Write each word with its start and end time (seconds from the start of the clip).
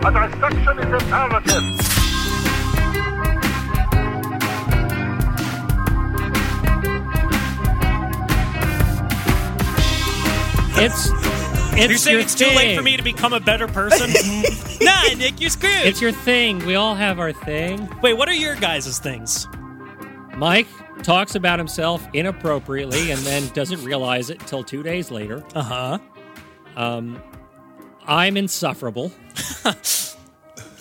A 0.00 0.10
dissection 0.12 0.78
is 0.78 1.02
imperative. 1.02 1.98
It's 10.80 11.08
it's 11.80 11.88
You're 11.88 11.98
saying 11.98 12.14
your 12.14 12.20
it's 12.20 12.34
too 12.36 12.46
late 12.46 12.76
for 12.76 12.82
me 12.82 12.96
to 12.96 13.02
become 13.02 13.32
a 13.32 13.40
better 13.40 13.66
person? 13.66 14.10
nah, 14.80 15.02
Nick, 15.16 15.40
you're 15.40 15.50
screwed. 15.50 15.72
It's 15.84 16.00
your 16.00 16.12
thing. 16.12 16.64
We 16.64 16.76
all 16.76 16.94
have 16.94 17.18
our 17.18 17.32
thing. 17.32 17.88
Wait, 18.00 18.14
what 18.14 18.28
are 18.28 18.34
your 18.34 18.54
guys' 18.54 19.00
things? 19.00 19.48
Mike 20.36 20.68
talks 21.02 21.34
about 21.34 21.58
himself 21.58 22.06
inappropriately 22.12 23.10
and 23.10 23.20
then 23.22 23.48
doesn't 23.48 23.82
realize 23.82 24.30
it 24.30 24.40
until 24.40 24.62
two 24.62 24.84
days 24.84 25.10
later. 25.10 25.44
Uh 25.56 25.62
huh. 25.62 25.98
Um, 26.76 27.20
I'm 28.08 28.38
insufferable. 28.38 29.12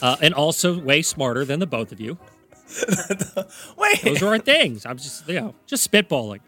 uh, 0.01 0.15
and 0.21 0.33
also 0.33 0.79
way 0.79 1.01
smarter 1.01 1.43
than 1.45 1.59
the 1.59 1.67
both 1.67 1.91
of 1.91 1.99
you. 1.99 2.17
Wait. 3.77 4.01
Those 4.01 4.23
are 4.23 4.27
our 4.27 4.39
things. 4.39 4.85
I'm 4.85 4.97
just, 4.97 5.27
you 5.27 5.39
know, 5.39 5.55
just 5.65 5.89
spitballing. 5.89 6.39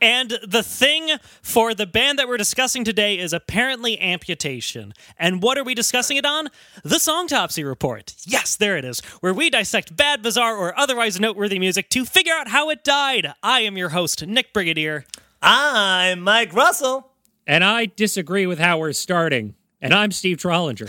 And 0.00 0.38
the 0.46 0.62
thing 0.62 1.10
for 1.42 1.74
the 1.74 1.86
band 1.86 2.18
that 2.18 2.28
we're 2.28 2.36
discussing 2.36 2.84
today 2.84 3.18
is 3.18 3.32
apparently 3.32 3.98
amputation. 4.00 4.94
And 5.18 5.42
what 5.42 5.58
are 5.58 5.64
we 5.64 5.74
discussing 5.74 6.16
it 6.16 6.24
on? 6.24 6.48
The 6.84 6.96
Songtopsy 6.96 7.66
Report. 7.66 8.14
Yes, 8.24 8.56
there 8.56 8.76
it 8.76 8.84
is, 8.84 9.00
where 9.20 9.34
we 9.34 9.50
dissect 9.50 9.96
bad, 9.96 10.22
bizarre, 10.22 10.56
or 10.56 10.78
otherwise 10.78 11.18
noteworthy 11.18 11.58
music 11.58 11.88
to 11.90 12.04
figure 12.04 12.34
out 12.34 12.48
how 12.48 12.70
it 12.70 12.84
died. 12.84 13.32
I 13.42 13.60
am 13.60 13.76
your 13.76 13.90
host, 13.90 14.26
Nick 14.26 14.52
Brigadier. 14.52 15.06
I'm 15.42 16.20
Mike 16.20 16.52
Russell. 16.52 17.12
And 17.46 17.64
I 17.64 17.86
disagree 17.86 18.46
with 18.46 18.58
how 18.58 18.78
we're 18.78 18.92
starting. 18.92 19.54
And 19.82 19.94
I'm 19.94 20.12
Steve 20.12 20.36
Trollinger. 20.36 20.88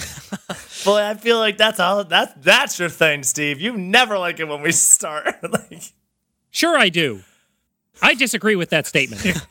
Boy, 0.86 1.02
I 1.02 1.14
feel 1.14 1.38
like 1.38 1.58
that's 1.58 1.80
all. 1.80 2.04
That's 2.04 2.34
that's 2.38 2.80
your 2.80 2.90
thing, 2.90 3.24
Steve. 3.24 3.62
You 3.62 3.78
never 3.78 4.18
like 4.18 4.40
it 4.40 4.48
when 4.48 4.62
we 4.62 4.72
start. 4.72 5.36
like, 5.50 5.84
Sure, 6.50 6.78
I 6.78 6.90
do. 6.90 7.22
I 8.02 8.16
disagree 8.16 8.56
with 8.56 8.70
that 8.72 8.88
statement. 8.88 9.26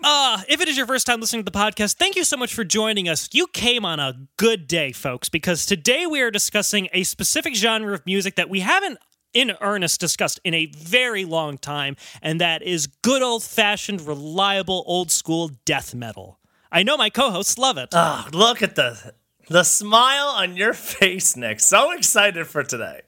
Uh, 0.00 0.40
if 0.48 0.60
it 0.60 0.68
is 0.68 0.76
your 0.76 0.86
first 0.86 1.06
time 1.08 1.20
listening 1.20 1.44
to 1.44 1.50
the 1.50 1.58
podcast, 1.58 1.96
thank 1.96 2.14
you 2.14 2.22
so 2.22 2.36
much 2.36 2.54
for 2.54 2.62
joining 2.62 3.08
us. 3.08 3.28
You 3.32 3.48
came 3.48 3.84
on 3.84 3.98
a 3.98 4.14
good 4.36 4.68
day, 4.68 4.92
folks, 4.92 5.28
because 5.28 5.66
today 5.66 6.06
we 6.06 6.20
are 6.20 6.30
discussing 6.30 6.88
a 6.92 7.02
specific 7.02 7.56
genre 7.56 7.92
of 7.92 8.06
music 8.06 8.36
that 8.36 8.48
we 8.48 8.60
haven't 8.60 8.98
in 9.34 9.52
earnest 9.60 10.00
discussed 10.00 10.40
in 10.44 10.54
a 10.54 10.66
very 10.66 11.24
long 11.24 11.58
time, 11.58 11.96
and 12.22 12.40
that 12.40 12.62
is 12.62 12.86
good 12.86 13.22
old 13.22 13.42
fashioned, 13.42 14.00
reliable, 14.02 14.84
old 14.86 15.10
school 15.10 15.50
death 15.64 15.94
metal. 15.96 16.37
I 16.70 16.82
know 16.82 16.96
my 16.96 17.10
co 17.10 17.30
hosts 17.30 17.58
love 17.58 17.78
it. 17.78 17.90
oh, 17.92 18.26
look 18.32 18.62
at 18.62 18.74
the 18.76 19.14
the 19.48 19.62
smile 19.64 20.26
on 20.28 20.56
your 20.56 20.74
face, 20.74 21.36
Nick. 21.36 21.60
So 21.60 21.92
excited 21.92 22.46
for 22.46 22.62
today. 22.62 23.02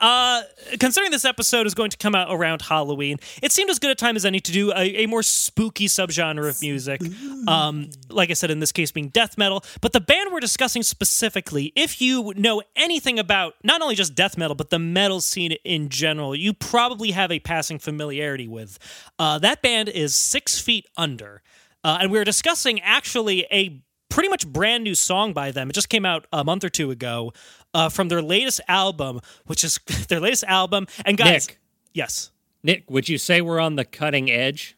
Uh, 0.00 0.40
considering 0.80 1.10
this 1.10 1.26
episode 1.26 1.66
is 1.66 1.74
going 1.74 1.90
to 1.90 1.98
come 1.98 2.14
out 2.14 2.28
around 2.30 2.62
Halloween, 2.62 3.18
it 3.42 3.52
seemed 3.52 3.68
as 3.68 3.78
good 3.78 3.90
a 3.90 3.94
time 3.94 4.16
as 4.16 4.24
any 4.24 4.40
to 4.40 4.50
do 4.50 4.72
a, 4.72 5.04
a 5.04 5.06
more 5.06 5.22
spooky 5.22 5.88
subgenre 5.88 6.48
of 6.48 6.58
music. 6.62 7.02
Um, 7.46 7.90
like 8.08 8.30
I 8.30 8.32
said, 8.32 8.50
in 8.50 8.60
this 8.60 8.72
case, 8.72 8.90
being 8.92 9.08
death 9.08 9.36
metal. 9.36 9.62
But 9.82 9.92
the 9.92 10.00
band 10.00 10.32
we're 10.32 10.40
discussing 10.40 10.82
specifically, 10.82 11.70
if 11.76 12.00
you 12.00 12.32
know 12.34 12.62
anything 12.76 13.18
about 13.18 13.56
not 13.62 13.82
only 13.82 13.94
just 13.94 14.14
death 14.14 14.38
metal, 14.38 14.54
but 14.54 14.70
the 14.70 14.78
metal 14.78 15.20
scene 15.20 15.52
in 15.64 15.90
general, 15.90 16.34
you 16.34 16.54
probably 16.54 17.10
have 17.10 17.30
a 17.30 17.38
passing 17.38 17.78
familiarity 17.78 18.48
with. 18.48 18.78
Uh, 19.18 19.38
that 19.40 19.60
band 19.60 19.90
is 19.90 20.14
Six 20.16 20.58
Feet 20.58 20.86
Under. 20.96 21.42
Uh, 21.84 21.98
and 22.00 22.10
we 22.10 22.18
were 22.18 22.24
discussing 22.24 22.80
actually 22.80 23.46
a 23.52 23.80
pretty 24.08 24.28
much 24.28 24.46
brand 24.46 24.82
new 24.82 24.94
song 24.94 25.32
by 25.32 25.50
them. 25.50 25.68
It 25.70 25.74
just 25.74 25.88
came 25.88 26.04
out 26.06 26.26
a 26.32 26.42
month 26.42 26.64
or 26.64 26.68
two 26.70 26.90
ago 26.90 27.32
uh, 27.74 27.88
from 27.90 28.08
their 28.08 28.22
latest 28.22 28.60
album, 28.66 29.20
which 29.46 29.62
is 29.62 29.78
their 30.08 30.20
latest 30.20 30.44
album. 30.44 30.86
And 31.04 31.16
guys, 31.16 31.48
Nick. 31.48 31.58
yes, 31.92 32.30
Nick, 32.62 32.90
would 32.90 33.08
you 33.08 33.18
say 33.18 33.40
we're 33.40 33.60
on 33.60 33.76
the 33.76 33.84
cutting 33.84 34.30
edge? 34.30 34.76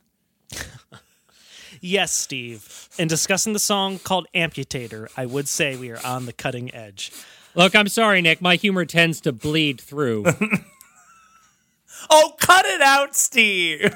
yes, 1.80 2.12
Steve. 2.12 2.88
In 2.98 3.08
discussing 3.08 3.52
the 3.52 3.58
song 3.58 3.98
called 3.98 4.26
Amputator, 4.34 5.08
I 5.16 5.26
would 5.26 5.48
say 5.48 5.76
we 5.76 5.90
are 5.90 6.04
on 6.04 6.26
the 6.26 6.32
cutting 6.32 6.74
edge. 6.74 7.12
Look, 7.54 7.74
I'm 7.74 7.88
sorry, 7.88 8.20
Nick. 8.20 8.42
My 8.42 8.56
humor 8.56 8.84
tends 8.84 9.20
to 9.22 9.32
bleed 9.32 9.80
through. 9.80 10.26
Oh, 12.08 12.34
cut 12.38 12.64
it 12.66 12.80
out, 12.80 13.16
Steve. 13.16 13.94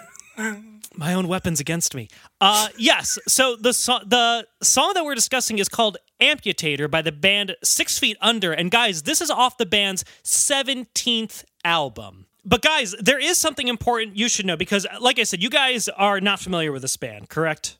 My 1.00 1.14
own 1.14 1.28
weapons 1.28 1.60
against 1.60 1.94
me. 1.94 2.08
Uh, 2.42 2.68
yes. 2.76 3.18
So 3.26 3.56
the 3.56 3.72
so- 3.72 4.04
the 4.04 4.46
song 4.62 4.92
that 4.92 5.02
we're 5.02 5.14
discussing 5.14 5.58
is 5.58 5.66
called 5.66 5.96
"Amputator" 6.20 6.90
by 6.90 7.00
the 7.00 7.10
band 7.10 7.56
Six 7.64 7.98
Feet 7.98 8.18
Under. 8.20 8.52
And 8.52 8.70
guys, 8.70 9.04
this 9.04 9.22
is 9.22 9.30
off 9.30 9.56
the 9.56 9.64
band's 9.64 10.04
seventeenth 10.22 11.46
album. 11.64 12.26
But 12.44 12.60
guys, 12.60 12.94
there 13.00 13.18
is 13.18 13.38
something 13.38 13.66
important 13.66 14.16
you 14.16 14.28
should 14.28 14.44
know 14.44 14.58
because, 14.58 14.86
like 15.00 15.18
I 15.18 15.22
said, 15.22 15.42
you 15.42 15.48
guys 15.48 15.88
are 15.88 16.20
not 16.20 16.38
familiar 16.38 16.70
with 16.70 16.82
this 16.82 16.98
band, 16.98 17.30
correct? 17.30 17.78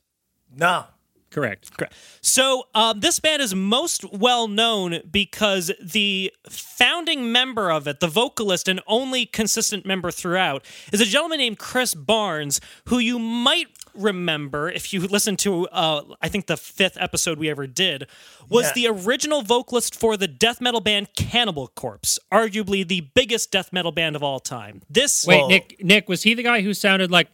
No. 0.51 0.85
Correct. 1.31 1.75
Correct. 1.77 1.93
So 2.19 2.65
um, 2.75 2.99
this 2.99 3.19
band 3.19 3.41
is 3.41 3.55
most 3.55 4.03
well 4.11 4.49
known 4.49 4.99
because 5.09 5.71
the 5.81 6.33
founding 6.49 7.31
member 7.31 7.71
of 7.71 7.87
it, 7.87 8.01
the 8.01 8.07
vocalist 8.07 8.67
and 8.67 8.81
only 8.85 9.25
consistent 9.25 9.85
member 9.85 10.11
throughout, 10.11 10.65
is 10.91 10.99
a 10.99 11.05
gentleman 11.05 11.37
named 11.39 11.57
Chris 11.57 11.93
Barnes, 11.93 12.59
who 12.89 12.99
you 12.99 13.17
might 13.17 13.67
remember 13.93 14.69
if 14.69 14.93
you 14.93 15.01
listened 15.01 15.39
to, 15.39 15.67
uh, 15.69 16.03
I 16.21 16.27
think 16.29 16.47
the 16.47 16.57
fifth 16.57 16.97
episode 16.99 17.37
we 17.37 17.49
ever 17.49 17.67
did, 17.67 18.07
was 18.49 18.67
Yeah. 18.67 18.73
the 18.73 18.87
original 19.05 19.41
vocalist 19.41 19.93
for 19.99 20.17
the 20.17 20.27
death 20.27 20.61
metal 20.61 20.81
band 20.81 21.09
Cannibal 21.15 21.67
Corpse, 21.69 22.19
arguably 22.31 22.87
the 22.87 23.01
biggest 23.13 23.51
death 23.51 23.71
metal 23.73 23.91
band 23.91 24.15
of 24.15 24.23
all 24.23 24.39
time. 24.39 24.81
This 24.89 25.25
Wait, 25.25 25.41
Whoa. 25.41 25.47
Nick. 25.47 25.83
Nick, 25.83 26.09
was 26.09 26.23
he 26.23 26.33
the 26.33 26.43
guy 26.43 26.61
who 26.61 26.73
sounded 26.73 27.11
like, 27.11 27.27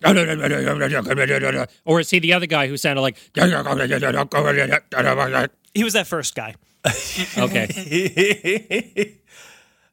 or 1.85 1.99
is 1.99 2.09
he 2.09 2.19
the 2.19 2.33
other 2.33 2.45
guy 2.45 2.67
who 2.67 2.77
sounded 2.77 3.01
like? 3.01 3.17
he 5.73 5.83
was 5.83 5.93
that 5.93 6.07
first 6.07 6.35
guy. 6.35 6.55
Okay. 7.37 7.67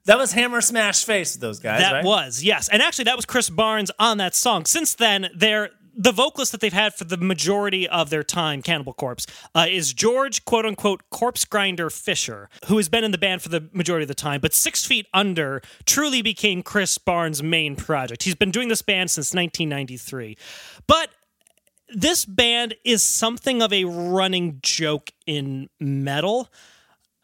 that 0.07 0.19
was 0.19 0.33
Hammer 0.33 0.61
Smashed 0.61 1.05
Face 1.07 1.35
with 1.35 1.41
those 1.41 1.59
guys, 1.59 1.81
That 1.81 1.93
right? 1.93 2.05
was, 2.05 2.43
yes. 2.43 2.69
And 2.69 2.83
actually, 2.83 3.05
that 3.05 3.17
was 3.17 3.25
Chris 3.25 3.51
Barnes 3.51 3.91
on 3.99 4.19
that 4.19 4.35
song. 4.35 4.65
Since 4.65 4.95
then, 4.95 5.29
they're. 5.35 5.71
The 5.97 6.12
vocalist 6.12 6.53
that 6.53 6.60
they've 6.60 6.72
had 6.72 6.94
for 6.94 7.05
the 7.05 7.16
majority 7.16 7.88
of 7.88 8.10
their 8.10 8.25
time, 8.25 8.62
Cannibal 8.62 8.93
Corpse, 8.93 9.27
uh, 9.55 9.66
is 9.69 9.93
George, 9.93 10.44
quote 10.44 10.66
unquote, 10.66 11.03
Corpse 11.10 11.44
Grinder 11.44 11.88
Fisher, 11.88 12.49
who 12.66 12.77
has 12.78 12.88
been 12.88 13.05
in 13.05 13.12
the 13.12 13.19
band 13.19 13.43
for 13.43 13.49
the 13.49 13.69
majority 13.72 14.03
of 14.03 14.09
the 14.09 14.15
time. 14.15 14.41
But 14.41 14.55
Six 14.55 14.84
Feet 14.84 15.06
Under 15.15 15.62
truly 15.87 16.21
became 16.21 16.62
Chris 16.62 16.99
Barnes' 16.99 17.43
main 17.43 17.77
project. 17.77 18.25
He's 18.25 18.34
been 18.34 18.50
doing 18.50 18.69
this 18.69 18.82
band 18.82 19.10
since 19.10 19.32
1993. 19.32 20.37
But 20.87 21.10
this 21.88 22.25
band 22.25 22.75
is 22.84 23.03
something 23.03 23.62
of 23.62 23.72
a 23.72 23.84
running 23.84 24.59
joke 24.62 25.12
in 25.26 25.69
metal. 25.78 26.49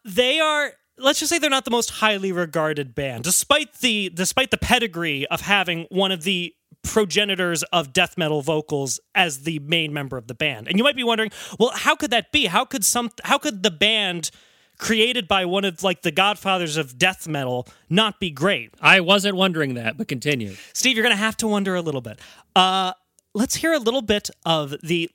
They 0.04 0.38
are 0.38 0.72
let's 0.98 1.18
just 1.18 1.30
say 1.30 1.38
they're 1.38 1.50
not 1.50 1.64
the 1.64 1.70
most 1.70 1.90
highly 1.90 2.30
regarded 2.30 2.94
band 2.94 3.24
despite 3.24 3.72
the 3.78 4.10
despite 4.10 4.50
the 4.50 4.58
pedigree 4.58 5.26
of 5.28 5.40
having 5.40 5.86
one 5.90 6.12
of 6.12 6.24
the 6.24 6.54
progenitors 6.82 7.62
of 7.64 7.92
death 7.92 8.16
metal 8.16 8.42
vocals 8.42 9.00
as 9.14 9.42
the 9.42 9.58
main 9.60 9.92
member 9.92 10.16
of 10.16 10.26
the 10.26 10.34
band. 10.34 10.68
And 10.68 10.78
you 10.78 10.84
might 10.84 10.96
be 10.96 11.04
wondering, 11.04 11.30
well, 11.58 11.70
how 11.74 11.94
could 11.94 12.10
that 12.10 12.32
be? 12.32 12.46
How 12.46 12.64
could 12.64 12.84
some 12.84 13.10
how 13.24 13.38
could 13.38 13.62
the 13.62 13.70
band 13.70 14.30
created 14.78 15.28
by 15.28 15.44
one 15.44 15.64
of 15.64 15.82
like 15.82 16.02
the 16.02 16.10
godfathers 16.10 16.76
of 16.76 16.96
death 16.98 17.28
metal 17.28 17.68
not 17.88 18.18
be 18.18 18.30
great? 18.30 18.74
I 18.80 19.00
wasn't 19.00 19.36
wondering 19.36 19.74
that, 19.74 19.96
but 19.96 20.08
continue. 20.08 20.54
Steve, 20.72 20.96
you're 20.96 21.04
going 21.04 21.16
to 21.16 21.22
have 21.22 21.36
to 21.38 21.48
wonder 21.48 21.74
a 21.74 21.82
little 21.82 22.00
bit. 22.00 22.18
Uh, 22.56 22.92
let's 23.34 23.56
hear 23.56 23.72
a 23.72 23.78
little 23.78 24.02
bit 24.02 24.30
of 24.44 24.74
the. 24.82 25.10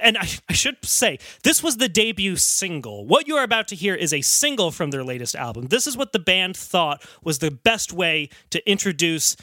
And 0.00 0.16
I, 0.16 0.26
I 0.48 0.52
should 0.52 0.84
say, 0.84 1.18
this 1.42 1.62
was 1.62 1.76
the 1.76 1.88
debut 1.88 2.36
single. 2.36 3.06
What 3.06 3.28
you 3.28 3.36
are 3.36 3.44
about 3.44 3.68
to 3.68 3.76
hear 3.76 3.94
is 3.94 4.12
a 4.12 4.22
single 4.22 4.70
from 4.70 4.90
their 4.90 5.04
latest 5.04 5.36
album. 5.36 5.66
This 5.66 5.86
is 5.86 5.96
what 5.96 6.12
the 6.12 6.18
band 6.18 6.56
thought 6.56 7.06
was 7.22 7.38
the 7.38 7.50
best 7.50 7.92
way 7.92 8.30
to 8.50 8.70
introduce 8.70 9.36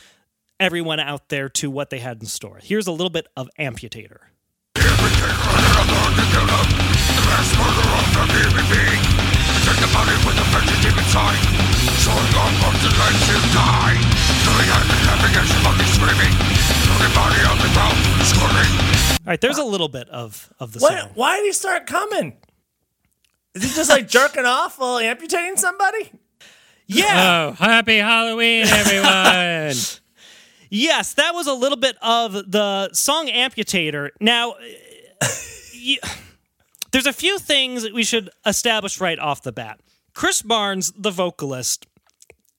everyone 0.59 0.99
out 0.99 1.29
there 1.29 1.49
to 1.49 1.69
what 1.69 1.89
they 1.89 1.99
had 1.99 2.19
in 2.21 2.27
store. 2.27 2.59
Here's 2.61 2.87
a 2.87 2.91
little 2.91 3.09
bit 3.09 3.27
of 3.35 3.49
Amputator. 3.59 4.19
All 19.19 19.31
right, 19.31 19.41
there's 19.41 19.57
a 19.57 19.63
little 19.63 19.89
bit 19.89 20.07
of, 20.09 20.53
of 20.59 20.71
the 20.73 20.79
What, 20.79 20.99
song. 20.99 21.09
why 21.15 21.37
did 21.37 21.45
he 21.47 21.51
start 21.51 21.85
coming? 21.85 22.37
Is 23.53 23.63
he 23.63 23.69
just 23.75 23.89
like 23.89 24.07
jerking 24.17 24.45
off 24.45 24.79
while 24.79 24.99
amputating 24.99 25.57
somebody? 25.57 26.11
Yeah. 26.85 27.49
Oh, 27.49 27.51
happy 27.53 27.97
Halloween, 27.97 28.65
everyone! 28.67 29.75
Yes, 30.69 31.13
that 31.13 31.33
was 31.33 31.47
a 31.47 31.53
little 31.53 31.77
bit 31.77 31.97
of 32.01 32.33
the 32.33 32.89
song 32.93 33.27
Amputator. 33.27 34.09
Now, 34.19 34.51
uh, 34.51 35.27
y- 35.73 35.97
there's 36.91 37.05
a 37.05 37.13
few 37.13 37.39
things 37.39 37.83
that 37.83 37.93
we 37.93 38.03
should 38.03 38.29
establish 38.45 38.99
right 38.99 39.19
off 39.19 39.43
the 39.43 39.51
bat. 39.51 39.79
Chris 40.13 40.41
Barnes, 40.41 40.91
the 40.97 41.11
vocalist, 41.11 41.85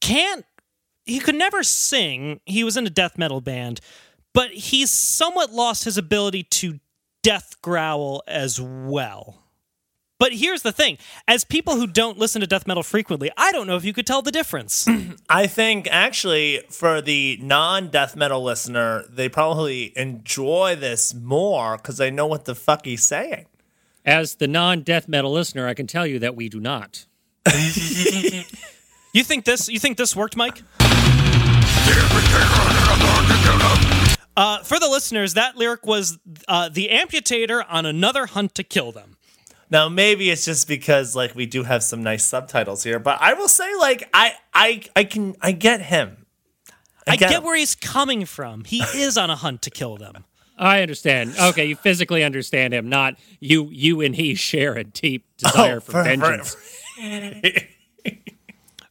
can't. 0.00 0.44
He 1.04 1.18
could 1.18 1.34
never 1.34 1.62
sing. 1.62 2.40
He 2.44 2.62
was 2.64 2.76
in 2.76 2.86
a 2.86 2.90
death 2.90 3.18
metal 3.18 3.40
band, 3.40 3.80
but 4.34 4.50
he's 4.50 4.90
somewhat 4.90 5.52
lost 5.52 5.84
his 5.84 5.96
ability 5.96 6.44
to 6.44 6.78
death 7.22 7.56
growl 7.62 8.22
as 8.26 8.60
well. 8.60 9.42
But 10.18 10.32
here's 10.32 10.62
the 10.62 10.72
thing 10.72 10.98
as 11.28 11.44
people 11.44 11.76
who 11.76 11.86
don't 11.86 12.18
listen 12.18 12.40
to 12.40 12.46
death 12.46 12.66
metal 12.66 12.82
frequently, 12.82 13.30
I 13.36 13.52
don't 13.52 13.68
know 13.68 13.76
if 13.76 13.84
you 13.84 13.92
could 13.92 14.06
tell 14.06 14.20
the 14.20 14.32
difference. 14.32 14.88
I 15.28 15.46
think 15.46 15.86
actually 15.90 16.62
for 16.70 17.00
the 17.00 17.38
non-death 17.40 18.16
metal 18.16 18.42
listener, 18.42 19.04
they 19.08 19.28
probably 19.28 19.96
enjoy 19.96 20.76
this 20.78 21.14
more 21.14 21.76
because 21.76 21.98
they 21.98 22.10
know 22.10 22.26
what 22.26 22.46
the 22.46 22.56
fuck 22.56 22.84
he's 22.84 23.04
saying. 23.04 23.46
As 24.04 24.36
the 24.36 24.48
non 24.48 24.82
death 24.82 25.06
metal 25.06 25.30
listener, 25.32 25.68
I 25.68 25.74
can 25.74 25.86
tell 25.86 26.06
you 26.06 26.18
that 26.18 26.34
we 26.34 26.48
do 26.48 26.58
not. 26.58 27.06
you 27.46 29.22
think 29.22 29.44
this 29.44 29.68
you 29.68 29.78
think 29.78 29.98
this 29.98 30.16
worked, 30.16 30.36
Mike? 30.36 30.62
Uh, 34.36 34.62
for 34.62 34.78
the 34.78 34.88
listeners, 34.88 35.34
that 35.34 35.56
lyric 35.56 35.84
was 35.84 36.18
uh, 36.46 36.68
the 36.68 36.88
amputator 36.88 37.64
on 37.68 37.84
another 37.86 38.26
hunt 38.26 38.54
to 38.54 38.62
kill 38.62 38.92
them. 38.92 39.17
Now 39.70 39.88
maybe 39.88 40.30
it's 40.30 40.44
just 40.44 40.66
because 40.68 41.14
like 41.14 41.34
we 41.34 41.46
do 41.46 41.62
have 41.64 41.82
some 41.82 42.02
nice 42.02 42.24
subtitles 42.24 42.82
here, 42.84 42.98
but 42.98 43.18
I 43.20 43.34
will 43.34 43.48
say 43.48 43.74
like 43.76 44.08
I 44.14 44.32
I 44.54 44.82
I 44.96 45.04
can 45.04 45.36
I 45.40 45.52
get 45.52 45.82
him. 45.82 46.26
I, 47.06 47.16
get, 47.16 47.30
him. 47.30 47.42
where 47.42 47.56
he's 47.56 47.74
coming 47.74 48.26
from. 48.26 48.64
He 48.64 48.80
is 48.94 49.16
on 49.16 49.30
a 49.30 49.36
hunt 49.36 49.62
to 49.62 49.70
kill 49.70 49.96
them. 49.96 50.24
I 50.58 50.82
understand. 50.82 51.34
Okay, 51.40 51.64
you 51.66 51.76
physically 51.76 52.22
understand 52.24 52.74
him, 52.74 52.88
not 52.88 53.14
you. 53.40 53.68
You 53.70 54.00
and 54.02 54.14
he 54.14 54.34
share 54.34 54.74
a 54.74 54.84
deep 54.84 55.24
oh, 55.44 55.48
desire 55.48 55.76
Oh, 55.76 55.80
for, 55.80 55.92
for- 55.92 55.98
for- 55.98 56.04
vengeance. 56.04 56.56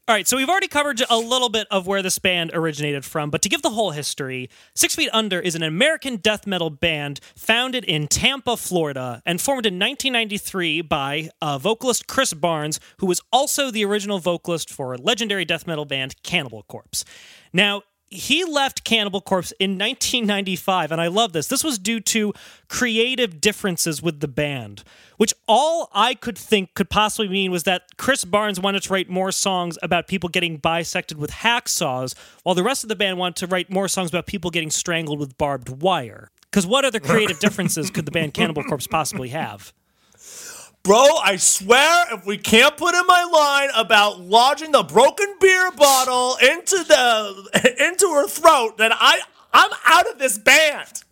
All 0.09 0.15
right, 0.15 0.25
so 0.25 0.37
we've 0.37 0.47
already 0.47 0.69
covered 0.69 1.03
a 1.09 1.17
little 1.17 1.49
bit 1.49 1.67
of 1.69 1.85
where 1.85 2.01
this 2.01 2.17
band 2.17 2.51
originated 2.53 3.03
from, 3.03 3.29
but 3.29 3.41
to 3.41 3.49
give 3.49 3.61
the 3.61 3.71
whole 3.71 3.91
history, 3.91 4.49
Six 4.73 4.95
Feet 4.95 5.09
Under 5.11 5.37
is 5.37 5.53
an 5.53 5.63
American 5.63 6.15
death 6.15 6.47
metal 6.47 6.69
band 6.69 7.19
founded 7.35 7.83
in 7.83 8.07
Tampa, 8.07 8.55
Florida, 8.55 9.21
and 9.25 9.41
formed 9.41 9.65
in 9.65 9.73
1993 9.73 10.79
by 10.83 11.29
uh, 11.41 11.57
vocalist 11.57 12.07
Chris 12.07 12.33
Barnes, 12.33 12.79
who 12.99 13.05
was 13.05 13.19
also 13.33 13.69
the 13.69 13.83
original 13.83 14.19
vocalist 14.19 14.69
for 14.69 14.97
legendary 14.97 15.43
death 15.43 15.67
metal 15.67 15.83
band 15.83 16.15
Cannibal 16.23 16.63
Corpse. 16.69 17.03
Now, 17.51 17.81
he 18.09 18.45
left 18.45 18.83
Cannibal 18.83 19.21
Corpse 19.21 19.51
in 19.59 19.71
1995, 19.71 20.91
and 20.91 21.01
I 21.01 21.07
love 21.07 21.33
this. 21.33 21.47
This 21.47 21.63
was 21.63 21.77
due 21.77 21.99
to 22.01 22.33
creative 22.69 23.41
differences 23.41 24.01
with 24.01 24.21
the 24.21 24.27
band, 24.27 24.83
which 25.17 25.33
all 25.47 25.89
I 25.93 26.13
could 26.13 26.37
think 26.37 26.73
could 26.73 26.89
possibly 26.89 27.27
mean 27.27 27.51
was 27.51 27.63
that 27.63 27.97
Chris 27.97 28.23
Barnes 28.23 28.59
wanted 28.59 28.83
to 28.83 28.93
write 28.93 29.09
more 29.09 29.31
songs 29.31 29.77
about 29.83 30.07
people 30.07 30.29
getting 30.29 30.57
bisected 30.57 31.17
with 31.17 31.31
hacksaws, 31.31 32.15
while 32.43 32.55
the 32.55 32.63
rest 32.63 32.83
of 32.83 32.89
the 32.89 32.95
band 32.95 33.17
wanted 33.17 33.35
to 33.37 33.47
write 33.47 33.69
more 33.69 33.87
songs 33.87 34.09
about 34.09 34.25
people 34.25 34.51
getting 34.51 34.71
strangled 34.71 35.19
with 35.19 35.37
barbed 35.37 35.81
wire. 35.81 36.29
Because 36.49 36.65
what 36.65 36.85
other 36.85 36.99
creative 36.99 37.39
differences 37.39 37.89
could 37.89 38.05
the 38.05 38.11
band 38.11 38.33
Cannibal 38.33 38.63
Corpse 38.63 38.87
possibly 38.87 39.29
have? 39.29 39.73
Bro, 40.83 41.05
I 41.21 41.35
swear 41.35 42.05
if 42.13 42.25
we 42.25 42.37
can't 42.37 42.77
put 42.77 42.95
in 42.95 43.05
my 43.07 43.23
line 43.23 43.69
about 43.75 44.21
lodging 44.21 44.71
the 44.71 44.83
broken 44.83 45.27
beer 45.41 45.69
bottle 45.71 46.37
into 46.41 46.77
the 46.77 47.75
into 47.91 48.07
her 48.13 48.27
throat, 48.27 48.77
then 48.77 48.91
I 48.93 49.19
I'm 49.53 49.71
out 49.85 50.09
of 50.09 50.17
this 50.17 50.37
band. 50.37 51.03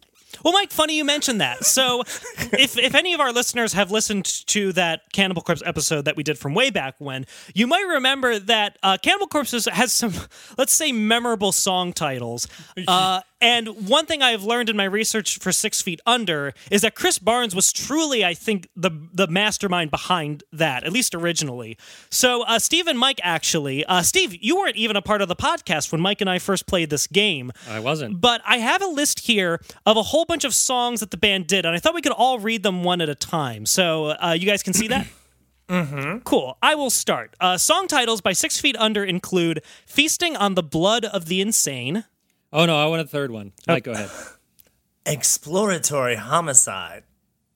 Well, 0.43 0.53
Mike, 0.53 0.71
funny 0.71 0.95
you 0.95 1.03
mentioned 1.03 1.41
that. 1.41 1.65
So, 1.65 2.01
if 2.53 2.77
if 2.77 2.93
any 2.93 3.13
of 3.15 3.19
our 3.19 3.33
listeners 3.33 3.73
have 3.73 3.89
listened 3.91 4.25
to 4.47 4.71
that 4.73 5.01
Cannibal 5.11 5.41
Corpse 5.41 5.63
episode 5.65 6.05
that 6.05 6.15
we 6.15 6.23
did 6.23 6.37
from 6.37 6.53
way 6.53 6.69
back 6.69 6.95
when, 6.99 7.25
you 7.55 7.65
might 7.67 7.85
remember 7.87 8.37
that 8.39 8.77
uh, 8.83 8.97
Cannibal 9.01 9.27
Corpse 9.27 9.51
has- 9.51 9.65
has 9.65 9.91
some, 9.91 10.13
let's 10.57 10.73
say, 10.73 10.91
memorable 10.91 11.51
song 11.51 11.91
titles. 11.93 12.47
Uh, 12.87 13.21
and 13.45 13.87
one 13.87 14.07
thing 14.07 14.23
I've 14.23 14.43
learned 14.43 14.71
in 14.71 14.75
my 14.75 14.85
research 14.85 15.37
for 15.37 15.51
Six 15.51 15.79
Feet 15.79 16.01
Under 16.07 16.55
is 16.71 16.81
that 16.81 16.95
Chris 16.95 17.19
Barnes 17.19 17.53
was 17.53 17.71
truly, 17.71 18.25
I 18.25 18.33
think, 18.33 18.69
the 18.75 18.89
the 19.13 19.27
mastermind 19.27 19.91
behind 19.91 20.43
that, 20.51 20.83
at 20.83 20.91
least 20.91 21.13
originally. 21.13 21.77
So, 22.09 22.41
uh, 22.41 22.57
Steve 22.57 22.87
and 22.87 22.97
Mike 22.97 23.19
actually, 23.21 23.85
uh, 23.85 24.01
Steve, 24.01 24.35
you 24.41 24.55
weren't 24.55 24.77
even 24.77 24.95
a 24.95 25.01
part 25.01 25.21
of 25.21 25.27
the 25.27 25.35
podcast 25.35 25.91
when 25.91 26.01
Mike 26.01 26.21
and 26.21 26.29
I 26.29 26.39
first 26.39 26.65
played 26.65 26.89
this 26.89 27.05
game. 27.05 27.51
I 27.69 27.79
wasn't. 27.79 28.19
But 28.19 28.41
I 28.47 28.57
have 28.57 28.81
a 28.81 28.87
list 28.87 29.19
here 29.19 29.61
of 29.85 29.95
a 29.95 30.01
whole 30.01 30.25
bunch 30.25 30.43
of 30.43 30.55
songs 30.55 31.01
that 31.01 31.11
the 31.11 31.17
band 31.17 31.45
did, 31.45 31.67
and 31.67 31.75
I 31.75 31.77
thought 31.77 31.93
we 31.93 32.01
could 32.01 32.13
all 32.13 32.39
read 32.39 32.63
them 32.63 32.83
one 32.83 32.99
at 32.99 33.09
a 33.09 33.15
time. 33.15 33.67
So 33.67 34.07
uh, 34.07 34.35
you 34.37 34.47
guys 34.47 34.63
can 34.63 34.73
see 34.73 34.87
that? 34.87 35.05
mm-hmm. 35.69 36.17
Cool. 36.23 36.57
I 36.63 36.73
will 36.73 36.89
start. 36.89 37.35
Uh, 37.39 37.59
song 37.59 37.87
titles 37.87 38.21
by 38.21 38.33
Six 38.33 38.59
Feet 38.59 38.75
Under 38.77 39.05
include 39.05 39.61
Feasting 39.85 40.35
on 40.35 40.55
the 40.55 40.63
Blood 40.63 41.05
of 41.05 41.27
the 41.27 41.41
Insane, 41.41 42.05
Oh 42.53 42.65
no, 42.65 42.75
I 42.77 42.85
want 42.87 43.01
a 43.01 43.07
third 43.07 43.31
one. 43.31 43.51
Mike, 43.67 43.83
go 43.83 43.91
ahead. 43.91 44.09
Exploratory 45.05 46.15
homicide. 46.15 47.03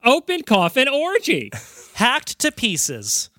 Open 0.03 0.43
coffin 0.43 0.87
orgy. 0.87 1.51
Hacked 1.95 2.39
to 2.39 2.51
Pieces, 2.51 3.29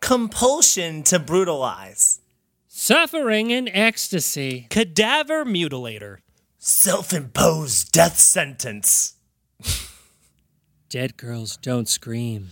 Compulsion 0.00 1.02
to 1.04 1.18
brutalize. 1.18 2.20
Suffering 2.68 3.50
in 3.50 3.68
ecstasy. 3.68 4.66
Cadaver 4.70 5.44
Mutilator, 5.44 6.18
Self-imposed 6.58 7.90
death 7.92 8.18
sentence. 8.18 9.14
Dead 10.88 11.16
girls 11.16 11.56
don't 11.56 11.88
scream. 11.88 12.50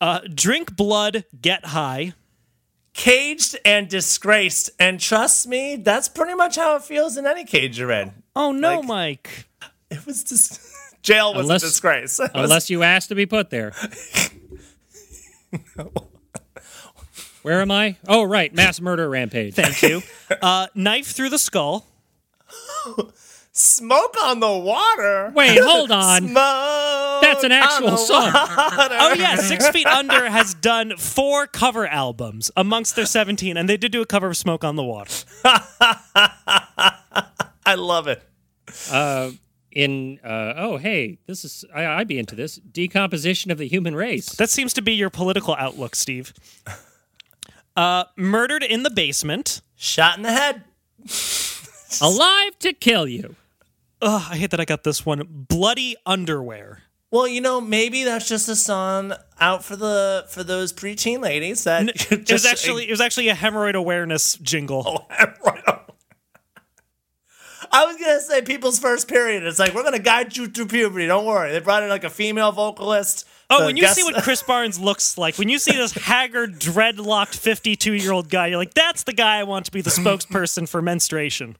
uh, 0.00 0.20
Drink 0.32 0.74
Blood, 0.76 1.24
Get 1.40 1.66
High, 1.66 2.14
Caged 2.98 3.56
and 3.64 3.88
disgraced. 3.88 4.70
And 4.80 4.98
trust 4.98 5.46
me, 5.46 5.76
that's 5.76 6.08
pretty 6.08 6.34
much 6.34 6.56
how 6.56 6.74
it 6.74 6.82
feels 6.82 7.16
in 7.16 7.26
any 7.28 7.44
cage 7.44 7.78
you're 7.78 7.92
in. 7.92 8.12
Oh 8.34 8.50
no, 8.50 8.80
Like- 8.80 8.86
Mike. 8.88 9.46
It 9.88 10.04
was 10.04 10.24
just 10.24 10.60
jail 11.02 11.32
was 11.32 11.44
Unless- 11.46 11.62
a 11.62 11.66
disgrace. 11.66 12.18
Was- 12.18 12.30
Unless 12.34 12.70
you 12.70 12.82
asked 12.82 13.08
to 13.10 13.14
be 13.14 13.24
put 13.24 13.50
there. 13.50 13.72
Where 17.42 17.60
am 17.62 17.70
I? 17.70 17.96
Oh, 18.06 18.24
right. 18.24 18.52
Mass 18.52 18.80
murder 18.80 19.08
rampage. 19.08 19.54
Thank 19.54 19.80
you. 19.82 20.02
Uh, 20.42 20.66
Knife 20.74 21.06
Through 21.12 21.30
the 21.30 21.38
Skull, 21.38 21.86
smoke 23.58 24.14
on 24.22 24.40
the 24.40 24.52
water. 24.52 25.32
Wait, 25.34 25.58
hold 25.62 25.90
on. 25.90 26.22
Smoke 26.28 27.22
That's 27.22 27.44
an 27.44 27.52
on 27.52 27.62
actual 27.62 27.90
the 27.90 27.96
song. 27.96 28.30
Oh 28.34 29.14
yeah, 29.18 29.36
Six 29.36 29.68
Feet 29.70 29.86
Under 29.86 30.28
has 30.30 30.54
done 30.54 30.96
four 30.96 31.46
cover 31.46 31.86
albums 31.86 32.50
amongst 32.56 32.96
their 32.96 33.06
seventeen, 33.06 33.56
and 33.56 33.68
they 33.68 33.76
did 33.76 33.92
do 33.92 34.00
a 34.00 34.06
cover 34.06 34.28
of 34.28 34.36
"Smoke 34.36 34.64
on 34.64 34.76
the 34.76 34.84
Water." 34.84 35.12
I 37.66 37.74
love 37.76 38.08
it. 38.08 38.22
In 39.70 40.18
uh, 40.24 40.54
oh 40.56 40.76
hey, 40.78 41.18
this 41.26 41.44
is 41.44 41.64
I, 41.74 41.84
I'd 41.86 42.08
be 42.08 42.18
into 42.18 42.34
this 42.34 42.56
decomposition 42.56 43.50
of 43.50 43.58
the 43.58 43.68
human 43.68 43.94
race. 43.94 44.30
That 44.30 44.50
seems 44.50 44.72
to 44.74 44.82
be 44.82 44.92
your 44.94 45.10
political 45.10 45.54
outlook, 45.56 45.94
Steve. 45.94 46.32
Uh, 47.76 48.04
"Murdered 48.16 48.62
in 48.62 48.82
the 48.82 48.90
Basement." 48.90 49.60
Shot 49.76 50.16
in 50.16 50.22
the 50.22 50.32
head. 50.32 50.64
Alive 52.00 52.58
to 52.58 52.72
kill 52.72 53.06
you. 53.06 53.36
Ugh, 54.00 54.22
I 54.30 54.36
hate 54.36 54.50
that 54.50 54.60
I 54.60 54.64
got 54.64 54.84
this 54.84 55.04
one. 55.04 55.22
"Bloody 55.28 55.96
Underwear." 56.06 56.82
Well, 57.10 57.26
you 57.26 57.40
know, 57.40 57.60
maybe 57.60 58.04
that's 58.04 58.28
just 58.28 58.48
a 58.50 58.56
song 58.56 59.14
out 59.40 59.64
for 59.64 59.76
the 59.76 60.26
for 60.28 60.44
those 60.44 60.72
preteen 60.72 61.20
ladies 61.20 61.64
that 61.64 61.88
It 62.10 62.10
was 62.10 62.28
just 62.28 62.46
actually 62.46 62.86
it 62.88 62.90
was 62.90 63.00
actually 63.00 63.28
a 63.28 63.34
hemorrhoid 63.34 63.74
awareness 63.74 64.34
jingle. 64.36 64.82
Oh, 64.86 65.14
hemorrhoid. 65.14 65.80
I 67.70 67.84
was 67.84 67.96
gonna 67.96 68.20
say 68.20 68.42
people's 68.42 68.78
first 68.78 69.08
period. 69.08 69.42
It's 69.42 69.58
like 69.58 69.74
we're 69.74 69.82
gonna 69.82 69.98
guide 69.98 70.36
you 70.36 70.46
through 70.48 70.66
puberty. 70.66 71.06
Don't 71.06 71.26
worry. 71.26 71.52
They 71.52 71.60
brought 71.60 71.82
in 71.82 71.88
like 71.88 72.04
a 72.04 72.10
female 72.10 72.52
vocalist. 72.52 73.26
Oh, 73.50 73.64
when 73.66 73.76
you 73.76 73.82
guest- 73.82 73.96
see 73.96 74.04
what 74.04 74.14
Chris 74.22 74.42
Barnes 74.42 74.78
looks 74.78 75.16
like, 75.16 75.38
when 75.38 75.48
you 75.48 75.58
see 75.58 75.72
this 75.72 75.92
haggard, 75.92 76.60
dreadlocked 76.60 77.34
52 77.36 77.94
year 77.94 78.12
old 78.12 78.28
guy, 78.28 78.48
you're 78.48 78.58
like, 78.58 78.74
that's 78.74 79.04
the 79.04 79.12
guy 79.14 79.38
I 79.38 79.44
want 79.44 79.64
to 79.66 79.72
be 79.72 79.80
the 79.80 79.90
spokesperson 79.90 80.68
for 80.68 80.82
menstruation. 80.82 81.56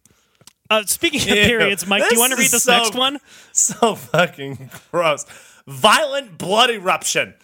Uh, 0.70 0.84
speaking 0.84 1.20
of 1.22 1.28
Ew. 1.36 1.44
periods, 1.44 1.86
Mike, 1.86 2.02
do 2.08 2.14
you 2.14 2.20
want 2.20 2.32
to 2.32 2.36
read 2.36 2.44
is 2.46 2.50
this 2.52 2.64
so- 2.64 2.72
next 2.76 2.94
one? 2.94 3.18
so 3.52 3.94
fucking 3.94 4.70
gross. 4.90 5.24
Violent 5.66 6.38
blood 6.38 6.70
eruption. 6.70 7.34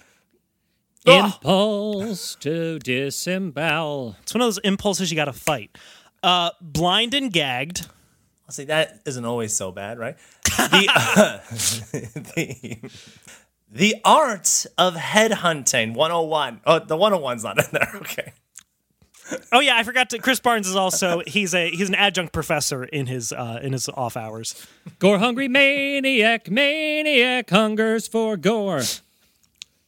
Ugh. 1.06 1.32
Impulse 1.34 2.34
to 2.36 2.78
disembowel. 2.78 4.16
It's 4.22 4.32
one 4.34 4.40
of 4.40 4.46
those 4.46 4.58
impulses 4.58 5.10
you 5.10 5.16
got 5.16 5.26
to 5.26 5.32
fight. 5.34 5.76
Uh, 6.22 6.50
blind 6.60 7.12
and 7.14 7.30
gagged. 7.32 7.86
I'll 8.46 8.52
See, 8.52 8.64
that 8.64 9.00
isn't 9.06 9.24
always 9.24 9.54
so 9.54 9.72
bad, 9.72 9.98
right? 9.98 10.16
The, 10.56 10.88
uh, 10.94 11.38
the, 12.36 12.78
the 13.70 13.96
art 14.04 14.66
of 14.78 14.94
headhunting 14.94 15.94
101. 15.94 16.60
Oh, 16.64 16.78
the 16.78 16.96
101's 16.96 17.44
not 17.44 17.58
in 17.58 17.66
there. 17.72 17.90
Okay. 17.96 18.32
Oh 19.52 19.60
yeah, 19.60 19.76
I 19.76 19.82
forgot 19.82 20.10
to. 20.10 20.18
Chris 20.18 20.40
Barnes 20.40 20.68
is 20.68 20.76
also 20.76 21.22
he's 21.26 21.54
a 21.54 21.70
he's 21.70 21.88
an 21.88 21.94
adjunct 21.94 22.32
professor 22.32 22.84
in 22.84 23.06
his 23.06 23.32
uh, 23.32 23.60
in 23.62 23.72
his 23.72 23.88
off 23.88 24.16
hours. 24.16 24.66
Gore 24.98 25.18
hungry 25.18 25.48
maniac, 25.48 26.50
maniac 26.50 27.48
hungers 27.50 28.06
for 28.06 28.36
gore. 28.36 28.82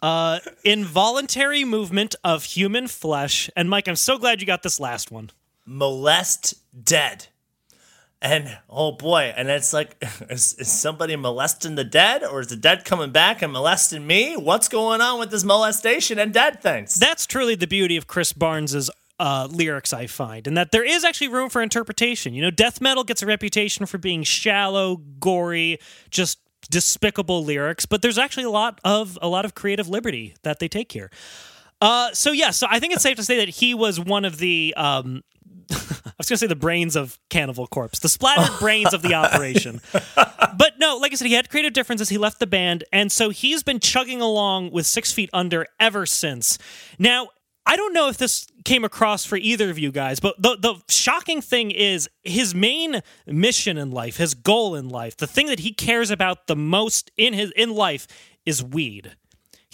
Uh, 0.02 0.38
involuntary 0.64 1.64
movement 1.64 2.14
of 2.22 2.44
human 2.44 2.86
flesh. 2.86 3.50
And 3.56 3.68
Mike, 3.68 3.88
I'm 3.88 3.96
so 3.96 4.18
glad 4.18 4.40
you 4.40 4.46
got 4.46 4.62
this 4.62 4.78
last 4.78 5.10
one. 5.10 5.30
molest 5.64 6.54
dead. 6.84 7.26
And 8.22 8.56
oh 8.70 8.92
boy, 8.92 9.34
and 9.36 9.48
it's 9.48 9.72
like, 9.72 9.96
is, 10.30 10.54
is 10.54 10.70
somebody 10.70 11.16
molesting 11.16 11.74
the 11.74 11.84
dead, 11.84 12.24
or 12.24 12.40
is 12.40 12.46
the 12.48 12.56
dead 12.56 12.84
coming 12.84 13.10
back 13.10 13.42
and 13.42 13.52
molesting 13.52 14.06
me? 14.06 14.36
What's 14.36 14.68
going 14.68 15.00
on 15.00 15.18
with 15.18 15.30
this 15.30 15.44
molestation 15.44 16.18
and 16.18 16.32
dead 16.32 16.62
things? 16.62 16.94
That's 16.94 17.26
truly 17.26 17.54
the 17.54 17.66
beauty 17.66 17.96
of 17.96 18.06
Chris 18.06 18.32
Barnes's 18.32 18.90
uh, 19.18 19.48
lyrics, 19.50 19.92
I 19.92 20.06
find, 20.06 20.46
and 20.46 20.56
that 20.56 20.72
there 20.72 20.84
is 20.84 21.04
actually 21.04 21.28
room 21.28 21.48
for 21.48 21.62
interpretation. 21.62 22.34
You 22.34 22.42
know, 22.42 22.50
death 22.50 22.80
metal 22.80 23.04
gets 23.04 23.22
a 23.22 23.26
reputation 23.26 23.86
for 23.86 23.98
being 23.98 24.22
shallow, 24.22 24.96
gory, 25.20 25.78
just 26.10 26.38
despicable 26.70 27.44
lyrics, 27.44 27.86
but 27.86 28.02
there's 28.02 28.18
actually 28.18 28.44
a 28.44 28.50
lot 28.50 28.80
of 28.84 29.18
a 29.22 29.28
lot 29.28 29.44
of 29.44 29.54
creative 29.54 29.88
liberty 29.88 30.34
that 30.42 30.58
they 30.58 30.68
take 30.68 30.92
here. 30.92 31.10
Uh, 31.80 32.10
so 32.12 32.32
yeah, 32.32 32.50
so 32.50 32.66
I 32.70 32.80
think 32.80 32.94
it's 32.94 33.02
safe 33.02 33.16
to 33.16 33.22
say 33.22 33.38
that 33.38 33.48
he 33.48 33.74
was 33.74 34.00
one 34.00 34.24
of 34.24 34.38
the 34.38 34.74
um, 34.76 35.22
I 35.70 36.12
was 36.18 36.28
going 36.28 36.36
to 36.36 36.38
say 36.38 36.46
the 36.46 36.56
brains 36.56 36.96
of 36.96 37.18
Cannibal 37.28 37.66
Corpse, 37.66 37.98
the 37.98 38.08
splattered 38.08 38.56
brains 38.60 38.94
of 38.94 39.02
the 39.02 39.14
operation. 39.14 39.80
But 40.14 40.78
no, 40.78 40.96
like 40.96 41.12
I 41.12 41.16
said, 41.16 41.26
he 41.26 41.34
had 41.34 41.50
creative 41.50 41.72
differences. 41.72 42.08
He 42.08 42.18
left 42.18 42.38
the 42.38 42.46
band, 42.46 42.84
and 42.92 43.10
so 43.10 43.30
he's 43.30 43.62
been 43.62 43.80
chugging 43.80 44.20
along 44.20 44.70
with 44.70 44.86
Six 44.86 45.12
Feet 45.12 45.28
Under 45.32 45.66
ever 45.80 46.06
since. 46.06 46.58
Now, 46.98 47.28
I 47.66 47.76
don't 47.76 47.92
know 47.92 48.08
if 48.08 48.16
this 48.16 48.46
came 48.64 48.84
across 48.84 49.24
for 49.24 49.36
either 49.36 49.70
of 49.70 49.78
you 49.78 49.90
guys, 49.90 50.20
but 50.20 50.40
the 50.40 50.56
the 50.56 50.76
shocking 50.88 51.40
thing 51.40 51.70
is 51.70 52.08
his 52.22 52.54
main 52.54 53.02
mission 53.26 53.76
in 53.76 53.90
life, 53.90 54.16
his 54.16 54.34
goal 54.34 54.74
in 54.74 54.88
life, 54.88 55.16
the 55.16 55.26
thing 55.26 55.46
that 55.46 55.60
he 55.60 55.72
cares 55.72 56.10
about 56.10 56.46
the 56.46 56.56
most 56.56 57.10
in 57.16 57.34
his 57.34 57.50
in 57.52 57.74
life 57.74 58.06
is 58.44 58.62
weed 58.62 59.16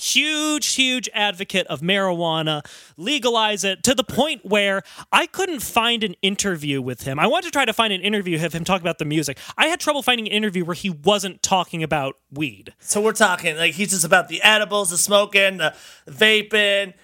huge, 0.03 0.75
huge 0.75 1.09
advocate 1.15 1.67
of 1.69 1.81
marijuana, 1.81 2.65
legalize 2.97 3.65
it 3.65 3.83
to 3.85 3.95
the 3.95 4.05
point 4.05 4.45
where 4.45 4.83
I 5.13 5.27
couldn't 5.27 5.61
find 5.61 6.03
an 6.03 6.15
interview 6.23 6.83
with 6.83 7.03
him. 7.03 7.19
I 7.19 7.27
wanted 7.27 7.47
to 7.47 7.51
try 7.53 7.65
to 7.65 7.73
find 7.73 7.93
an 7.93 8.01
interview 8.01 8.43
of 8.45 8.53
him 8.53 8.65
talking 8.65 8.83
about 8.83 8.99
the 8.99 9.05
music. 9.05 9.39
I 9.57 9.67
had 9.67 9.81
trouble 9.81 10.03
finding 10.03 10.27
an 10.27 10.33
interview 10.33 10.65
where 10.65 10.75
he 10.75 10.91
wasn't 10.91 11.43
talking 11.43 11.83
about 11.83 12.17
weed. 12.33 12.75
so 12.81 13.01
we're 13.01 13.13
talking 13.13 13.57
like 13.57 13.75
he's 13.75 13.91
just 13.91 14.05
about 14.05 14.29
the 14.29 14.43
edibles, 14.43 14.91
the 14.91 14.99
smoking, 14.99 15.59
the 15.59 15.75
vaping. 16.09 16.95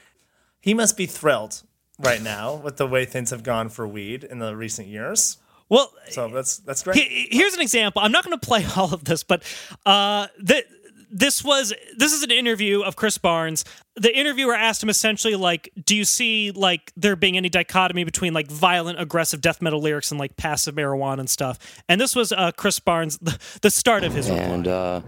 He 0.61 0.75
must 0.75 0.97
be 0.97 1.07
thrilled 1.07 1.63
right 1.99 2.23
now 2.23 2.55
with 2.55 2.77
the 2.77 2.87
way 2.87 3.05
things 3.05 3.31
have 3.31 3.43
gone 3.43 3.69
for 3.69 3.87
weed 3.87 4.25
in 4.25 4.39
the 4.39 4.57
recent 4.57 4.89
years. 4.89 5.39
Well, 5.69 5.93
So 6.11 6.29
that's 6.29 6.59
that's 6.59 6.83
great. 6.83 6.97
he- 6.97 7.29
here's 7.31 7.55
an 7.55 7.61
example. 7.61 8.01
I'm 8.03 8.13
not 8.13 8.25
going 8.25 8.39
to 8.39 8.47
play 8.47 8.65
all 8.77 8.93
of 8.95 9.05
this, 9.05 9.23
but 9.23 9.43
uh, 9.85 10.29
the, 10.39 10.65
this 11.11 11.43
was 11.45 11.73
this 11.97 12.13
is 12.13 12.23
an 12.23 12.31
interview 12.31 12.83
of 12.83 12.97
Chris 12.97 13.17
Barnes. 13.19 13.65
The 13.97 14.15
interviewer 14.17 14.55
asked 14.55 14.83
him 14.83 14.89
essentially 14.89 15.35
like, 15.37 15.71
"Do 15.85 15.95
you 15.97 16.05
see 16.05 16.51
like 16.53 16.93
there 16.97 17.17
being 17.17 17.37
any 17.37 17.49
dichotomy 17.49 18.05
between 18.05 18.33
like 18.35 18.51
violent, 18.51 19.01
aggressive 19.01 19.41
death 19.41 19.61
metal 19.63 19.81
lyrics 19.81 20.11
and 20.11 20.19
like 20.21 20.37
passive 20.37 20.75
marijuana 20.75 21.21
and 21.21 21.31
stuff?" 21.31 21.59
And 21.89 22.01
this 22.01 22.15
was 22.17 22.31
uh, 22.33 22.53
Chris 22.53 22.79
Barnes, 22.79 23.19
the, 23.19 23.39
the 23.63 23.71
start 23.71 24.05
of 24.05 24.13
his 24.15 24.29
reply. 24.31 24.45
And 24.45 24.69
uh, 24.69 25.01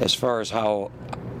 as 0.00 0.14
far 0.14 0.40
as 0.40 0.50
how 0.50 0.90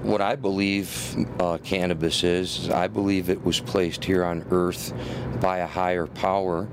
what 0.02 0.20
I 0.20 0.34
believe 0.34 1.16
uh, 1.38 1.58
cannabis 1.58 2.24
is, 2.24 2.68
I 2.70 2.88
believe 2.88 3.30
it 3.30 3.44
was 3.44 3.60
placed 3.60 4.04
here 4.04 4.24
on 4.24 4.44
Earth 4.50 4.92
by 5.40 5.58
a 5.58 5.66
higher 5.66 6.06
power 6.06 6.68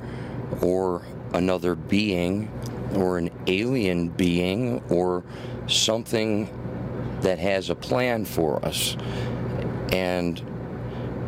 or 0.62 1.05
another 1.33 1.75
being 1.75 2.51
or 2.95 3.19
an 3.19 3.29
alien 3.45 4.09
being 4.09 4.83
or 4.89 5.24
something 5.67 6.50
that 7.21 7.38
has 7.38 7.69
a 7.69 7.75
plan 7.75 8.25
for 8.25 8.65
us. 8.65 8.98
And 9.91 10.41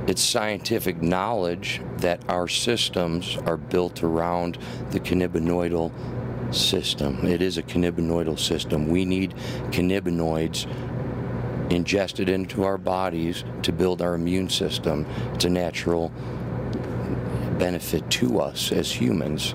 it's 0.07 0.23
scientific 0.23 1.01
knowledge 1.03 1.81
that 1.97 2.27
our 2.27 2.47
systems 2.47 3.37
are 3.45 3.57
built 3.57 4.01
around 4.03 4.57
the 4.89 4.99
cannabinoidal 4.99 5.91
system. 6.53 7.25
It 7.25 7.41
is 7.43 7.59
a 7.59 7.63
cannabinoidal 7.63 8.39
system. 8.39 8.89
We 8.89 9.05
need 9.05 9.35
cannabinoids 9.69 10.67
ingested 11.75 12.29
into 12.29 12.63
our 12.63 12.77
bodies 12.77 13.43
to 13.63 13.71
build 13.71 14.01
our 14.01 14.13
immune 14.13 14.49
system. 14.49 15.05
It's 15.33 15.45
a 15.45 15.49
natural 15.49 16.11
benefit 17.57 18.09
to 18.09 18.41
us 18.41 18.71
as 18.71 18.91
humans. 18.91 19.53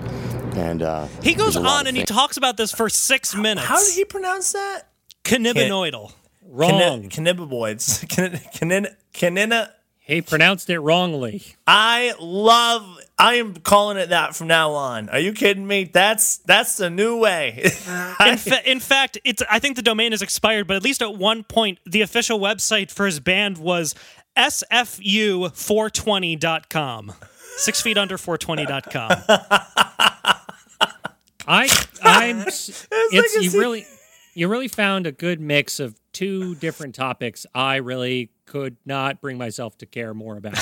And 0.55 0.81
uh, 0.81 1.07
he 1.21 1.33
goes 1.33 1.53
there's 1.53 1.55
a 1.57 1.61
lot 1.61 1.81
on 1.81 1.87
and 1.87 1.97
he 1.97 2.03
talks 2.03 2.37
about 2.37 2.57
this 2.57 2.71
for 2.71 2.89
six 2.89 3.35
minutes. 3.35 3.67
How 3.67 3.83
did 3.83 3.93
he 3.93 4.05
pronounce 4.05 4.53
that? 4.53 4.83
Cannabinoidal. 5.23 6.13
Wrong. 6.49 7.09
Cannabinoids. 7.09 8.05
Canina. 8.57 8.95
Canina. 9.13 9.71
he 9.99 10.21
pronounced 10.21 10.69
it 10.69 10.79
wrongly. 10.79 11.43
I 11.67 12.13
love. 12.19 12.96
I 13.19 13.35
am 13.35 13.55
calling 13.55 13.97
it 13.97 14.09
that 14.09 14.35
from 14.35 14.47
now 14.47 14.71
on. 14.73 15.09
Are 15.09 15.17
you 15.19 15.33
kidding 15.33 15.65
me? 15.65 15.85
That's 15.85 16.37
that's 16.37 16.77
the 16.77 16.87
new 16.89 17.17
way. 17.17 17.63
in, 18.25 18.37
fa- 18.37 18.69
in 18.69 18.79
fact, 18.79 19.17
it's. 19.23 19.41
I 19.49 19.57
think 19.59 19.75
the 19.75 19.81
domain 19.81 20.13
is 20.13 20.21
expired, 20.21 20.67
but 20.67 20.75
at 20.77 20.83
least 20.83 21.01
at 21.01 21.15
one 21.15 21.43
point, 21.43 21.79
the 21.85 22.01
official 22.01 22.39
website 22.39 22.91
for 22.91 23.05
his 23.07 23.19
band 23.19 23.57
was 23.57 23.95
sfu420.com. 24.37 27.13
Six 27.57 27.81
feet 27.81 27.97
under 27.97 28.17
420.com. 28.17 29.11
I 31.49 31.69
I'm 32.03 32.41
s- 32.41 32.87
it's 32.91 33.35
like 33.35 33.43
you 33.43 33.49
se- 33.49 33.57
really 33.57 33.85
you 34.35 34.47
really 34.47 34.67
found 34.67 35.07
a 35.07 35.11
good 35.11 35.41
mix 35.41 35.79
of 35.79 35.99
two 36.13 36.53
different 36.55 36.93
topics 36.93 37.47
I 37.55 37.77
really 37.77 38.29
could 38.45 38.77
not 38.85 39.21
bring 39.21 39.39
myself 39.39 39.75
to 39.79 39.87
care 39.87 40.13
more 40.13 40.37
about. 40.37 40.55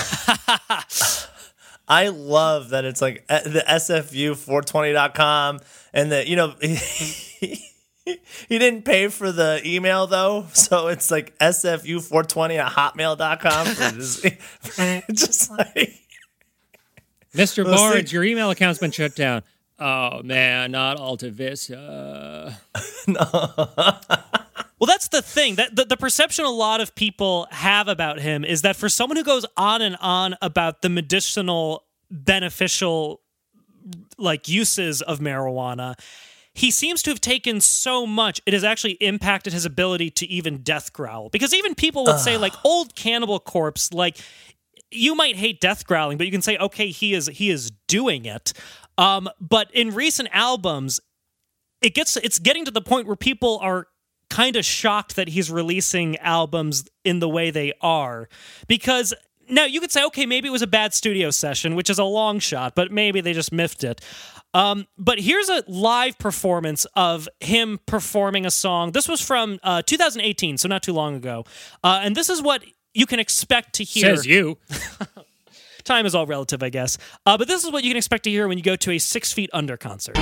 I 1.88 2.08
love 2.08 2.70
that 2.70 2.86
it's 2.86 3.02
like 3.02 3.24
uh, 3.30 3.42
the 3.42 3.64
SFU420.com 3.68 5.60
and 5.94 6.12
the 6.12 6.28
you 6.28 6.36
know 6.36 6.56
he, 6.62 7.62
didn't 8.50 8.84
pay 8.84 9.08
for 9.08 9.32
the 9.32 9.62
email 9.66 10.08
though, 10.08 10.48
so 10.54 10.88
it's 10.88 11.12
like 11.12 11.38
SFU420 11.40 12.58
at 12.58 12.72
hotmail.com. 12.72 13.68
Just, 13.96 14.24
just 15.14 15.52
like 15.52 15.94
Mr. 17.34 17.64
See- 17.66 17.72
Barnes, 17.72 18.12
your 18.12 18.24
email 18.24 18.50
account's 18.50 18.80
been 18.80 18.92
shut 18.92 19.16
down. 19.16 19.44
Oh 19.78 20.24
man, 20.24 20.72
not 20.72 20.98
Alta 20.98 21.30
Vista. 21.30 22.58
Well, 24.80 24.88
that's 24.88 25.08
the 25.08 25.22
thing. 25.22 25.56
That 25.56 25.76
the, 25.76 25.86
the 25.86 25.98
perception 25.98 26.46
a 26.46 26.50
lot 26.50 26.82
of 26.82 26.96
people 26.96 27.48
have 27.52 27.88
about 27.88 28.20
him 28.20 28.44
is 28.44 28.62
that 28.64 28.76
for 28.76 28.90
someone 28.90 29.18
who 29.18 29.24
goes 29.24 29.46
on 29.56 29.82
and 29.82 29.96
on 30.02 30.36
about 30.42 30.82
the 30.82 30.90
medicinal 30.90 31.86
beneficial 32.12 33.22
like 34.18 34.48
uses 34.48 35.02
of 35.02 35.20
marijuana, 35.20 35.96
he 36.54 36.72
seems 36.72 37.02
to 37.04 37.10
have 37.10 37.22
taken 37.22 37.62
so 37.62 38.06
much 38.06 38.42
it 38.46 38.54
has 38.54 38.64
actually 38.64 38.94
impacted 38.94 39.54
his 39.54 39.66
ability 39.66 40.10
to 40.10 40.26
even 40.28 40.58
death 40.58 40.92
growl. 40.94 41.30
Because 41.30 41.54
even 41.54 41.76
people 41.76 42.06
would 42.06 42.20
say 42.20 42.38
like 42.38 42.54
old 42.64 42.96
cannibal 42.96 43.40
corpse 43.40 43.94
like 43.94 44.18
you 44.92 45.16
might 45.16 45.36
hate 45.36 45.60
death 45.62 45.86
growling, 45.86 46.18
but 46.18 46.26
you 46.26 46.32
can 46.32 46.42
say 46.42 46.58
okay, 46.58 46.90
he 46.90 47.14
is 47.14 47.28
he 47.28 47.50
is 47.50 47.72
doing 47.88 48.26
it. 48.26 48.54
Um, 48.98 49.30
but 49.40 49.70
in 49.74 49.94
recent 49.94 50.30
albums, 50.32 51.00
it 51.82 51.94
gets 51.94 52.18
it's 52.18 52.40
getting 52.40 52.66
to 52.66 52.72
the 52.72 52.82
point 52.82 53.08
where 53.08 53.16
people 53.16 53.60
are 53.62 53.88
kind 54.30 54.56
of 54.56 54.66
shocked 54.66 55.16
that 55.16 55.30
he's 55.30 55.52
releasing 55.52 56.18
albums 56.18 56.86
in 57.04 57.20
the 57.20 57.30
way 57.30 57.52
they 57.52 57.74
are. 57.82 58.28
Because 58.68 59.14
now 59.50 59.66
you 59.66 59.80
could 59.80 59.92
say 59.92 60.04
okay 60.04 60.26
maybe 60.26 60.48
it 60.48 60.52
was 60.52 60.62
a 60.62 60.68
bad 60.68 60.94
studio 60.94 61.30
session 61.30 61.76
which 61.76 61.90
is 61.90 62.00
a 62.00 62.04
long 62.04 62.40
shot 62.40 62.74
but 62.74 62.92
maybe 62.92 63.22
they 63.22 63.34
just 63.34 63.52
miffed 63.52 63.84
it. 63.84 64.02
Um, 64.54 64.88
but 64.98 65.20
here's 65.20 65.50
a 65.50 65.64
live 65.68 66.18
performance 66.18 66.86
of 66.96 67.28
him 67.42 67.80
performing 67.86 68.46
a 68.46 68.52
song. 68.52 68.94
This 68.94 69.10
was 69.10 69.20
from 69.20 69.60
uh, 69.64 69.82
2018 69.82 70.58
so 70.58 70.70
not 70.70 70.82
too 70.82 70.94
long 70.94 71.16
ago. 71.16 71.44
Uh, 71.84 72.00
and 72.04 72.16
this 72.16 72.30
is 72.30 72.42
what 72.42 72.64
you 72.94 73.06
can 73.06 73.20
expect 73.20 73.74
to 73.76 73.84
hear. 73.84 74.16
Says 74.16 74.26
you. 74.26 74.58
time 75.84 76.06
is 76.08 76.16
all 76.16 76.26
relative 76.26 76.64
i 76.64 76.70
guess. 76.70 76.98
Uh, 77.26 77.38
but 77.38 77.48
this 77.48 77.64
is 77.64 77.72
what 77.72 77.84
you 77.84 77.92
can 77.92 77.98
expect 77.98 78.24
to 78.24 78.30
hear 78.30 78.48
when 78.48 78.58
you 78.58 78.64
go 78.64 78.76
to 78.76 78.92
a 78.92 78.98
six 78.98 79.32
feet 79.32 79.50
under 79.54 79.78
concert 79.78 80.16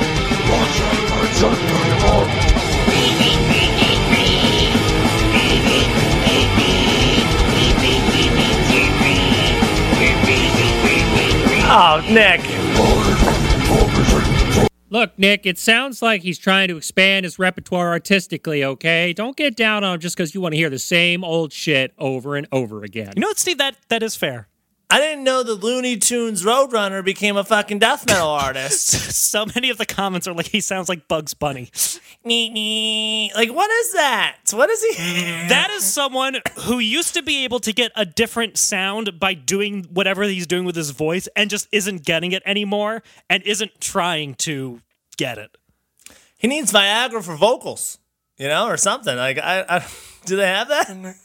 oh 11.65 12.05
Nick, 12.09 12.41
Look, 14.89 15.17
Nick, 15.17 15.47
it 15.47 15.57
sounds 15.57 16.03
like 16.03 16.21
he's 16.21 16.37
trying 16.37 16.67
to 16.67 16.77
expand 16.77 17.23
his 17.23 17.39
repertoire 17.39 17.89
artistically, 17.89 18.63
okay? 18.63 19.11
Don't 19.11 19.35
get 19.35 19.55
down 19.55 19.83
on 19.83 19.95
him 19.95 19.99
just 19.99 20.15
because 20.15 20.35
you 20.35 20.41
want 20.41 20.53
to 20.53 20.57
hear 20.57 20.69
the 20.69 20.77
same 20.77 21.23
old 21.23 21.51
shit 21.51 21.93
over 21.97 22.35
and 22.35 22.47
over 22.51 22.83
again. 22.83 23.11
you 23.15 23.21
know 23.21 23.27
what 23.27 23.39
steve 23.39 23.57
that 23.57 23.75
that 23.89 24.03
is 24.03 24.15
fair 24.15 24.47
I 24.93 24.99
didn't 24.99 25.23
know 25.23 25.41
the 25.41 25.55
Looney 25.55 25.97
Tunes 25.97 26.43
Roadrunner 26.43 27.03
became 27.03 27.35
a 27.35 27.43
fucking 27.43 27.79
death 27.79 28.05
metal 28.05 28.27
artist. 28.45 28.89
so 29.11 29.43
many 29.55 29.71
of 29.71 29.79
the 29.79 29.87
comments 29.87 30.27
are 30.27 30.33
like 30.33 30.49
he 30.49 30.61
sounds 30.61 30.87
like 30.87 31.07
Bugs 31.07 31.33
Bunny. 31.33 31.71
Me, 32.23 32.51
me. 32.51 33.31
Like, 33.33 33.51
what 33.51 33.71
is 33.71 33.93
that? 33.93 34.37
What 34.51 34.69
is 34.69 34.83
he? 34.83 35.23
That 35.49 35.71
is 35.71 35.91
someone 35.91 36.41
who 36.59 36.77
used 36.77 37.15
to 37.15 37.23
be 37.23 37.43
able 37.43 37.59
to 37.61 37.73
get 37.73 37.91
a 37.95 38.05
different 38.05 38.55
sound 38.55 39.19
by 39.19 39.33
doing 39.33 39.85
whatever 39.91 40.21
he's 40.25 40.45
doing 40.45 40.63
with 40.63 40.75
his 40.75 40.91
voice 40.91 41.27
and 41.35 41.49
just 41.49 41.67
isn't 41.71 42.05
getting 42.05 42.31
it 42.31 42.43
anymore 42.45 43.01
and 43.31 43.41
isn't 43.47 43.81
trying 43.81 44.35
to 44.35 44.79
get 45.17 45.39
it. 45.39 45.57
he 46.37 46.47
needs 46.47 46.71
Viagra 46.71 47.23
for 47.23 47.35
vocals, 47.35 47.97
you 48.37 48.47
know, 48.47 48.67
or 48.67 48.77
something. 48.77 49.17
Like, 49.17 49.39
I, 49.39 49.65
I 49.67 49.87
do 50.27 50.35
they 50.35 50.45
have 50.45 50.67
that? 50.67 51.15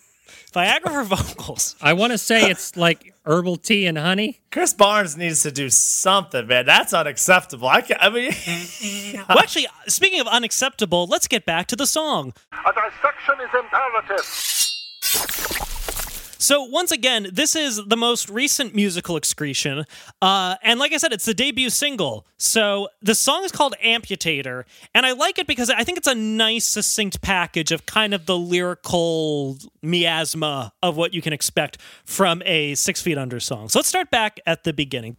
Viagra 0.52 1.06
for 1.06 1.16
vocals. 1.16 1.76
I 1.80 1.92
want 1.92 2.12
to 2.12 2.18
say 2.18 2.50
it's 2.50 2.76
like 2.76 3.14
herbal 3.24 3.56
tea 3.56 3.86
and 3.86 3.98
honey. 3.98 4.40
Chris 4.50 4.72
Barnes 4.72 5.16
needs 5.16 5.42
to 5.42 5.50
do 5.50 5.68
something, 5.70 6.46
man. 6.46 6.64
That's 6.66 6.94
unacceptable. 6.94 7.68
I 7.68 7.82
can't. 7.82 8.02
I 8.02 8.08
mean, 8.08 8.32
Well, 9.28 9.38
actually, 9.38 9.66
uh, 9.66 9.70
speaking 9.88 10.20
of 10.20 10.26
unacceptable, 10.26 11.06
let's 11.06 11.28
get 11.28 11.44
back 11.44 11.66
to 11.68 11.76
the 11.76 11.86
song. 11.86 12.32
A 12.52 12.72
dissection 12.72 13.34
is 13.42 13.50
imperative. 13.54 14.24
So 16.38 16.62
once 16.62 16.92
again, 16.92 17.28
this 17.32 17.56
is 17.56 17.84
the 17.84 17.96
most 17.96 18.30
recent 18.30 18.74
musical 18.74 19.16
excretion, 19.16 19.84
uh, 20.22 20.54
and 20.62 20.78
like 20.78 20.92
I 20.92 20.96
said, 20.96 21.12
it's 21.12 21.24
the 21.24 21.34
debut 21.34 21.68
single. 21.68 22.26
So 22.36 22.88
the 23.02 23.16
song 23.16 23.44
is 23.44 23.50
called 23.50 23.74
"Amputator," 23.84 24.64
and 24.94 25.04
I 25.04 25.12
like 25.12 25.38
it 25.38 25.48
because 25.48 25.68
I 25.68 25.82
think 25.82 25.98
it's 25.98 26.06
a 26.06 26.14
nice, 26.14 26.64
succinct 26.64 27.20
package 27.20 27.72
of 27.72 27.86
kind 27.86 28.14
of 28.14 28.26
the 28.26 28.38
lyrical 28.38 29.58
miasma 29.82 30.72
of 30.80 30.96
what 30.96 31.12
you 31.12 31.20
can 31.20 31.32
expect 31.32 31.78
from 32.04 32.40
a 32.46 32.76
Six 32.76 33.02
Feet 33.02 33.18
Under 33.18 33.40
song. 33.40 33.68
So 33.68 33.80
let's 33.80 33.88
start 33.88 34.10
back 34.10 34.38
at 34.46 34.62
the 34.62 34.72
beginning. 34.72 35.16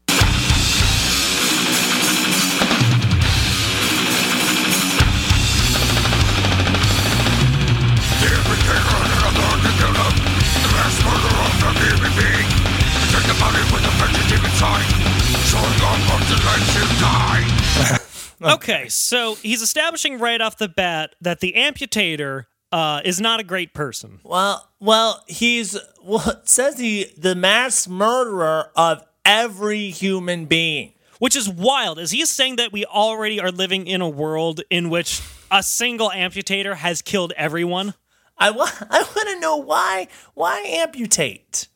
Okay, 18.54 18.88
so 18.88 19.36
he's 19.36 19.62
establishing 19.62 20.18
right 20.18 20.40
off 20.40 20.58
the 20.58 20.70
bat 20.70 21.14
that 21.20 21.42
the 21.42 21.54
amputator 21.58 22.46
uh, 22.72 23.02
is 23.04 23.20
not 23.20 23.40
a 23.40 23.44
great 23.44 23.74
person. 23.74 24.20
well, 24.24 24.70
well, 24.80 25.24
he's 25.28 25.78
well. 26.04 26.42
Says 26.46 26.80
he 26.80 27.06
the 27.18 27.36
mass 27.36 27.88
murderer 27.88 28.72
of 28.76 29.04
every 29.26 29.90
human 29.90 30.46
being. 30.46 30.94
Which 31.20 31.36
is 31.36 31.50
wild. 31.50 32.00
Is 32.00 32.12
he 32.12 32.26
saying 32.26 32.56
that 32.56 32.72
we 32.72 32.86
already 32.86 33.42
are 33.42 33.52
living 33.52 33.88
in 33.88 34.00
a 34.00 34.08
world 34.08 34.62
in 34.70 34.90
which 34.90 35.22
a 35.52 35.62
single 35.62 36.10
amputator 36.10 36.76
has 36.76 37.02
killed 37.02 37.34
everyone? 37.36 37.94
I 38.38 38.52
want. 38.52 38.74
I 38.90 39.02
want 39.02 39.30
to 39.30 39.40
know 39.42 39.58
why. 39.58 40.08
Why 40.34 40.62
amputate? 40.62 41.68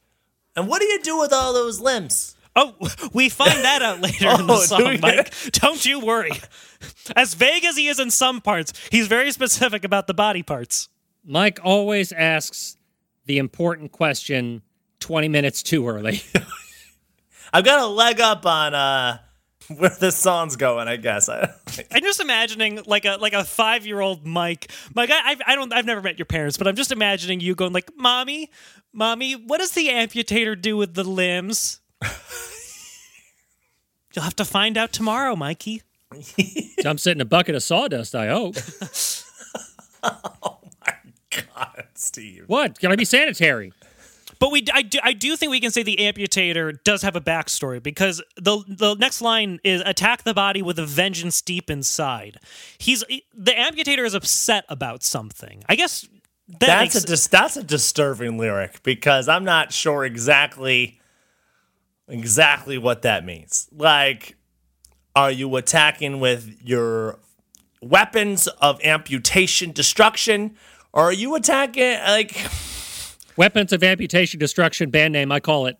And 0.55 0.67
what 0.67 0.81
do 0.81 0.87
you 0.87 1.01
do 1.01 1.17
with 1.19 1.33
all 1.33 1.53
those 1.53 1.79
limbs? 1.79 2.35
Oh, 2.55 2.75
we 3.13 3.29
find 3.29 3.63
that 3.63 3.81
out 3.81 4.01
later 4.01 4.29
in 4.29 4.45
the 4.45 4.53
Oh, 4.53 4.61
do 4.61 4.67
song, 4.67 4.83
we? 4.85 4.97
Mike. 4.99 5.33
Don't 5.53 5.83
you 5.83 5.99
worry. 5.99 6.31
As 7.15 7.33
vague 7.33 7.65
as 7.65 7.75
he 7.75 7.87
is 7.87 7.99
in 7.99 8.11
some 8.11 8.41
parts, 8.41 8.73
he's 8.91 9.07
very 9.07 9.31
specific 9.31 9.83
about 9.83 10.05
the 10.05 10.13
body 10.13 10.43
parts. 10.43 10.87
Mike 11.25 11.59
always 11.63 12.11
asks 12.11 12.77
the 13.25 13.39
important 13.39 13.91
question 13.91 14.61
20 14.99 15.29
minutes 15.29 15.63
too 15.63 15.87
early. 15.87 16.21
I've 17.53 17.65
got 17.65 17.79
a 17.79 17.87
leg 17.87 18.19
up 18.21 18.45
on 18.45 18.73
uh 18.75 19.17
where 19.77 19.95
this 19.99 20.15
song's 20.15 20.55
going. 20.55 20.87
I 20.87 20.97
guess. 20.97 21.29
I, 21.29 21.53
I'm 21.91 22.01
just 22.01 22.19
imagining 22.19 22.81
like 22.85 23.05
a 23.05 23.17
like 23.19 23.33
a 23.33 23.43
five 23.43 23.85
year 23.85 23.99
old 23.99 24.25
Mike. 24.25 24.71
Mike, 24.95 25.09
I, 25.11 25.31
I've, 25.31 25.41
I 25.45 25.55
don't 25.55 25.73
I've 25.73 25.85
never 25.85 26.01
met 26.01 26.17
your 26.19 26.25
parents, 26.25 26.57
but 26.57 26.67
I'm 26.67 26.75
just 26.75 26.91
imagining 26.91 27.39
you 27.39 27.55
going 27.55 27.73
like, 27.73 27.89
"Mommy, 27.95 28.49
mommy, 28.91 29.33
what 29.33 29.59
does 29.59 29.71
the 29.71 29.87
amputator 29.87 30.59
do 30.59 30.77
with 30.77 30.93
the 30.93 31.03
limbs?" 31.03 31.79
You'll 34.13 34.23
have 34.23 34.35
to 34.35 34.45
find 34.45 34.77
out 34.77 34.91
tomorrow, 34.93 35.35
Mikey. 35.35 35.81
I'm 36.85 36.99
sitting 36.99 37.21
a 37.21 37.25
bucket 37.25 37.55
of 37.55 37.63
sawdust, 37.63 38.13
I 38.13 38.27
hope. 38.27 38.55
Oh 40.03 40.59
my 40.85 40.93
god, 41.31 41.87
Steve. 41.95 42.43
What? 42.47 42.77
Can 42.77 42.91
I 42.91 42.95
be 42.95 43.05
sanitary. 43.05 43.73
But 44.43 44.51
we, 44.51 44.65
I 44.73 44.81
do, 44.81 44.99
I 45.01 45.13
do 45.13 45.37
think 45.37 45.51
we 45.51 45.61
can 45.61 45.71
say 45.71 45.83
the 45.83 45.95
amputator 45.95 46.77
does 46.83 47.01
have 47.03 47.15
a 47.15 47.21
backstory 47.21 47.81
because 47.81 48.21
the 48.35 48.61
the 48.67 48.93
next 48.95 49.21
line 49.21 49.61
is 49.63 49.81
attack 49.85 50.23
the 50.23 50.33
body 50.33 50.61
with 50.61 50.77
a 50.77 50.85
vengeance 50.85 51.41
deep 51.41 51.69
inside. 51.69 52.39
He's 52.77 53.05
the 53.33 53.53
amputator 53.53 54.05
is 54.05 54.13
upset 54.13 54.65
about 54.67 55.01
something. 55.01 55.63
I 55.69 55.75
guess 55.75 56.09
that 56.49 56.59
That's 56.59 56.93
makes, 56.93 57.05
a 57.05 57.07
dis- 57.07 57.27
that's 57.27 57.55
a 57.55 57.63
disturbing 57.63 58.37
lyric 58.37 58.83
because 58.83 59.29
I'm 59.29 59.45
not 59.45 59.71
sure 59.71 60.03
exactly 60.03 60.99
exactly 62.09 62.77
what 62.77 63.03
that 63.03 63.23
means. 63.23 63.69
Like, 63.71 64.35
are 65.15 65.31
you 65.31 65.55
attacking 65.55 66.19
with 66.19 66.57
your 66.61 67.17
weapons 67.81 68.47
of 68.47 68.83
amputation, 68.83 69.71
destruction, 69.71 70.57
or 70.91 71.03
are 71.03 71.13
you 71.13 71.33
attacking 71.35 71.97
like? 71.99 72.45
Weapons 73.37 73.73
of 73.73 73.83
amputation, 73.83 74.39
destruction, 74.39 74.89
band 74.89 75.13
name, 75.13 75.31
I 75.31 75.39
call 75.39 75.67
it. 75.67 75.77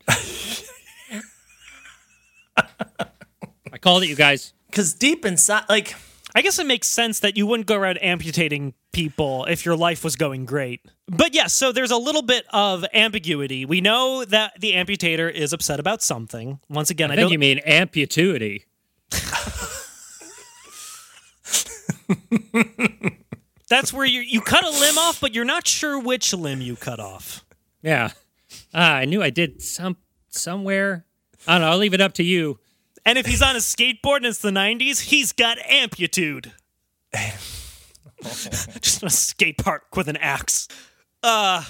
I 3.72 3.78
called 3.80 4.04
it, 4.04 4.08
you 4.08 4.16
guys. 4.16 4.54
Because 4.68 4.94
deep 4.94 5.26
inside, 5.26 5.64
like, 5.70 5.96
I 6.36 6.42
guess 6.42 6.58
it 6.58 6.66
makes 6.66 6.88
sense 6.88 7.20
that 7.20 7.38
you 7.38 7.46
wouldn't 7.46 7.68
go 7.68 7.76
around 7.76 8.04
amputating 8.04 8.74
people 8.92 9.46
if 9.46 9.66
your 9.66 9.76
life 9.76 10.04
was 10.04 10.16
going 10.16 10.46
great. 10.46 10.82
But 11.08 11.36
yes, 11.36 11.54
so 11.54 11.72
there's 11.72 11.92
a 11.92 11.98
little 11.98 12.24
bit 12.24 12.46
of 12.52 12.84
ambiguity. 12.94 13.66
We 13.66 13.82
know 13.82 14.26
that 14.26 14.60
the 14.60 14.74
amputator 14.74 15.32
is 15.32 15.54
upset 15.54 15.80
about 15.80 16.02
something. 16.02 16.60
Once 16.70 16.90
again, 16.90 17.12
I, 17.12 17.14
I 17.14 17.18
think 17.18 17.26
don't. 17.26 17.34
you 17.34 17.40
mean 17.40 17.60
amputity. 17.68 18.64
that's 23.84 23.92
where 23.92 24.06
you 24.06 24.22
you 24.22 24.40
cut 24.40 24.64
a 24.64 24.70
limb 24.70 24.98
off, 24.98 25.20
but 25.20 25.36
you're 25.36 25.44
not 25.44 25.68
sure 25.68 26.00
which 26.00 26.34
limb 26.34 26.62
you 26.62 26.78
cut 26.78 27.02
off. 27.02 27.44
Yeah. 27.82 28.12
Ah, 28.74 28.94
I 28.94 29.04
knew 29.04 29.22
I 29.22 29.30
did 29.30 29.62
some 29.62 29.98
somewhere. 30.30 31.06
I 31.46 31.56
don't 31.56 31.62
know. 31.62 31.72
I'll 31.72 31.78
leave 31.78 31.94
it 31.94 32.00
up 32.00 32.14
to 32.14 32.24
you. 32.24 32.60
And 33.06 33.18
if 33.18 33.26
he's 33.26 33.42
on 33.42 33.58
a 33.58 33.60
skateboard 33.60 34.18
and 34.18 34.28
it's 34.28 34.40
the 34.40 34.52
90s, 34.52 35.02
he's 35.02 35.34
got 35.34 35.58
amplitude. 35.68 36.54
Just 38.24 39.04
on 39.04 39.08
a 39.08 39.10
skate 39.10 39.58
park 39.58 39.94
with 39.98 40.08
an 40.08 40.16
axe. 40.16 40.70
Uh, 41.22 41.66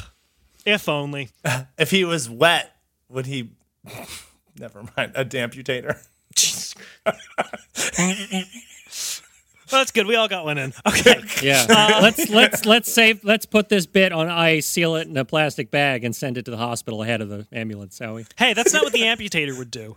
if 0.68 0.88
only. 0.88 1.32
if 1.80 1.90
he 1.90 2.06
was 2.06 2.30
wet, 2.30 2.76
would 3.10 3.26
he? 3.26 3.54
Never 4.60 4.84
mind. 4.96 5.14
A 5.16 5.26
amputator. 5.26 5.98
Well, 9.74 9.82
that's 9.82 9.92
good. 9.92 10.06
We 10.06 10.16
all 10.16 10.28
got 10.28 10.46
one 10.46 10.60
in. 10.60 10.72
Okay. 10.88 11.20
Yeah. 11.42 11.66
Uh, 11.68 12.00
let's 12.04 12.30
let's 12.30 12.66
let's 12.66 12.92
save 12.94 13.24
let's 13.24 13.48
put 13.48 13.70
this 13.70 13.88
bit 13.88 14.12
on 14.14 14.30
ice, 14.30 14.68
seal 14.68 14.96
it 14.98 15.08
in 15.08 15.18
a 15.18 15.26
plastic 15.26 15.72
bag, 15.72 16.04
and 16.04 16.16
send 16.16 16.38
it 16.38 16.46
to 16.46 16.52
the 16.52 16.58
hospital 16.58 17.02
ahead 17.02 17.22
of 17.22 17.30
the 17.30 17.48
ambulance, 17.52 17.98
shall 17.98 18.14
we? 18.14 18.26
Hey, 18.38 18.54
that's 18.54 18.72
not 18.72 18.84
what 18.84 18.94
the 18.94 19.02
amputator 19.02 19.58
would 19.58 19.72
do. 19.72 19.96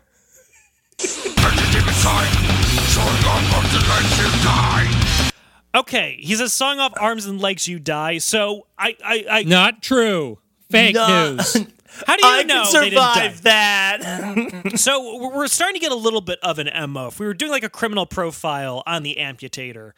Okay, 5.74 6.16
he 6.20 6.34
says 6.36 6.54
song 6.54 6.78
off 6.78 6.94
arms 6.98 7.26
and 7.26 7.38
legs 7.38 7.68
you 7.68 7.78
die. 7.78 8.16
So 8.18 8.66
I 8.78 8.96
I, 9.04 9.24
I 9.30 9.42
Not 9.42 9.82
true. 9.82 10.38
Fake 10.70 10.94
No. 10.94 11.34
news. 11.34 11.56
how 12.06 12.16
do 12.16 12.26
you 12.26 12.32
I 12.32 12.42
know 12.42 12.64
can 12.70 12.80
they 12.80 12.90
didn't 12.90 13.02
die? 13.02 13.14
survive 13.14 13.42
that. 13.42 14.72
So 14.78 15.18
we're- 15.20 15.36
we're 15.36 15.46
starting 15.48 15.74
to 15.74 15.80
get 15.80 15.92
a 15.92 15.96
little 15.96 16.20
bit 16.20 16.38
of 16.42 16.58
an 16.58 16.68
MO. 16.92 17.06
If 17.08 17.18
we 17.20 17.26
were 17.26 17.34
doing 17.34 17.50
like 17.52 17.62
a 17.64 17.68
criminal 17.70 18.06
profile 18.06 18.82
on 18.86 19.02
the 19.02 19.16
amputator, 19.18 19.92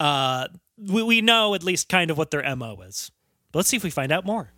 uh, 0.00 0.48
we, 0.78 1.02
we 1.02 1.20
know 1.20 1.54
at 1.54 1.62
least 1.62 1.88
kind 1.88 2.10
of 2.10 2.18
what 2.18 2.30
their 2.30 2.42
MO 2.56 2.80
is. 2.82 3.10
But 3.52 3.58
let's 3.60 3.68
see 3.68 3.76
if 3.76 3.84
we 3.84 3.90
find 3.90 4.10
out 4.12 4.24
more. 4.24 4.50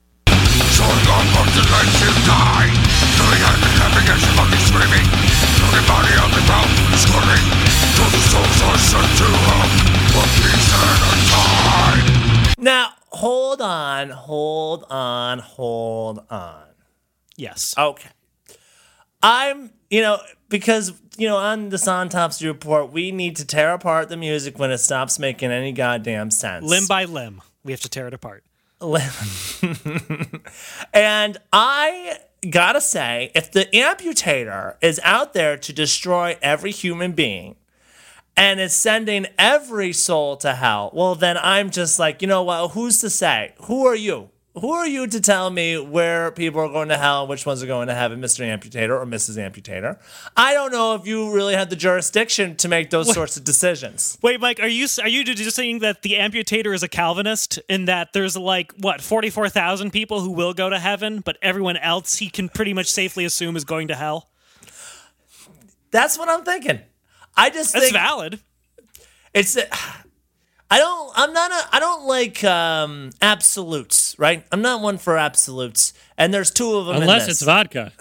now, 12.59 12.89
hold 13.11 13.61
on, 13.61 14.11
hold 14.11 14.85
on, 14.91 15.39
hold 15.41 16.21
on. 16.31 16.66
Yes. 17.37 17.75
Okay. 17.77 18.09
I'm, 19.23 19.71
you 19.91 20.03
know, 20.03 20.19
because, 20.49 20.93
you 21.17 21.29
know, 21.29 21.37
on 21.37 21.69
the 21.71 21.77
Autopsy 21.77 22.47
Report, 22.47 22.93
we 22.93 23.11
need 23.11 23.37
to 23.37 23.45
tear 23.45 23.73
apart 23.73 24.09
the 24.09 24.17
music 24.17 24.59
when 24.59 24.71
it 24.71 24.79
stops 24.79 25.19
making 25.19 25.51
any 25.51 25.73
goddamn 25.73 26.31
sense. 26.31 26.65
limb 26.65 26.87
by 26.87 27.05
limb, 27.05 27.43
we 27.65 27.73
have 27.73 27.81
to 27.81 27.89
tear 27.89 28.07
it 28.07 28.15
apart. 28.15 28.45
Limb. 28.81 29.11
And 30.93 31.39
I 31.53 32.19
gotta 32.49 32.81
say, 32.81 33.31
if 33.35 33.51
the 33.51 33.65
amputator 33.73 34.77
is 34.81 35.01
out 35.03 35.33
there 35.33 35.57
to 35.57 35.73
destroy 35.73 36.37
every 36.43 36.71
human 36.71 37.13
being 37.13 37.57
and 38.37 38.61
is 38.61 38.75
sending 38.75 39.27
every 39.39 39.93
soul 39.93 40.37
to 40.39 40.55
hell, 40.55 40.91
well, 40.95 41.15
then 41.15 41.37
I'm 41.39 41.71
just 41.71 41.99
like, 41.99 42.23
you 42.23 42.29
know 42.29 42.43
what? 42.43 42.73
Who's 42.73 43.01
to 43.01 43.11
say? 43.11 43.55
Who 43.63 43.87
are 43.87 43.97
you? 43.97 44.31
Who 44.59 44.73
are 44.73 44.87
you 44.89 45.07
to 45.07 45.21
tell 45.21 45.51
me 45.51 45.79
where 45.79 46.31
people 46.31 46.63
are 46.63 46.71
going 46.71 46.89
to 46.89 46.97
hell 46.97 47.21
and 47.21 47.29
which 47.29 47.45
ones 47.45 47.63
are 47.63 47.67
going 47.67 47.89
to 47.89 47.95
heaven, 47.95 48.23
Mr. 48.23 48.41
Amputator 48.41 48.99
or 48.99 49.05
Mrs. 49.05 49.37
Amputator? 49.37 49.99
I 50.35 50.55
don't 50.55 50.73
know 50.73 50.95
if 50.95 51.07
you 51.07 51.31
really 51.31 51.55
have 51.55 51.69
the 51.69 51.77
jurisdiction 51.77 52.57
to 52.57 52.69
make 52.69 52.89
those 52.89 53.13
sorts 53.13 53.37
of 53.37 53.45
decisions. 53.45 54.17
Wait, 54.23 54.41
Mike, 54.41 54.59
are 54.59 54.67
you 54.67 54.87
are 55.03 55.09
you 55.09 55.25
just 55.25 55.55
saying 55.55 55.81
that 55.81 56.01
the 56.01 56.15
amputator 56.15 56.75
is 56.75 56.83
a 56.83 56.89
Calvinist 56.89 57.59
in 57.69 57.85
that 57.85 58.15
there's 58.15 58.35
like 58.35 58.73
what 58.79 59.03
forty 59.03 59.29
four 59.29 59.51
thousand 59.51 59.91
people 59.91 60.23
who 60.23 60.31
will 60.31 60.55
go 60.55 60.71
to 60.71 60.79
heaven, 60.79 61.21
but 61.21 61.37
everyone 61.43 61.77
else 61.77 62.17
he 62.17 62.31
can 62.31 62.49
pretty 62.49 62.73
much 62.73 62.87
safely 62.87 63.27
assume 63.27 63.57
is 63.57 63.65
going 63.65 63.89
to 63.89 63.95
hell? 63.95 64.31
That's 65.91 66.19
what 66.19 66.31
I'm 66.31 66.45
thinking. 66.45 66.81
I 67.37 67.51
just 67.51 67.75
That's 67.75 67.87
think 67.87 67.97
valid. 67.97 68.41
it's 69.35 69.55
uh, 69.59 69.67
I 70.71 70.79
don't 70.79 71.13
I'm 71.15 71.33
not 71.33 71.53
a 71.53 71.69
I 71.73 71.81
don't 71.81 72.07
like 72.07 72.43
um 72.45 73.11
absolutes, 73.23 74.17
right? 74.19 74.45
I'm 74.51 74.63
not 74.63 74.83
one 74.83 74.99
for 74.99 75.17
absolutes. 75.17 75.93
And 76.19 76.35
there's 76.35 76.51
two 76.51 76.75
of 76.75 76.87
them 76.87 76.97
in 76.97 77.03
Unless 77.03 77.29
it's 77.29 77.43
vodka. 77.43 77.93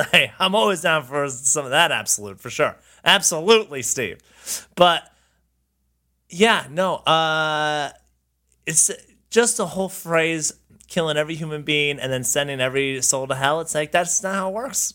hey, 0.12 0.32
I'm 0.38 0.54
always 0.54 0.82
down 0.82 1.02
for 1.04 1.28
some 1.28 1.64
of 1.64 1.70
that 1.72 1.90
absolute 1.90 2.40
for 2.40 2.50
sure. 2.50 2.76
Absolutely, 3.04 3.82
Steve. 3.82 4.18
But 4.76 5.02
yeah, 6.28 6.66
no, 6.70 6.96
uh 6.96 7.90
it's 8.64 8.90
just 9.30 9.56
the 9.56 9.66
whole 9.66 9.88
phrase 9.88 10.52
killing 10.86 11.16
every 11.16 11.34
human 11.34 11.62
being 11.62 11.98
and 11.98 12.12
then 12.12 12.22
sending 12.22 12.60
every 12.60 13.02
soul 13.02 13.26
to 13.26 13.34
hell. 13.34 13.60
It's 13.60 13.74
like 13.74 13.90
that's 13.90 14.22
not 14.22 14.34
how 14.34 14.50
it 14.50 14.54
works. 14.54 14.94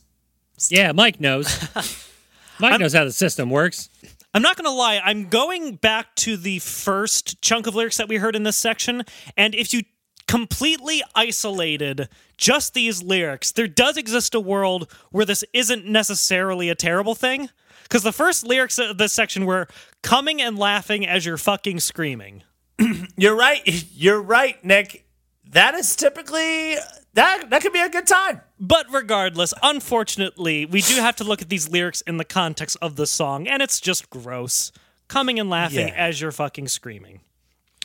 Yeah, 0.70 0.94
Mike 0.94 1.20
knows. 1.20 1.48
Mike 2.60 2.80
knows 2.80 2.94
how 2.94 3.04
the 3.04 3.12
system 3.12 3.50
works. 3.50 3.90
I'm 4.38 4.44
not 4.44 4.56
going 4.56 4.66
to 4.66 4.72
lie, 4.72 5.02
I'm 5.04 5.30
going 5.30 5.78
back 5.78 6.14
to 6.18 6.38
the 6.38 6.60
first 6.60 7.42
chunk 7.42 7.66
of 7.66 7.74
lyrics 7.74 7.98
that 7.98 8.08
we 8.08 8.18
heard 8.18 8.36
in 8.36 8.44
this 8.44 8.56
section, 8.56 9.02
and 9.36 9.56
if 9.56 9.74
you 9.74 9.82
completely 10.28 11.02
isolated 11.16 12.08
just 12.38 12.76
these 12.76 13.02
lyrics, 13.02 13.52
there 13.52 13.68
does 13.68 13.98
exist 13.98 14.36
a 14.36 14.40
world 14.40 14.92
where 15.10 15.26
this 15.26 15.44
isn't 15.54 15.88
necessarily 15.88 16.70
a 16.70 16.76
terrible 16.76 17.16
thing. 17.16 17.50
Because 17.82 18.04
the 18.04 18.12
first 18.12 18.46
lyrics 18.46 18.78
of 18.78 19.00
this 19.00 19.12
section 19.12 19.48
were 19.48 19.68
coming 20.04 20.40
and 20.40 20.56
laughing 20.56 21.08
as 21.08 21.26
you're 21.26 21.38
fucking 21.38 21.80
screaming. 21.80 22.44
You're 23.18 23.36
right. 23.36 23.64
You're 23.96 24.22
right, 24.22 24.64
Nick. 24.64 25.08
That 25.50 25.74
is 25.74 25.96
typically 25.96 26.76
that 27.18 27.50
that 27.50 27.62
could 27.62 27.74
be 27.74 27.82
a 27.82 27.90
good 27.90 28.08
time. 28.08 28.42
But 28.60 28.86
regardless, 28.92 29.54
unfortunately, 29.62 30.66
we 30.66 30.82
do 30.82 30.96
have 30.96 31.16
to 31.18 31.24
look 31.24 31.42
at 31.42 31.50
these 31.50 31.70
lyrics 31.70 32.02
in 32.02 32.18
the 32.18 32.26
context 32.26 32.78
of 32.82 32.96
the 32.96 33.06
song, 33.06 33.48
and 33.48 33.62
it's 33.62 33.80
just 33.80 34.10
gross. 34.10 34.72
Coming 35.08 35.40
and 35.40 35.50
laughing 35.50 35.88
Yeah. 35.88 35.94
as 35.96 36.20
you're 36.20 36.32
fucking 36.34 36.68
screaming. 36.68 37.22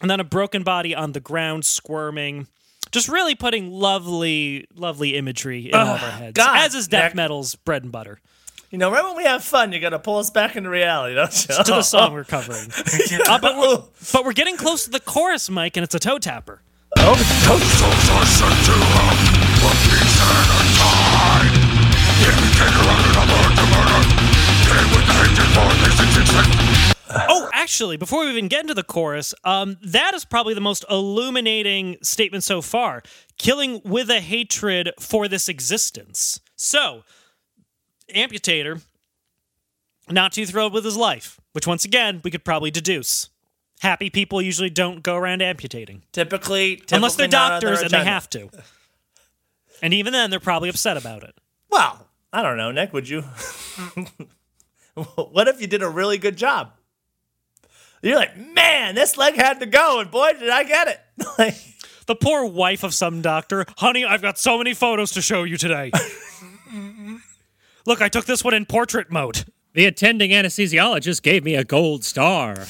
And 0.00 0.10
then 0.10 0.18
a 0.18 0.24
broken 0.24 0.62
body 0.64 0.92
on 0.94 1.12
the 1.12 1.20
ground 1.20 1.64
squirming. 1.64 2.48
Just 2.90 3.08
really 3.08 3.34
putting 3.36 3.70
lovely, 3.70 4.66
lovely 4.74 5.14
imagery 5.16 5.68
in 5.68 5.74
all 5.74 5.94
of 5.94 6.02
our 6.02 6.10
heads. 6.10 6.32
God, 6.34 6.58
as 6.64 6.74
is 6.74 6.88
death 6.88 7.10
Nick. 7.10 7.14
metal's 7.14 7.54
bread 7.54 7.84
and 7.84 7.92
butter. 7.92 8.20
You 8.72 8.78
know, 8.78 8.90
right 8.90 9.04
when 9.04 9.16
we 9.16 9.22
have 9.24 9.44
fun, 9.44 9.70
you 9.72 9.78
got 9.80 9.90
to 9.90 9.98
pull 10.00 10.18
us 10.18 10.30
back 10.30 10.56
into 10.56 10.68
reality, 10.68 11.14
don't 11.14 11.48
you? 11.48 11.54
To 11.64 11.70
the 11.70 11.82
song 11.82 12.12
we're 12.12 12.24
covering. 12.36 12.70
Uh, 13.28 13.38
but, 13.38 13.56
we're, 13.56 13.82
but 14.12 14.24
we're 14.24 14.32
getting 14.32 14.56
close 14.56 14.84
to 14.84 14.90
the 14.90 14.98
chorus, 15.00 15.48
Mike, 15.48 15.76
and 15.76 15.84
it's 15.84 15.94
a 15.94 15.98
toe 16.00 16.18
tapper. 16.18 16.60
Oh, 27.28 27.48
actually, 27.52 27.96
before 27.96 28.24
we 28.24 28.30
even 28.30 28.48
get 28.48 28.62
into 28.62 28.74
the 28.74 28.82
chorus, 28.82 29.34
um, 29.44 29.76
that 29.82 30.14
is 30.14 30.24
probably 30.24 30.54
the 30.54 30.60
most 30.60 30.84
illuminating 30.88 31.96
statement 32.02 32.44
so 32.44 32.62
far. 32.62 33.02
Killing 33.38 33.80
with 33.84 34.10
a 34.10 34.20
hatred 34.20 34.92
for 34.98 35.28
this 35.28 35.48
existence. 35.48 36.40
So, 36.56 37.02
Amputator, 38.14 38.82
not 40.08 40.32
too 40.32 40.46
thrilled 40.46 40.72
with 40.72 40.84
his 40.84 40.96
life, 40.96 41.40
which 41.52 41.66
once 41.66 41.84
again, 41.84 42.20
we 42.24 42.30
could 42.30 42.44
probably 42.44 42.70
deduce. 42.70 43.28
Happy 43.82 44.10
people 44.10 44.40
usually 44.40 44.70
don't 44.70 45.02
go 45.02 45.16
around 45.16 45.42
amputating. 45.42 46.02
typically, 46.12 46.76
typically 46.76 46.96
Unless 46.96 47.16
they're 47.16 47.26
not 47.26 47.54
on 47.54 47.60
their 47.60 47.70
doctors 47.70 47.82
and 47.82 47.90
they 47.90 48.04
have 48.04 48.30
to. 48.30 48.48
And 49.82 49.92
even 49.92 50.12
then, 50.12 50.30
they're 50.30 50.38
probably 50.38 50.68
upset 50.68 50.96
about 50.96 51.24
it. 51.24 51.34
Well, 51.68 52.06
I 52.32 52.42
don't 52.42 52.56
know, 52.56 52.70
Nick. 52.70 52.92
Would 52.92 53.08
you? 53.08 53.22
what 54.94 55.48
if 55.48 55.60
you 55.60 55.66
did 55.66 55.82
a 55.82 55.88
really 55.88 56.16
good 56.16 56.36
job? 56.36 56.74
You're 58.02 58.14
like, 58.14 58.36
man, 58.36 58.94
this 58.94 59.16
leg 59.16 59.34
had 59.34 59.58
to 59.58 59.66
go, 59.66 59.98
and 59.98 60.08
boy, 60.12 60.30
did 60.38 60.48
I 60.48 60.62
get 60.62 60.86
it! 60.86 61.00
like, 61.38 61.56
The 62.06 62.14
poor 62.14 62.46
wife 62.46 62.84
of 62.84 62.94
some 62.94 63.20
doctor. 63.20 63.64
Honey, 63.78 64.04
I've 64.04 64.22
got 64.22 64.38
so 64.38 64.58
many 64.58 64.74
photos 64.74 65.10
to 65.12 65.22
show 65.22 65.42
you 65.42 65.56
today. 65.56 65.90
Look, 67.86 68.00
I 68.00 68.08
took 68.08 68.26
this 68.26 68.44
one 68.44 68.54
in 68.54 68.64
portrait 68.64 69.10
mode. 69.10 69.44
The 69.74 69.86
attending 69.86 70.30
anesthesiologist 70.30 71.22
gave 71.22 71.44
me 71.44 71.54
a 71.54 71.64
gold 71.64 72.04
star. 72.04 72.66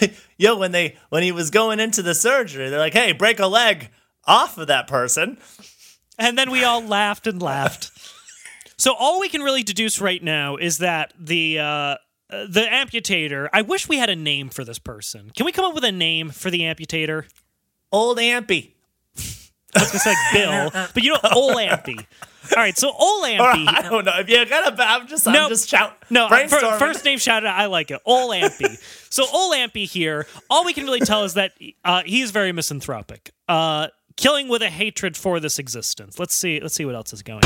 yo, 0.36 0.56
when 0.56 0.72
they 0.72 0.96
when 1.08 1.22
he 1.22 1.32
was 1.32 1.50
going 1.50 1.80
into 1.80 2.02
the 2.02 2.14
surgery, 2.14 2.68
they're 2.68 2.78
like, 2.78 2.94
hey, 2.94 3.12
break 3.12 3.40
a 3.40 3.46
leg 3.46 3.90
off 4.24 4.58
of 4.58 4.68
that 4.68 4.86
person. 4.86 5.38
And 6.18 6.38
then 6.38 6.50
we 6.50 6.64
all 6.64 6.82
laughed 6.82 7.26
and 7.26 7.42
laughed. 7.42 7.90
So 8.78 8.94
all 8.94 9.20
we 9.20 9.30
can 9.30 9.40
really 9.40 9.62
deduce 9.62 10.02
right 10.02 10.22
now 10.22 10.56
is 10.56 10.78
that 10.78 11.14
the 11.18 11.58
uh, 11.58 11.96
the 12.28 12.66
amputator. 12.70 13.48
I 13.52 13.62
wish 13.62 13.88
we 13.88 13.96
had 13.96 14.10
a 14.10 14.16
name 14.16 14.50
for 14.50 14.64
this 14.64 14.78
person. 14.78 15.30
Can 15.34 15.46
we 15.46 15.52
come 15.52 15.64
up 15.64 15.74
with 15.74 15.84
a 15.84 15.92
name 15.92 16.28
for 16.28 16.50
the 16.50 16.60
amputator? 16.60 17.24
Old 17.90 18.18
Ampy. 18.18 18.75
I 19.76 19.80
was 19.82 19.90
gonna 19.90 19.98
say 20.00 20.14
Bill, 20.32 20.70
but 20.94 21.02
you 21.02 21.12
know, 21.12 21.18
Ol 21.32 21.54
Ampy. 21.56 21.98
All 22.56 22.62
right, 22.62 22.76
so 22.78 22.88
Ol 22.88 22.94
Or 23.24 23.26
Ampy. 23.28 23.66
I 23.68 23.88
don't 23.88 24.04
know. 24.04 24.12
If 24.18 24.28
you 24.28 24.44
got 24.46 24.78
a, 24.78 24.82
I'm 24.82 25.06
just, 25.08 25.26
No. 25.26 25.44
I'm 25.44 25.48
just 25.48 25.68
shout. 25.68 25.96
No, 26.10 26.28
fir- 26.28 26.46
brainstorming. 26.46 26.78
first 26.78 27.04
name 27.04 27.18
shout 27.18 27.44
out. 27.44 27.58
I 27.58 27.66
like 27.66 27.90
it. 27.90 28.00
Ol 28.06 28.30
Ampy. 28.30 28.76
so 29.12 29.24
Ol 29.32 29.52
Ampy 29.52 29.84
here. 29.88 30.26
All 30.48 30.64
we 30.64 30.72
can 30.72 30.84
really 30.84 31.00
tell 31.00 31.24
is 31.24 31.34
that 31.34 31.52
uh, 31.84 32.02
he's 32.06 32.30
very 32.30 32.52
misanthropic. 32.52 33.32
Uh, 33.48 33.88
killing 34.16 34.48
with 34.48 34.62
a 34.62 34.70
hatred 34.70 35.16
for 35.16 35.40
this 35.40 35.58
existence. 35.58 36.18
Let's 36.18 36.34
see. 36.34 36.60
Let's 36.60 36.74
see 36.74 36.84
what 36.84 36.94
else 36.94 37.12
is 37.12 37.22
going. 37.22 37.42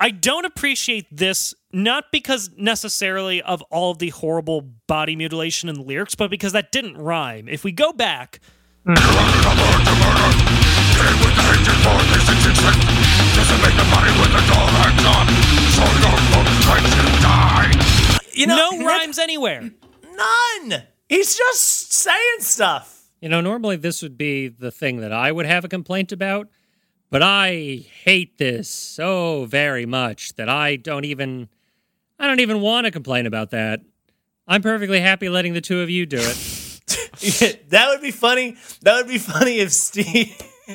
I 0.00 0.10
don't 0.10 0.44
appreciate 0.44 1.06
this 1.10 1.54
not 1.72 2.06
because 2.10 2.50
necessarily 2.56 3.40
of 3.42 3.62
all 3.70 3.92
of 3.92 3.98
the 3.98 4.10
horrible 4.10 4.60
body 4.86 5.16
mutilation 5.16 5.68
in 5.68 5.76
the 5.76 5.82
lyrics, 5.82 6.14
but 6.14 6.30
because 6.30 6.52
that 6.52 6.72
didn't 6.72 6.96
rhyme. 6.96 7.48
If 7.48 7.64
we 7.64 7.72
go 7.72 7.92
back, 7.92 8.40
you 8.86 8.94
know, 18.46 18.70
no 18.70 18.84
rhymes 18.84 19.18
anywhere. 19.18 19.70
None. 20.16 20.82
He's 21.08 21.36
just 21.36 21.92
saying 21.92 22.40
stuff. 22.40 23.10
You 23.20 23.28
know, 23.28 23.40
normally 23.40 23.76
this 23.76 24.02
would 24.02 24.18
be 24.18 24.48
the 24.48 24.70
thing 24.70 24.98
that 24.98 25.12
I 25.12 25.32
would 25.32 25.46
have 25.46 25.64
a 25.64 25.68
complaint 25.68 26.12
about, 26.12 26.48
but 27.14 27.22
I 27.22 27.84
hate 28.02 28.38
this 28.38 28.68
so 28.68 29.44
very 29.44 29.86
much 29.86 30.34
that 30.34 30.48
I 30.48 30.74
don't 30.74 31.04
even 31.04 31.48
I 32.18 32.26
don't 32.26 32.40
even 32.40 32.60
want 32.60 32.86
to 32.86 32.90
complain 32.90 33.26
about 33.26 33.50
that. 33.50 33.82
I'm 34.48 34.62
perfectly 34.62 34.98
happy 34.98 35.28
letting 35.28 35.54
the 35.54 35.60
two 35.60 35.80
of 35.80 35.88
you 35.88 36.06
do 36.06 36.16
it. 36.18 37.68
that 37.70 37.86
would 37.90 38.02
be 38.02 38.10
funny. 38.10 38.56
That 38.82 38.96
would 38.96 39.06
be 39.06 39.18
funny 39.18 39.60
if 39.60 39.70
Steve, 39.70 40.36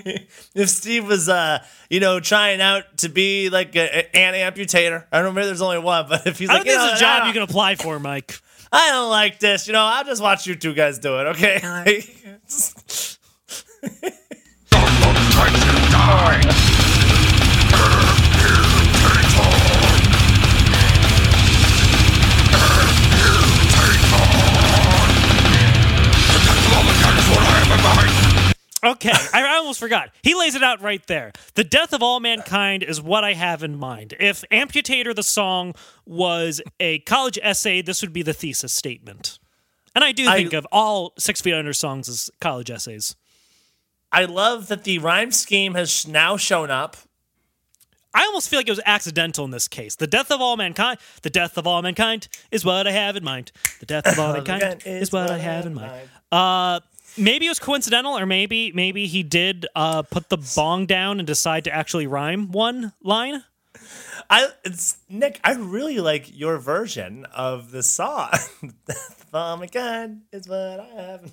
if 0.56 0.70
Steve 0.70 1.06
was, 1.06 1.28
uh, 1.28 1.62
you 1.90 2.00
know, 2.00 2.22
trying 2.22 2.62
out 2.62 3.00
to 3.00 3.10
be 3.10 3.50
like 3.50 3.76
a, 3.76 4.08
a- 4.16 4.16
an 4.18 4.34
amputator. 4.36 5.08
I 5.12 5.18
don't 5.18 5.24
know 5.26 5.30
remember. 5.32 5.46
There's 5.46 5.62
only 5.62 5.80
one, 5.80 6.06
but 6.08 6.26
if 6.26 6.40
he's 6.40 6.50
I 6.50 6.54
like, 6.54 6.64
don't 6.64 6.72
think 6.72 6.82
you 6.82 6.88
know, 6.88 6.96
a 6.96 7.00
job 7.00 7.28
you 7.28 7.34
can 7.34 7.42
apply 7.42 7.76
for, 7.76 8.00
Mike. 8.00 8.40
I 8.72 8.92
don't 8.92 9.10
like 9.10 9.42
this. 9.42 9.68
You 9.68 9.74
know, 9.74 9.84
I'll 9.84 10.06
just 10.06 10.22
watch 10.22 10.48
you 10.48 10.56
two 10.56 10.74
guys 10.74 11.00
do 11.00 11.20
it. 11.20 11.36
Okay. 11.36 11.60
Okay, 28.82 29.12
I 29.12 29.44
I 29.46 29.58
almost 29.58 29.78
forgot. 29.80 30.10
He 30.24 30.34
lays 30.36 30.56
it 30.56 30.64
out 30.64 30.82
right 30.82 31.06
there. 31.08 31.34
The 31.56 31.66
death 31.66 31.92
of 31.92 32.02
all 32.02 32.22
mankind 32.22 32.82
is 32.82 33.02
what 33.02 33.26
I 33.26 33.34
have 33.34 33.62
in 33.62 33.78
mind. 33.78 34.14
If 34.22 34.46
Amputator 34.52 35.14
the 35.14 35.22
song 35.24 35.76
was 36.06 36.62
a 36.80 37.00
college 37.00 37.38
essay, 37.42 37.82
this 37.82 38.02
would 38.02 38.14
be 38.14 38.22
the 38.22 38.34
thesis 38.34 38.72
statement. 38.72 39.38
And 39.94 40.04
I 40.06 40.14
do 40.14 40.30
I- 40.30 40.38
think 40.38 40.54
of 40.54 40.66
all 40.72 41.12
Six 41.20 41.42
Feet 41.42 41.54
Under 41.56 41.74
songs 41.74 42.08
as 42.08 42.30
college 42.40 42.72
essays. 42.72 43.18
I 44.12 44.26
love 44.26 44.68
that 44.68 44.84
the 44.84 45.00
rhyme 45.00 45.32
scheme 45.32 45.76
has 45.76 46.08
now 46.08 46.38
shown 46.38 46.72
up. 46.72 46.98
I 48.14 48.24
almost 48.26 48.50
feel 48.50 48.60
like 48.60 48.68
it 48.68 48.72
was 48.72 48.82
accidental 48.86 49.46
in 49.46 49.52
this 49.52 49.68
case. 49.68 49.96
The 49.96 50.08
death 50.08 50.32
of 50.32 50.42
all 50.42 50.58
mankind, 50.58 51.00
the 51.22 51.30
death 51.30 51.58
of 51.58 51.68
all 51.68 51.82
mankind 51.82 52.28
is 52.52 52.66
what 52.66 52.88
I 52.88 52.92
have 52.92 53.16
in 53.16 53.24
mind. 53.24 53.52
The 53.80 53.86
death 53.86 54.08
of 54.08 54.18
all 54.20 54.34
mankind 54.44 54.82
is 54.86 55.12
what 55.12 55.30
I 55.30 55.38
have 55.38 55.68
in 55.68 55.76
mind. 55.76 56.10
Uh, 56.32 56.80
maybe 57.18 57.46
it 57.46 57.50
was 57.50 57.60
coincidental, 57.60 58.18
or 58.18 58.26
maybe 58.26 58.72
maybe 58.72 59.06
he 59.06 59.22
did 59.22 59.68
uh, 59.76 60.02
put 60.02 60.30
the 60.30 60.38
bong 60.56 60.88
down 60.88 61.20
and 61.20 61.28
decide 61.28 61.64
to 61.66 61.74
actually 61.74 62.08
rhyme 62.08 62.52
one 62.52 62.94
line. 63.04 63.44
I 64.28 64.50
it's 64.66 64.98
Nick. 65.08 65.40
I 65.44 65.54
really 65.54 66.00
like 66.00 66.36
your 66.38 66.58
version 66.58 67.26
of 67.26 67.70
the 67.72 67.84
song. 67.84 68.32
Death 68.88 69.26
of 69.28 69.36
all 69.36 69.58
mankind 69.58 70.24
is 70.32 70.48
what 70.48 70.80
I 70.80 70.88
have. 70.96 71.32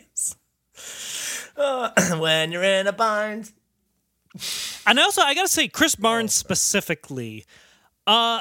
in 1.56 1.64
mind. 1.64 1.92
Yes. 1.96 1.98
Uh, 2.08 2.16
when 2.18 2.52
you're 2.52 2.62
in 2.62 2.86
a 2.86 2.92
bind. 2.92 3.52
And 4.86 4.98
also, 4.98 5.22
I 5.22 5.34
gotta 5.34 5.48
say, 5.48 5.68
Chris 5.68 5.94
Barnes 5.94 6.34
specifically, 6.34 7.44
uh, 8.06 8.40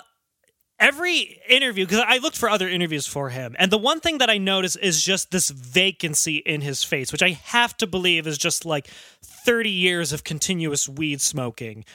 every 0.79 1.41
interview 1.49 1.85
because 1.85 2.03
I 2.05 2.17
looked 2.17 2.37
for 2.37 2.49
other 2.49 2.67
interviews 2.69 3.07
for 3.07 3.29
him, 3.29 3.55
and 3.57 3.71
the 3.71 3.77
one 3.77 3.99
thing 3.99 4.19
that 4.19 4.29
I 4.29 4.37
noticed 4.37 4.77
is 4.81 5.03
just 5.03 5.31
this 5.31 5.49
vacancy 5.49 6.37
in 6.37 6.61
his 6.61 6.83
face, 6.83 7.11
which 7.11 7.23
I 7.23 7.31
have 7.31 7.75
to 7.77 7.87
believe 7.87 8.27
is 8.27 8.37
just 8.37 8.65
like 8.65 8.87
thirty 9.23 9.71
years 9.71 10.13
of 10.13 10.23
continuous 10.23 10.87
weed 10.87 11.21
smoking. 11.21 11.85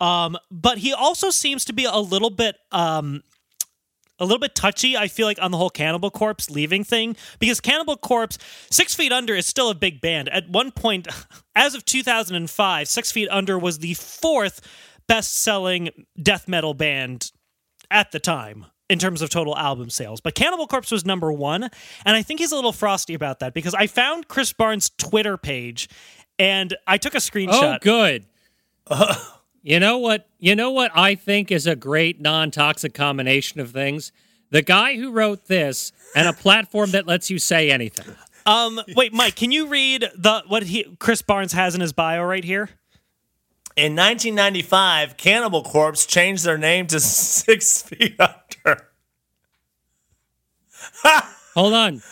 Um, 0.00 0.36
but 0.50 0.78
he 0.78 0.92
also 0.92 1.30
seems 1.30 1.64
to 1.66 1.72
be 1.72 1.84
a 1.84 1.98
little 1.98 2.30
bit 2.30 2.56
um, 2.72 3.22
a 4.22 4.24
little 4.24 4.38
bit 4.38 4.54
touchy, 4.54 4.96
I 4.96 5.08
feel 5.08 5.26
like, 5.26 5.42
on 5.42 5.50
the 5.50 5.56
whole 5.56 5.70
Cannibal 5.70 6.10
Corpse 6.10 6.48
leaving 6.48 6.84
thing 6.84 7.16
because 7.38 7.60
Cannibal 7.60 7.96
Corpse, 7.96 8.38
Six 8.70 8.94
Feet 8.94 9.12
Under 9.12 9.34
is 9.34 9.46
still 9.46 9.68
a 9.68 9.74
big 9.74 10.00
band. 10.00 10.28
At 10.28 10.48
one 10.48 10.70
point, 10.70 11.08
as 11.56 11.74
of 11.74 11.84
2005, 11.84 12.88
Six 12.88 13.12
Feet 13.12 13.28
Under 13.30 13.58
was 13.58 13.78
the 13.78 13.94
fourth 13.94 14.60
best 15.08 15.42
selling 15.42 15.90
death 16.20 16.46
metal 16.48 16.72
band 16.72 17.32
at 17.90 18.12
the 18.12 18.20
time 18.20 18.66
in 18.88 18.98
terms 18.98 19.22
of 19.22 19.30
total 19.30 19.56
album 19.56 19.90
sales. 19.90 20.20
But 20.20 20.34
Cannibal 20.34 20.66
Corpse 20.66 20.90
was 20.90 21.04
number 21.04 21.32
one. 21.32 21.64
And 22.04 22.16
I 22.16 22.22
think 22.22 22.40
he's 22.40 22.52
a 22.52 22.56
little 22.56 22.72
frosty 22.72 23.14
about 23.14 23.40
that 23.40 23.54
because 23.54 23.74
I 23.74 23.86
found 23.86 24.28
Chris 24.28 24.52
Barnes' 24.52 24.90
Twitter 24.98 25.36
page 25.36 25.88
and 26.38 26.76
I 26.86 26.98
took 26.98 27.14
a 27.14 27.18
screenshot. 27.18 27.48
Oh, 27.52 27.78
screenshot. 27.78 27.80
good. 27.80 28.26
you 29.62 29.78
know 29.80 29.98
what? 29.98 30.28
You 30.38 30.56
know 30.56 30.70
what 30.70 30.90
I 30.94 31.14
think 31.14 31.50
is 31.50 31.66
a 31.66 31.76
great 31.76 32.20
non-toxic 32.20 32.94
combination 32.94 33.60
of 33.60 33.70
things. 33.70 34.12
The 34.50 34.62
guy 34.62 34.96
who 34.96 35.10
wrote 35.12 35.46
this 35.46 35.92
and 36.14 36.28
a 36.28 36.32
platform 36.32 36.90
that 36.90 37.06
lets 37.06 37.30
you 37.30 37.38
say 37.38 37.70
anything. 37.70 38.14
Um, 38.44 38.80
wait, 38.96 39.12
Mike, 39.12 39.36
can 39.36 39.52
you 39.52 39.68
read 39.68 40.10
the 40.16 40.42
what 40.48 40.64
he 40.64 40.96
Chris 40.98 41.22
Barnes 41.22 41.52
has 41.52 41.74
in 41.74 41.80
his 41.80 41.92
bio 41.92 42.24
right 42.24 42.44
here? 42.44 42.68
In 43.76 43.96
1995, 43.96 45.16
Cannibal 45.16 45.62
Corpse 45.62 46.04
changed 46.04 46.44
their 46.44 46.58
name 46.58 46.86
to 46.88 47.00
Six 47.00 47.82
Feet 47.82 48.16
Under. 48.20 48.88
Hold 51.54 51.72
on. 51.72 52.02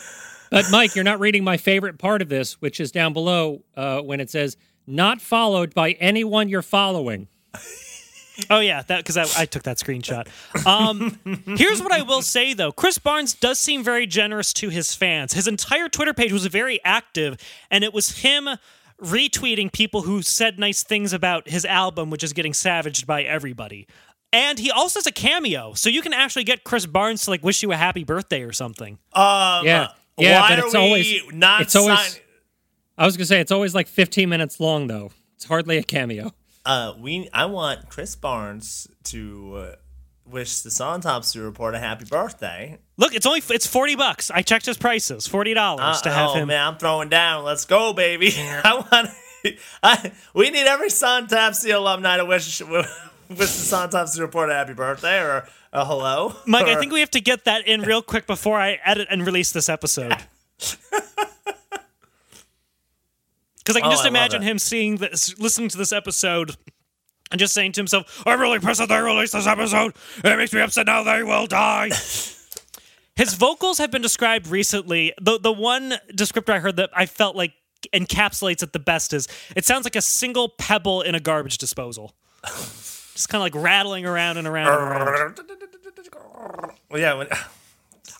But 0.49 0.65
Mike, 0.71 0.95
you're 0.95 1.03
not 1.03 1.19
reading 1.19 1.43
my 1.43 1.57
favorite 1.57 1.97
part 1.99 2.21
of 2.21 2.29
this, 2.29 2.59
which 2.61 2.79
is 2.79 2.91
down 2.91 3.13
below 3.13 3.63
uh, 3.75 4.01
when 4.01 4.19
it 4.19 4.29
says 4.29 4.57
"not 4.87 5.21
followed 5.21 5.73
by 5.73 5.91
anyone 5.93 6.49
you're 6.49 6.61
following." 6.61 7.27
Oh 8.49 8.59
yeah, 8.59 8.81
that 8.83 8.97
because 9.05 9.17
I, 9.17 9.41
I 9.41 9.45
took 9.45 9.63
that 9.63 9.77
screenshot. 9.77 10.27
Um, 10.65 11.19
here's 11.57 11.81
what 11.81 11.91
I 11.91 12.01
will 12.01 12.21
say 12.21 12.53
though: 12.53 12.71
Chris 12.71 12.97
Barnes 12.97 13.33
does 13.33 13.59
seem 13.59 13.83
very 13.83 14.07
generous 14.07 14.53
to 14.53 14.69
his 14.69 14.95
fans. 14.95 15.33
His 15.33 15.47
entire 15.47 15.89
Twitter 15.89 16.13
page 16.13 16.31
was 16.31 16.45
very 16.47 16.79
active, 16.83 17.37
and 17.69 17.83
it 17.83 17.93
was 17.93 18.19
him 18.19 18.49
retweeting 19.01 19.71
people 19.71 20.03
who 20.03 20.21
said 20.21 20.57
nice 20.59 20.81
things 20.83 21.11
about 21.13 21.49
his 21.49 21.65
album, 21.65 22.09
which 22.09 22.23
is 22.23 22.33
getting 22.33 22.53
savaged 22.53 23.05
by 23.05 23.23
everybody. 23.23 23.85
And 24.33 24.57
he 24.57 24.71
also 24.71 24.99
has 24.99 25.05
a 25.07 25.11
cameo, 25.11 25.73
so 25.73 25.89
you 25.89 26.01
can 26.01 26.13
actually 26.13 26.45
get 26.45 26.63
Chris 26.63 26.85
Barnes 26.85 27.25
to 27.25 27.31
like 27.31 27.43
wish 27.43 27.61
you 27.61 27.71
a 27.73 27.75
happy 27.75 28.05
birthday 28.05 28.43
or 28.43 28.53
something. 28.53 28.93
Um, 29.13 29.65
Yeah, 29.65 29.89
yeah, 30.17 30.39
why 30.41 30.49
but 30.49 30.59
are 30.59 30.65
it's 30.65 30.73
we 30.73 30.79
always 30.79 31.21
not 31.33 31.61
it's 31.61 31.75
always. 31.75 31.99
sign- 31.99 32.21
I 32.97 33.05
was 33.05 33.17
gonna 33.17 33.25
say 33.25 33.41
it's 33.41 33.51
always 33.51 33.75
like 33.75 33.87
15 33.87 34.29
minutes 34.29 34.59
long 34.59 34.87
though. 34.87 35.11
It's 35.35 35.45
hardly 35.45 35.77
a 35.77 35.83
cameo. 35.83 36.31
Uh, 36.65 36.93
we 36.99 37.29
I 37.33 37.45
want 37.45 37.89
Chris 37.89 38.15
Barnes 38.15 38.87
to 39.05 39.55
uh, 39.55 39.75
wish 40.25 40.61
the 40.61 40.83
Autopsy 40.83 41.39
Report 41.39 41.75
a 41.75 41.79
happy 41.79 42.05
birthday. 42.05 42.77
Look, 42.97 43.15
it's 43.15 43.25
only 43.25 43.41
it's 43.49 43.67
forty 43.67 43.95
bucks. 43.95 44.29
I 44.31 44.41
checked 44.41 44.65
his 44.65 44.77
prices, 44.77 45.27
forty 45.27 45.53
dollars 45.53 46.01
to 46.01 46.11
have 46.11 46.31
oh 46.31 46.33
him. 46.35 46.47
man, 46.49 46.67
I'm 46.67 46.77
throwing 46.77 47.09
down. 47.09 47.43
Let's 47.43 47.65
go, 47.65 47.93
baby! 47.93 48.33
I 48.37 48.85
want. 48.91 49.09
I, 49.83 50.11
we 50.35 50.51
need 50.51 50.67
every 50.67 50.89
Autopsy 50.89 51.71
alumni 51.71 52.17
to 52.17 52.25
wish 52.25 52.61
wish 52.61 52.89
the 53.29 53.75
Autopsy 53.75 54.21
Report 54.21 54.49
a 54.49 54.53
happy 54.53 54.73
birthday 54.73 55.19
or 55.19 55.47
a 55.73 55.85
hello. 55.85 56.35
Mike, 56.45 56.67
I 56.67 56.75
think 56.75 56.91
we 56.91 56.99
have 56.99 57.11
to 57.11 57.21
get 57.21 57.45
that 57.45 57.67
in 57.67 57.81
real 57.81 58.03
quick 58.03 58.27
before 58.27 58.59
I 58.59 58.79
edit 58.85 59.07
and 59.09 59.25
release 59.25 59.51
this 59.51 59.67
episode. 59.67 60.15
Because 63.73 63.77
I 63.77 63.81
can 63.81 63.89
Oh, 63.89 63.91
just 63.93 64.05
I 64.05 64.09
imagine 64.09 64.41
him 64.41 64.59
seeing 64.59 64.97
this, 64.97 65.37
listening 65.39 65.69
to 65.69 65.77
this 65.77 65.91
episode, 65.91 66.55
and 67.31 67.39
just 67.39 67.53
saying 67.53 67.71
to 67.73 67.79
himself, 67.79 68.23
"I'm 68.25 68.39
really 68.39 68.59
pissed 68.59 68.79
that 68.79 68.89
they 68.89 68.99
released 68.99 69.33
this 69.33 69.47
episode. 69.47 69.93
It 70.23 70.37
makes 70.37 70.53
me 70.53 70.61
upset. 70.61 70.85
Now 70.85 71.03
they 71.03 71.23
will 71.23 71.47
die." 71.47 71.89
His 73.15 73.33
vocals 73.33 73.77
have 73.77 73.91
been 73.91 74.01
described 74.01 74.47
recently. 74.47 75.13
The 75.21 75.39
the 75.39 75.51
one 75.51 75.95
descriptor 76.13 76.53
I 76.53 76.59
heard 76.59 76.77
that 76.77 76.89
I 76.95 77.05
felt 77.05 77.35
like 77.35 77.53
encapsulates 77.93 78.61
it 78.63 78.73
the 78.73 78.79
best 78.79 79.11
is 79.13 79.27
it 79.55 79.65
sounds 79.65 79.85
like 79.85 79.95
a 79.95 80.01
single 80.01 80.49
pebble 80.49 81.01
in 81.01 81.13
a 81.15 81.19
garbage 81.19 81.57
disposal. 81.57 82.13
Just 82.45 83.27
kind 83.29 83.39
of 83.41 83.53
like 83.53 83.63
rattling 83.63 84.05
around 84.05 84.37
and 84.37 84.47
around 84.47 84.67
and 84.73 85.09
around. 85.09 85.39
Well, 86.89 86.99
yeah. 86.99 87.13
When, 87.13 87.27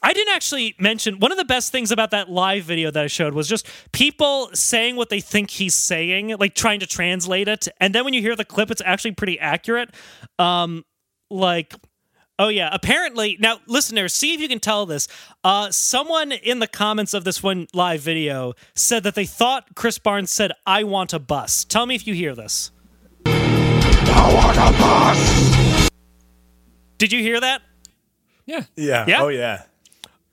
I 0.03 0.13
didn't 0.13 0.33
actually 0.33 0.75
mention 0.79 1.19
one 1.19 1.31
of 1.31 1.37
the 1.37 1.45
best 1.45 1.71
things 1.71 1.91
about 1.91 2.11
that 2.11 2.29
live 2.29 2.63
video 2.63 2.89
that 2.89 3.03
I 3.03 3.07
showed 3.07 3.33
was 3.33 3.47
just 3.47 3.67
people 3.91 4.49
saying 4.53 4.95
what 4.95 5.09
they 5.09 5.21
think 5.21 5.51
he's 5.51 5.75
saying, 5.75 6.35
like 6.39 6.55
trying 6.55 6.79
to 6.79 6.87
translate 6.87 7.47
it. 7.47 7.67
And 7.79 7.93
then 7.93 8.03
when 8.03 8.13
you 8.13 8.21
hear 8.21 8.35
the 8.35 8.45
clip, 8.45 8.71
it's 8.71 8.81
actually 8.83 9.11
pretty 9.11 9.39
accurate. 9.39 9.93
Um, 10.39 10.85
like, 11.29 11.75
oh 12.39 12.47
yeah, 12.47 12.69
apparently 12.71 13.37
now 13.39 13.59
listeners, 13.67 14.13
see 14.13 14.33
if 14.33 14.41
you 14.41 14.47
can 14.47 14.59
tell 14.59 14.87
this. 14.87 15.07
Uh, 15.43 15.69
someone 15.69 16.31
in 16.31 16.57
the 16.59 16.67
comments 16.67 17.13
of 17.13 17.23
this 17.23 17.43
one 17.43 17.67
live 17.71 18.01
video 18.01 18.53
said 18.73 19.03
that 19.03 19.13
they 19.13 19.25
thought 19.25 19.75
Chris 19.75 19.99
Barnes 19.99 20.31
said, 20.31 20.51
"I 20.65 20.83
want 20.83 21.13
a 21.13 21.19
bus." 21.19 21.63
Tell 21.63 21.85
me 21.85 21.93
if 21.93 22.07
you 22.07 22.15
hear 22.15 22.33
this. 22.33 22.71
I 23.27 24.33
want 24.33 24.57
a 24.57 24.79
bus. 24.79 25.89
Did 26.97 27.11
you 27.11 27.21
hear 27.21 27.39
that? 27.39 27.61
Yeah. 28.47 28.63
yeah. 28.75 29.05
Yeah? 29.07 29.21
Oh 29.21 29.27
yeah. 29.27 29.63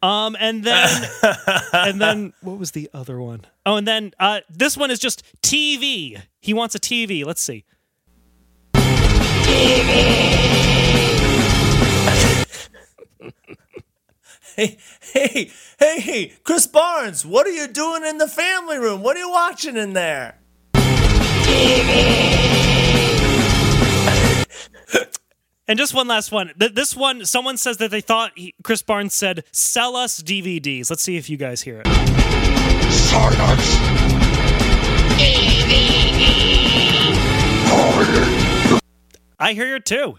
Um, 0.01 0.37
and 0.39 0.63
then, 0.63 1.09
and 1.73 2.01
then, 2.01 2.33
what 2.41 2.59
was 2.59 2.71
the 2.71 2.89
other 2.95 3.21
one? 3.21 3.45
Oh, 3.67 3.77
and 3.77 3.87
then 3.87 4.13
uh, 4.21 4.41
this 4.49 4.77
one 4.77 4.91
is 4.91 5.01
just 5.01 5.23
TV. 5.43 6.21
He 6.41 6.55
wants 6.55 6.75
a 6.75 6.79
TV. 6.79 7.25
Let's 7.25 7.43
see. 7.43 7.65
Hey, 14.57 14.77
hey, 15.13 15.51
hey, 15.79 16.01
hey, 16.01 16.33
Chris 16.43 16.67
Barnes, 16.67 17.25
what 17.25 17.47
are 17.47 17.53
you 17.53 17.69
doing 17.69 18.05
in 18.05 18.19
the 18.19 18.27
family 18.27 18.77
room? 18.77 19.03
What 19.03 19.17
are 19.17 19.21
you 19.21 19.31
watching 19.31 19.77
in 19.77 19.93
there? 19.93 20.41
And 25.69 25.79
just 25.79 25.93
one 25.93 26.09
last 26.09 26.33
one. 26.33 26.51
This 26.57 26.97
one, 26.97 27.27
someone 27.27 27.59
says 27.59 27.77
that 27.77 27.91
they 27.91 28.01
thought 28.01 28.33
he, 28.35 28.55
Chris 28.65 28.81
Barnes 28.83 29.13
said, 29.15 29.45
"Sell 29.53 29.97
us 29.97 30.23
DVDs." 30.23 30.89
Let's 30.89 31.03
see 31.03 31.17
if 31.19 31.29
you 31.29 31.37
guys 31.37 31.61
hear 31.61 31.83
it. 31.85 32.99
I 39.39 39.53
hear 39.53 39.77
it 39.77 39.85
too. 39.87 40.19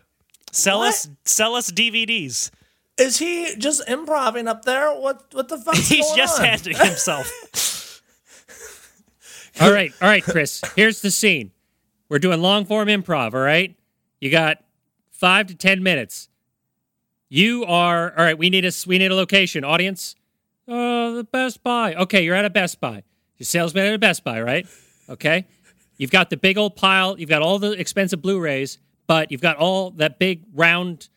Sell 0.52 0.80
What? 0.80 0.90
us, 0.90 1.10
sell 1.26 1.56
us 1.56 1.70
DVDs. 1.72 2.52
Is 2.98 3.18
he 3.18 3.56
just 3.58 3.88
improvising 3.88 4.48
up 4.48 4.66
there? 4.66 4.90
What 4.94 5.26
what 5.34 5.48
the 5.50 5.58
fuck's 5.58 5.80
He's 5.90 6.06
going 6.06 6.18
just 6.18 6.40
on? 6.40 6.46
handing 6.46 6.76
himself. 6.78 7.32
All 9.62 9.74
right, 9.74 9.92
all 10.02 10.08
right, 10.08 10.24
Chris. 10.24 10.62
Here's 10.78 11.02
the 11.02 11.12
scene. 11.12 11.52
We're 12.08 12.20
doing 12.20 12.42
long 12.42 12.64
form 12.64 12.88
improv. 12.88 13.34
All 13.34 13.42
right, 13.42 13.76
you 14.22 14.32
got 14.32 14.60
five 15.19 15.47
to 15.47 15.55
ten 15.55 15.84
minutes. 15.84 16.29
You 17.27 17.65
are 17.65 18.12
all 18.17 18.23
right. 18.23 18.38
We 18.38 18.49
need 18.49 18.65
a 18.65 18.71
we 18.88 18.97
need 18.97 19.12
a 19.12 19.15
location. 19.15 19.63
Audience. 19.63 20.15
Uh, 20.67 21.12
the 21.12 21.27
Best 21.32 21.63
Buy. 21.63 21.93
Okay, 21.95 22.23
you're 22.23 22.36
at 22.36 22.45
a 22.45 22.49
Best 22.49 22.79
Buy. 22.79 23.03
You're 23.38 23.45
salesman 23.45 23.86
at 23.86 23.93
a 23.93 23.99
Best 23.99 24.23
Buy, 24.23 24.41
right? 24.41 24.67
Okay. 25.10 25.45
You've 25.97 26.12
got 26.12 26.29
the 26.29 26.38
big 26.38 26.58
old 26.58 26.75
pile. 26.75 27.19
You've 27.19 27.29
got 27.29 27.41
all 27.41 27.60
the 27.60 27.71
expensive 27.71 28.21
Blu-rays, 28.21 28.77
but 29.08 29.32
you've 29.32 29.41
got 29.41 29.58
all 29.58 29.91
that 29.91 30.19
big 30.19 30.43
round 30.53 31.10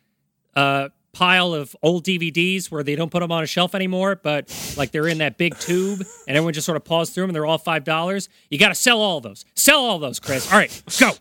uh, 0.57 0.89
pile 1.13 1.55
of 1.55 1.77
old 1.83 2.05
DVDs 2.05 2.71
where 2.71 2.83
they 2.83 2.97
don't 2.97 3.11
put 3.11 3.21
them 3.21 3.31
on 3.31 3.43
a 3.43 3.47
shelf 3.47 3.75
anymore, 3.75 4.17
but 4.17 4.53
like 4.77 4.91
they're 4.91 5.09
in 5.09 5.19
that 5.19 5.37
big 5.39 5.57
tube 5.59 6.01
and 6.27 6.37
everyone 6.37 6.53
just 6.55 6.67
sort 6.67 6.77
of 6.77 6.85
paws 6.85 7.11
through 7.11 7.23
them 7.23 7.31
and 7.31 7.37
they're 7.37 7.47
all 7.47 7.59
$5. 7.59 8.29
You 8.51 8.59
got 8.59 8.69
to 8.69 8.75
sell 8.75 9.01
all 9.01 9.21
those. 9.21 9.45
Sell 9.55 9.81
all 9.81 9.99
those, 9.99 10.19
Chris. 10.19 10.51
All 10.51 10.59
right, 10.59 10.83
go. 10.99 11.13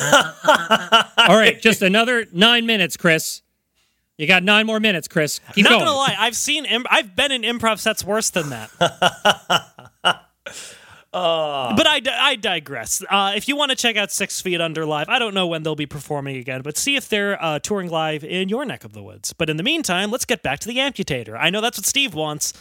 all 1.28 1.36
right, 1.36 1.60
just 1.60 1.82
another 1.82 2.26
nine 2.32 2.66
minutes, 2.66 2.96
Chris. 2.96 3.42
You 4.16 4.26
got 4.26 4.42
nine 4.42 4.66
more 4.66 4.78
minutes, 4.80 5.08
Chris. 5.08 5.40
Keep 5.54 5.64
Not 5.64 5.70
going. 5.70 5.84
gonna 5.84 5.96
lie, 5.96 6.14
I've 6.18 6.36
seen 6.36 6.64
Im- 6.66 6.86
I've 6.88 7.16
been 7.16 7.32
in 7.32 7.42
improv 7.42 7.78
sets 7.80 8.04
worse 8.04 8.30
than 8.30 8.50
that. 8.50 8.70
But 11.14 11.86
I, 11.86 12.00
I 12.12 12.34
digress. 12.34 13.00
Uh, 13.08 13.34
if 13.36 13.46
you 13.46 13.54
want 13.54 13.70
to 13.70 13.76
check 13.76 13.96
out 13.96 14.10
Six 14.10 14.40
Feet 14.40 14.60
Under 14.60 14.84
live, 14.84 15.08
I 15.08 15.20
don't 15.20 15.32
know 15.32 15.46
when 15.46 15.62
they'll 15.62 15.76
be 15.76 15.86
performing 15.86 16.36
again, 16.38 16.62
but 16.62 16.76
see 16.76 16.96
if 16.96 17.08
they're 17.08 17.40
uh, 17.40 17.60
touring 17.60 17.88
live 17.88 18.24
in 18.24 18.48
your 18.48 18.64
neck 18.64 18.82
of 18.82 18.94
the 18.94 19.02
woods. 19.02 19.32
But 19.32 19.48
in 19.48 19.56
the 19.56 19.62
meantime, 19.62 20.10
let's 20.10 20.24
get 20.24 20.42
back 20.42 20.58
to 20.60 20.68
the 20.68 20.78
amputator. 20.78 21.38
I 21.38 21.50
know 21.50 21.60
that's 21.60 21.78
what 21.78 21.86
Steve 21.86 22.14
wants. 22.14 22.52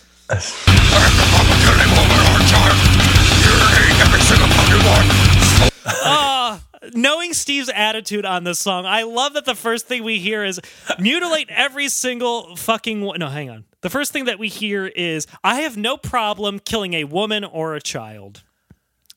Uh, 5.85 6.59
knowing 6.93 7.33
Steve's 7.33 7.69
attitude 7.69 8.25
on 8.25 8.43
this 8.43 8.59
song, 8.59 8.85
I 8.85 9.03
love 9.03 9.33
that 9.33 9.45
the 9.45 9.55
first 9.55 9.87
thing 9.87 10.03
we 10.03 10.19
hear 10.19 10.43
is 10.43 10.59
mutilate 10.99 11.49
every 11.49 11.89
single 11.89 12.55
fucking 12.55 13.01
one. 13.01 13.19
No, 13.19 13.29
hang 13.29 13.49
on. 13.49 13.65
The 13.81 13.89
first 13.89 14.11
thing 14.11 14.25
that 14.25 14.39
we 14.39 14.47
hear 14.47 14.87
is 14.87 15.27
I 15.43 15.61
have 15.61 15.77
no 15.77 15.97
problem 15.97 16.59
killing 16.59 16.93
a 16.93 17.03
woman 17.03 17.43
or 17.43 17.75
a 17.75 17.81
child. 17.81 18.43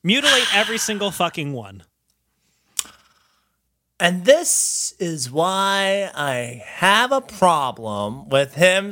Mutilate 0.03 0.53
every 0.55 0.77
single 0.77 1.11
fucking 1.11 1.53
one. 1.53 1.83
And 3.99 4.25
this 4.25 4.93
is 4.99 5.31
why 5.31 6.11
I 6.13 6.61
have 6.65 7.11
a 7.11 7.21
problem 7.21 8.29
with 8.29 8.55
him. 8.55 8.91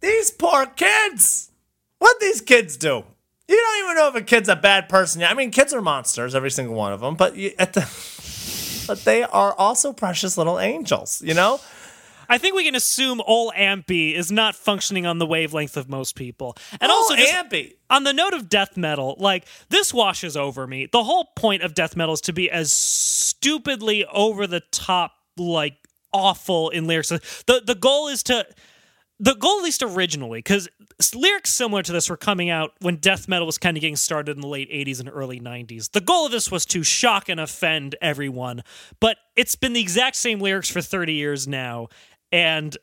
these 0.00 0.30
poor 0.30 0.66
kids. 0.66 1.50
What 1.98 2.20
these 2.20 2.40
kids 2.40 2.76
do? 2.76 3.04
You 3.52 3.60
don't 3.60 3.84
even 3.84 3.96
know 3.96 4.08
if 4.08 4.14
a 4.14 4.22
kid's 4.22 4.48
a 4.48 4.56
bad 4.56 4.88
person. 4.88 5.20
yet. 5.20 5.30
I 5.30 5.34
mean, 5.34 5.50
kids 5.50 5.74
are 5.74 5.82
monsters, 5.82 6.34
every 6.34 6.50
single 6.50 6.74
one 6.74 6.92
of 6.94 7.00
them. 7.00 7.16
But 7.16 7.36
you, 7.36 7.52
at 7.58 7.74
the, 7.74 7.80
but 8.86 9.04
they 9.04 9.22
are 9.24 9.52
also 9.52 9.92
precious 9.92 10.38
little 10.38 10.58
angels. 10.58 11.20
You 11.22 11.34
know. 11.34 11.60
I 12.28 12.38
think 12.38 12.54
we 12.54 12.64
can 12.64 12.74
assume 12.74 13.20
Ol 13.26 13.52
Ampy 13.54 14.14
is 14.14 14.32
not 14.32 14.54
functioning 14.54 15.04
on 15.04 15.18
the 15.18 15.26
wavelength 15.26 15.76
of 15.76 15.90
most 15.90 16.16
people. 16.16 16.56
And 16.80 16.90
also, 16.90 17.14
just 17.14 17.30
Ampy. 17.30 17.74
on 17.90 18.04
the 18.04 18.14
note 18.14 18.32
of 18.32 18.48
death 18.48 18.74
metal, 18.74 19.16
like 19.18 19.44
this 19.68 19.92
washes 19.92 20.34
over 20.34 20.66
me. 20.66 20.86
The 20.90 21.04
whole 21.04 21.26
point 21.36 21.62
of 21.62 21.74
death 21.74 21.94
metal 21.94 22.14
is 22.14 22.22
to 22.22 22.32
be 22.32 22.50
as 22.50 22.72
stupidly 22.72 24.06
over 24.06 24.46
the 24.46 24.62
top, 24.70 25.12
like 25.36 25.76
awful 26.10 26.70
in 26.70 26.86
lyrics. 26.86 27.10
The 27.10 27.62
the 27.62 27.74
goal 27.74 28.08
is 28.08 28.22
to 28.24 28.46
the 29.22 29.34
goal, 29.34 29.58
at 29.58 29.62
least 29.62 29.84
originally, 29.84 30.40
because 30.40 30.68
lyrics 31.14 31.52
similar 31.52 31.80
to 31.84 31.92
this 31.92 32.10
were 32.10 32.16
coming 32.16 32.50
out 32.50 32.72
when 32.80 32.96
death 32.96 33.28
metal 33.28 33.46
was 33.46 33.56
kind 33.56 33.76
of 33.76 33.80
getting 33.80 33.94
started 33.94 34.34
in 34.36 34.40
the 34.40 34.48
late 34.48 34.68
80s 34.68 34.98
and 34.98 35.08
early 35.08 35.38
90s. 35.38 35.92
The 35.92 36.00
goal 36.00 36.26
of 36.26 36.32
this 36.32 36.50
was 36.50 36.66
to 36.66 36.82
shock 36.82 37.28
and 37.28 37.38
offend 37.38 37.94
everyone, 38.02 38.64
but 38.98 39.18
it's 39.36 39.54
been 39.54 39.74
the 39.74 39.80
exact 39.80 40.16
same 40.16 40.40
lyrics 40.40 40.68
for 40.68 40.80
30 40.80 41.12
years 41.12 41.46
now. 41.46 41.86
And 42.32 42.76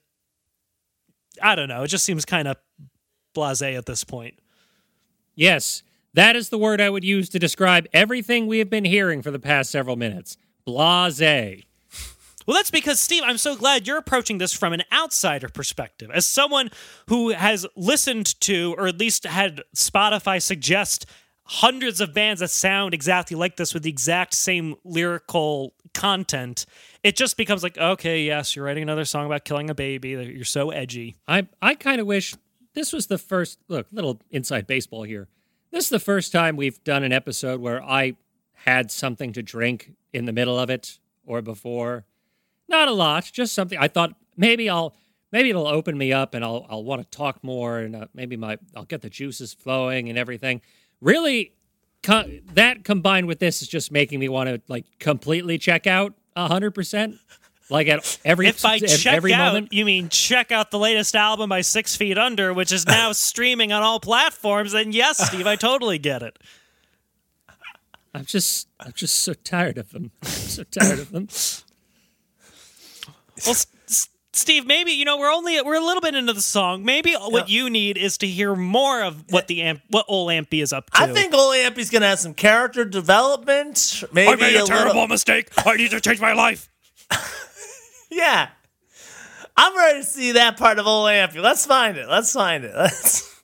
I 1.41 1.56
don't 1.56 1.67
know, 1.67 1.84
it 1.84 1.89
just 1.89 2.06
seems 2.06 2.23
kind 2.23 2.47
of 2.47 2.56
blase 3.34 3.62
at 3.62 3.86
this 3.86 4.06
point. 4.06 4.39
Yes, 5.36 5.84
that 6.13 6.38
is 6.38 6.47
the 6.47 6.58
word 6.58 6.80
I 6.80 6.89
would 6.89 7.04
use 7.04 7.28
to 7.30 7.39
describe 7.39 7.86
everything 7.91 8.47
we 8.47 8.60
have 8.60 8.69
been 8.69 8.86
hearing 8.86 9.21
for 9.21 9.32
the 9.32 9.39
past 9.39 9.71
several 9.71 9.97
minutes. 9.97 10.38
Blase. 10.63 11.65
Well, 12.50 12.56
that's 12.56 12.72
because, 12.72 13.00
Steve, 13.00 13.22
I'm 13.24 13.38
so 13.38 13.56
glad 13.56 13.86
you're 13.86 14.00
approaching 14.00 14.40
this 14.40 14.54
from 14.54 14.74
an 14.74 14.82
outsider 14.92 15.50
perspective. 15.50 16.10
As 16.12 16.26
someone 16.26 16.72
who 17.08 17.30
has 17.30 17.68
listened 17.76 18.40
to, 18.42 18.74
or 18.76 18.88
at 18.88 18.98
least 18.98 19.26
had 19.26 19.62
Spotify 19.76 20.42
suggest 20.42 21.06
hundreds 21.44 22.02
of 22.02 22.12
bands 22.12 22.40
that 22.40 22.50
sound 22.50 22.96
exactly 22.96 23.38
like 23.38 23.58
this 23.58 23.72
with 23.72 23.84
the 23.84 23.92
exact 23.92 24.34
same 24.34 24.74
lyrical 24.84 25.76
content, 25.94 26.66
it 27.04 27.16
just 27.16 27.38
becomes 27.38 27.62
like, 27.62 27.78
okay, 27.78 28.24
yes, 28.24 28.56
you're 28.56 28.66
writing 28.66 28.82
another 28.82 29.06
song 29.06 29.28
about 29.28 29.46
killing 29.46 29.70
a 29.70 29.76
baby. 29.76 30.10
You're 30.10 30.44
so 30.44 30.72
edgy. 30.72 31.18
I 31.28 31.48
I 31.62 31.76
kind 31.76 32.02
of 32.02 32.08
wish 32.08 32.34
this 32.74 32.92
was 32.92 33.06
the 33.06 33.20
first 33.20 33.60
look, 33.68 33.86
little 33.92 34.22
inside 34.32 34.66
baseball 34.66 35.04
here. 35.04 35.28
This 35.70 35.84
is 35.84 35.90
the 35.92 36.00
first 36.00 36.32
time 36.32 36.56
we've 36.56 36.84
done 36.84 37.04
an 37.04 37.14
episode 37.14 37.62
where 37.62 37.84
I 37.84 38.16
had 38.66 38.90
something 38.90 39.34
to 39.34 39.44
drink 39.44 39.92
in 40.14 40.26
the 40.26 40.34
middle 40.34 40.58
of 40.58 40.72
it 40.72 40.98
or 41.28 41.44
before. 41.44 42.06
Not 42.69 42.88
a 42.88 42.91
lot, 42.93 43.29
just 43.34 43.53
something. 43.53 43.77
I 43.77 43.88
thought 43.89 44.13
maybe 44.38 44.69
I'll 44.69 44.95
maybe 45.32 45.49
it'll 45.49 45.67
open 45.67 45.97
me 45.97 46.13
up 46.13 46.34
and 46.36 46.45
I'll 46.45 46.65
I'll 46.69 46.84
want 46.84 47.01
to 47.01 47.17
talk 47.17 47.43
more 47.43 47.79
and 47.79 47.95
uh, 47.95 48.05
maybe 48.13 48.38
my 48.38 48.58
I'll 48.75 48.86
get 48.86 49.01
the 49.01 49.10
juices 49.10 49.53
flowing 49.53 50.08
and 50.08 50.17
everything. 50.17 50.62
Really 51.01 51.53
co- 52.03 52.29
that 52.53 52.84
combined 52.84 53.27
with 53.27 53.39
this 53.39 53.62
is 53.62 53.67
just 53.67 53.91
making 53.91 54.19
me 54.19 54.29
want 54.29 54.49
to 54.49 54.62
like 54.67 54.86
completely 54.99 55.58
check 55.58 55.88
out 55.88 56.13
100%. 56.38 57.17
Like 57.71 57.88
at 57.88 58.19
every 58.25 58.47
If 58.47 58.65
at 58.65 58.79
check 58.88 59.13
every 59.13 59.32
out, 59.34 59.53
moment. 59.53 59.73
you 59.73 59.86
mean 59.86 60.10
check 60.10 60.51
out 60.51 60.71
the 60.71 60.79
latest 60.79 61.15
album 61.15 61.49
by 61.49 61.62
Six 61.62 61.95
Feet 61.95 62.17
Under, 62.17 62.51
which 62.51 62.71
is 62.71 62.88
now 62.88 63.12
streaming 63.13 63.71
on 63.71 63.84
all 63.84 63.99
platforms, 63.99 64.71
then 64.71 64.91
yes, 64.91 65.19
Steve, 65.27 65.45
I 65.45 65.55
totally 65.55 65.99
get 65.99 66.23
it. 66.23 66.39
I'm 68.13 68.25
just 68.25 68.67
I'm 68.79 68.93
just 68.93 69.17
so 69.21 69.34
tired 69.34 69.77
of 69.77 69.91
them. 69.91 70.12
I'm 70.23 70.29
so 70.29 70.63
tired 70.63 70.97
of 70.99 71.12
them. 71.12 71.27
Well, 73.45 73.52
S- 73.52 73.67
S- 73.88 74.10
Steve, 74.34 74.65
maybe 74.67 74.91
you 74.91 75.06
know 75.06 75.17
we're 75.17 75.32
only 75.32 75.60
we're 75.62 75.75
a 75.75 75.84
little 75.84 76.02
bit 76.02 76.15
into 76.15 76.34
the 76.34 76.41
song. 76.41 76.86
Maybe 76.86 77.13
what 77.15 77.49
you 77.49 77.69
need 77.69 77.97
is 77.97 78.17
to 78.19 78.28
hear 78.28 78.56
more 78.56 79.02
of 79.02 79.32
what 79.32 79.47
the 79.47 79.62
amp, 79.63 79.82
what 79.89 80.06
Ol 80.08 80.28
Ampy 80.28 80.62
is 80.62 80.71
up 80.71 80.89
to. 80.91 81.02
I 81.02 81.08
think 81.08 81.34
Ole 81.34 81.52
Ampy's 81.54 81.89
gonna 81.89 82.08
have 82.08 82.19
some 82.19 82.34
character 82.34 82.86
development. 82.86 84.04
Maybe 84.13 84.32
I 84.32 84.36
made 84.36 84.56
a 84.56 84.65
little- 84.65 85.08
mistake. 85.08 85.49
I 85.65 85.75
need 85.75 85.91
to 85.91 85.99
change 86.02 86.21
my 86.21 86.34
life. 86.34 86.69
Yeah. 88.12 88.47
I'm 89.56 89.78
ready 89.78 89.99
to 89.99 90.06
see 90.06 90.32
that 90.34 90.58
part 90.58 90.80
of 90.80 90.88
Ole 90.88 91.06
Ampy. 91.06 91.41
Let's 91.41 91.65
find 91.65 91.95
it. 91.97 92.08
Let's 92.10 92.34
find 92.34 92.63
it. 92.63 92.73
Let's. 92.78 93.38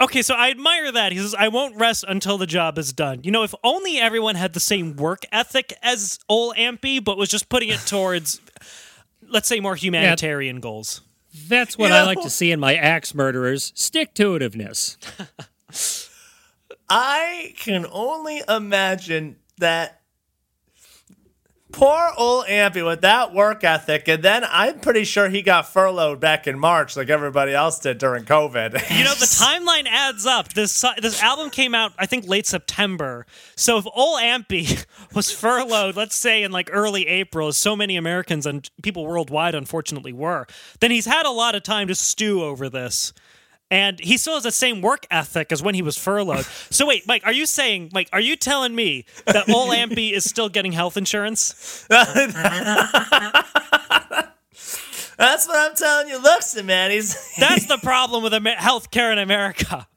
Okay, 0.00 0.22
so 0.22 0.34
I 0.34 0.50
admire 0.50 0.92
that. 0.92 1.10
He 1.12 1.18
says, 1.18 1.34
I 1.34 1.48
won't 1.48 1.76
rest 1.76 2.04
until 2.06 2.38
the 2.38 2.46
job 2.46 2.78
is 2.78 2.92
done. 2.92 3.20
You 3.24 3.30
know, 3.32 3.42
if 3.42 3.52
only 3.64 3.98
everyone 3.98 4.36
had 4.36 4.52
the 4.52 4.60
same 4.60 4.94
work 4.96 5.24
ethic 5.32 5.72
as 5.82 6.18
Ol 6.28 6.54
Ampy, 6.54 7.02
but 7.02 7.18
was 7.18 7.28
just 7.28 7.48
putting 7.48 7.68
it 7.70 7.80
towards, 7.80 8.40
let's 9.28 9.48
say, 9.48 9.58
more 9.58 9.74
humanitarian 9.74 10.60
goals. 10.60 11.00
That's 11.48 11.76
what 11.76 11.88
You 11.90 11.94
I 11.96 12.00
know- 12.00 12.06
like 12.06 12.22
to 12.22 12.30
see 12.30 12.52
in 12.52 12.60
my 12.60 12.74
axe 12.76 13.14
murderers: 13.14 13.72
stick 13.74 14.14
to 14.14 14.38
itiveness. 14.38 14.96
I 16.88 17.54
can 17.58 17.84
only 17.90 18.42
imagine 18.48 19.36
that 19.58 19.97
poor 21.72 22.10
old 22.16 22.46
Ampy 22.46 22.84
with 22.84 23.02
that 23.02 23.34
work 23.34 23.64
ethic, 23.64 24.08
and 24.08 24.22
then 24.22 24.44
I'm 24.48 24.80
pretty 24.80 25.04
sure 25.04 25.28
he 25.28 25.42
got 25.42 25.68
furloughed 25.68 26.20
back 26.20 26.46
in 26.46 26.58
March, 26.58 26.96
like 26.96 27.08
everybody 27.08 27.52
else 27.52 27.78
did 27.78 27.98
during 27.98 28.24
COVID. 28.24 28.84
You 28.98 29.04
know, 29.04 29.14
the 29.14 29.26
timeline 29.26 29.86
adds 29.86 30.26
up. 30.26 30.54
This 30.54 30.84
this 31.00 31.22
album 31.22 31.50
came 31.50 31.74
out, 31.74 31.92
I 31.98 32.06
think, 32.06 32.26
late 32.26 32.46
September. 32.46 33.26
So 33.54 33.78
if 33.78 33.86
Ol 33.94 34.16
Ampy 34.16 34.84
was 35.14 35.30
furloughed, 35.30 35.94
let's 35.94 36.16
say 36.16 36.42
in 36.42 36.50
like 36.50 36.68
early 36.72 37.06
April, 37.06 37.48
as 37.48 37.56
so 37.56 37.76
many 37.76 37.96
Americans 37.96 38.44
and 38.44 38.68
people 38.82 39.06
worldwide 39.06 39.54
unfortunately 39.54 40.12
were, 40.12 40.46
then 40.80 40.90
he's 40.90 41.06
had 41.06 41.26
a 41.26 41.30
lot 41.30 41.54
of 41.54 41.62
time 41.62 41.86
to 41.88 41.94
stew 41.94 42.42
over 42.42 42.68
this. 42.68 43.12
And 43.70 44.00
he 44.00 44.16
still 44.16 44.34
has 44.34 44.44
the 44.44 44.50
same 44.50 44.80
work 44.80 45.06
ethic 45.10 45.52
as 45.52 45.62
when 45.62 45.74
he 45.74 45.82
was 45.82 45.98
furloughed. 45.98 46.46
So 46.70 46.86
wait, 46.86 47.06
Mike, 47.06 47.22
are 47.24 47.32
you 47.32 47.44
saying, 47.46 47.90
Mike, 47.92 48.08
are 48.12 48.20
you 48.20 48.36
telling 48.36 48.74
me 48.74 49.04
that 49.26 49.48
Ol 49.54 49.68
Ampy 49.68 50.12
is 50.12 50.24
still 50.24 50.48
getting 50.48 50.72
health 50.72 50.96
insurance? 50.96 51.86
That's 55.18 55.48
what 55.48 55.56
I'm 55.56 55.74
telling 55.74 56.08
you. 56.08 56.18
Listen, 56.22 56.66
man, 56.66 56.90
he's 56.92 57.36
That's 57.38 57.66
the 57.66 57.78
problem 57.78 58.22
with 58.22 58.32
Amer- 58.34 58.54
healthcare 58.56 59.12
in 59.12 59.18
America. 59.18 59.88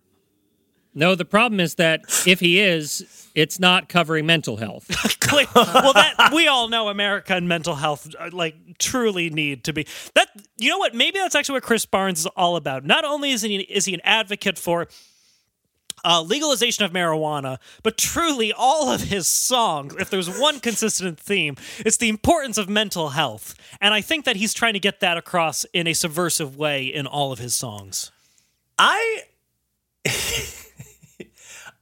No, 0.95 1.15
the 1.15 1.25
problem 1.25 1.59
is 1.59 1.75
that 1.75 2.01
if 2.25 2.39
he 2.39 2.59
is, 2.59 3.20
it's 3.35 3.59
not 3.59 3.89
covering 3.89 4.25
mental 4.25 4.57
health. 4.57 4.89
Well, 5.31 5.93
that 5.93 6.31
we 6.33 6.47
all 6.47 6.67
know 6.67 6.89
America 6.89 7.33
and 7.33 7.47
mental 7.47 7.75
health 7.75 8.13
uh, 8.19 8.29
like 8.33 8.77
truly 8.79 9.29
need 9.29 9.63
to 9.63 9.71
be 9.71 9.87
that. 10.13 10.27
You 10.57 10.69
know 10.69 10.77
what? 10.77 10.93
Maybe 10.93 11.19
that's 11.19 11.35
actually 11.35 11.53
what 11.53 11.63
Chris 11.63 11.85
Barnes 11.85 12.19
is 12.19 12.25
all 12.35 12.57
about. 12.57 12.83
Not 12.83 13.05
only 13.05 13.31
is 13.31 13.41
he 13.41 13.55
is 13.61 13.85
he 13.85 13.93
an 13.93 14.01
advocate 14.03 14.59
for 14.59 14.87
uh, 16.03 16.21
legalization 16.21 16.83
of 16.83 16.91
marijuana, 16.91 17.59
but 17.83 17.97
truly 17.97 18.51
all 18.51 18.91
of 18.91 19.03
his 19.03 19.27
songs, 19.27 19.95
if 19.99 20.09
there's 20.09 20.27
one 20.39 20.59
consistent 20.59 21.19
theme, 21.19 21.55
it's 21.79 21.97
the 21.97 22.09
importance 22.09 22.57
of 22.57 22.69
mental 22.69 23.09
health. 23.09 23.55
And 23.79 23.93
I 23.93 24.01
think 24.01 24.25
that 24.25 24.35
he's 24.35 24.53
trying 24.53 24.73
to 24.73 24.79
get 24.79 24.99
that 24.99 25.17
across 25.17 25.63
in 25.73 25.87
a 25.87 25.93
subversive 25.93 26.57
way 26.57 26.85
in 26.85 27.07
all 27.07 27.31
of 27.31 27.39
his 27.39 27.53
songs. 27.53 28.11
I 28.77 29.23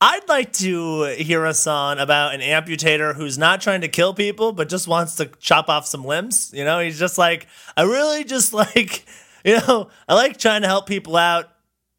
I'd 0.01 0.27
like 0.29 0.53
to 0.53 1.03
hear 1.17 1.45
a 1.45 1.53
song 1.53 1.99
about 1.99 2.33
an 2.33 2.39
amputator 2.39 3.13
who's 3.13 3.37
not 3.37 3.59
trying 3.59 3.81
to 3.81 3.89
kill 3.89 4.13
people 4.13 4.53
but 4.53 4.69
just 4.69 4.87
wants 4.87 5.15
to 5.15 5.25
chop 5.39 5.67
off 5.67 5.85
some 5.85 6.05
limbs. 6.05 6.51
You 6.53 6.63
know, 6.63 6.79
he's 6.79 6.97
just 6.97 7.17
like 7.17 7.47
I 7.75 7.81
really 7.83 8.23
just 8.23 8.53
like 8.61 9.05
you 9.43 9.59
know, 9.59 9.89
I 10.07 10.15
like 10.15 10.37
trying 10.37 10.61
to 10.61 10.67
help 10.67 10.87
people 10.87 11.17
out. 11.17 11.49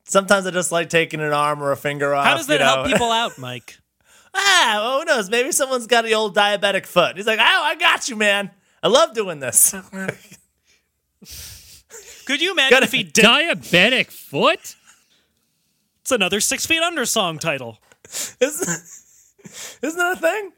Sometimes 0.04 0.46
I 0.46 0.50
just 0.50 0.72
like 0.72 0.88
taking 0.90 1.20
an 1.20 1.32
arm 1.32 1.62
or 1.62 1.72
a 1.72 1.76
finger 1.76 2.14
off. 2.14 2.26
How 2.26 2.36
does 2.36 2.46
that 2.48 2.54
you 2.54 2.58
know? 2.60 2.64
help 2.66 2.86
people 2.86 3.10
out, 3.10 3.38
Mike? 3.38 3.78
ah, 4.34 4.78
well, 4.82 4.98
who 5.00 5.04
knows? 5.06 5.30
Maybe 5.30 5.50
someone's 5.52 5.86
got 5.86 6.04
the 6.04 6.14
old 6.14 6.34
diabetic 6.36 6.86
foot. 6.86 7.16
He's 7.16 7.26
like, 7.26 7.38
oh, 7.40 7.62
I 7.64 7.74
got 7.74 8.08
you, 8.08 8.16
man. 8.16 8.50
I 8.82 8.88
love 8.88 9.12
doing 9.14 9.40
this. 9.40 9.70
Could 12.24 12.40
you 12.40 12.52
imagine 12.52 12.76
Gotta- 12.76 12.86
if 12.86 12.92
he 12.92 13.02
did? 13.02 13.24
Diabetic 13.24 14.10
foot? 14.10 14.76
It's 16.02 16.12
another 16.12 16.40
Six 16.40 16.64
Feet 16.66 16.80
Under 16.80 17.04
song 17.04 17.38
title. 17.38 17.78
isn't, 18.40 18.68
isn't 19.82 19.98
that 19.98 20.16
a 20.16 20.20
thing? 20.20 20.52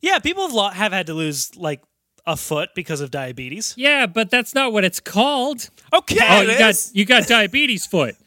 Yeah, 0.00 0.18
people 0.18 0.44
have, 0.44 0.52
lo- 0.54 0.68
have 0.70 0.92
had 0.92 1.06
to 1.06 1.14
lose 1.14 1.54
like 1.56 1.82
a 2.26 2.36
foot 2.36 2.70
because 2.74 3.00
of 3.00 3.10
diabetes. 3.10 3.74
Yeah, 3.76 4.06
but 4.06 4.30
that's 4.30 4.54
not 4.54 4.72
what 4.72 4.84
it's 4.84 5.00
called. 5.00 5.70
Okay, 5.92 6.16
Oh, 6.20 6.42
it 6.42 6.48
you 6.48 6.58
got 6.58 6.90
you 6.94 7.04
got 7.04 7.26
diabetes 7.26 7.86
foot. 7.86 8.16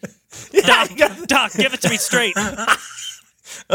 Yeah, 0.51 0.87
you 0.89 0.97
got- 0.97 1.27
Doc, 1.27 1.51
give 1.53 1.75
it 1.75 1.81
to 1.81 1.89
me 1.91 1.97
straight. 1.97 2.35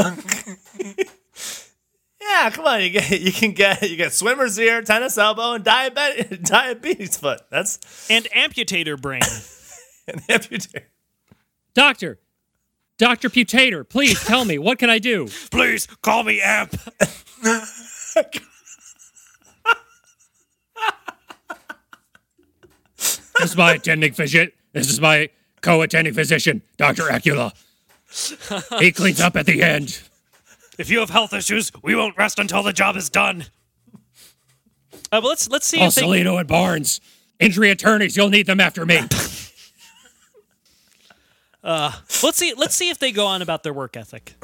yeah, 2.21 2.51
come 2.51 2.67
on. 2.67 2.83
You 2.83 2.91
get 2.91 3.21
you 3.21 3.33
can 3.33 3.53
get 3.53 3.89
you 3.89 3.97
get 3.97 4.13
swimmer's 4.13 4.59
ear, 4.59 4.83
tennis 4.83 5.17
elbow, 5.19 5.53
and 5.53 5.65
diabetes 5.65 6.39
diabetes 6.49 7.17
foot. 7.17 7.43
That's 7.51 7.79
and 8.11 8.25
amputator 8.37 9.01
brain. 9.01 9.23
an 10.09 10.21
amputee. 10.29 10.83
Doctor, 11.75 12.19
Doctor 12.99 13.29
Putator, 13.31 13.89
please 13.89 14.23
tell 14.25 14.45
me 14.45 14.59
what 14.59 14.79
can 14.79 14.91
I 14.91 14.99
do? 14.99 15.29
Please 15.51 15.87
call 16.03 16.25
me 16.25 16.41
Amp. 16.41 16.73
This 23.41 23.53
is 23.53 23.57
my 23.57 23.75
attending 23.75 24.13
physician. 24.13 24.51
This 24.73 24.91
is 24.91 25.01
my 25.01 25.31
co-attending 25.61 26.13
physician, 26.13 26.63
Doctor 26.77 27.05
Acula. 27.05 27.53
He 28.81 28.91
cleans 28.91 29.21
up 29.21 29.37
at 29.37 29.47
the 29.47 29.63
end. 29.63 30.03
If 30.77 30.91
you 30.91 30.99
have 30.99 31.11
health 31.11 31.33
issues, 31.33 31.71
we 31.83 31.95
won't 31.95 32.17
rest 32.17 32.41
until 32.41 32.65
the 32.65 32.73
job 32.73 32.97
is 32.97 33.09
done. 33.09 33.47
Uh, 35.13 35.21
but 35.21 35.25
let's 35.25 35.49
let's 35.49 35.67
see 35.67 35.81
if 35.81 35.95
they, 35.95 36.21
and 36.21 36.49
Barnes. 36.49 37.01
Injury 37.39 37.71
attorneys, 37.71 38.17
you'll 38.17 38.29
need 38.29 38.47
them 38.47 38.59
after 38.61 38.85
me. 38.85 39.01
Uh, 41.63 41.93
let's 42.23 42.39
see 42.39 42.55
let's 42.57 42.75
see 42.75 42.89
if 42.89 42.99
they 42.99 43.11
go 43.11 43.27
on 43.27 43.43
about 43.43 43.63
their 43.63 43.73
work 43.73 43.97
ethic. 43.97 44.35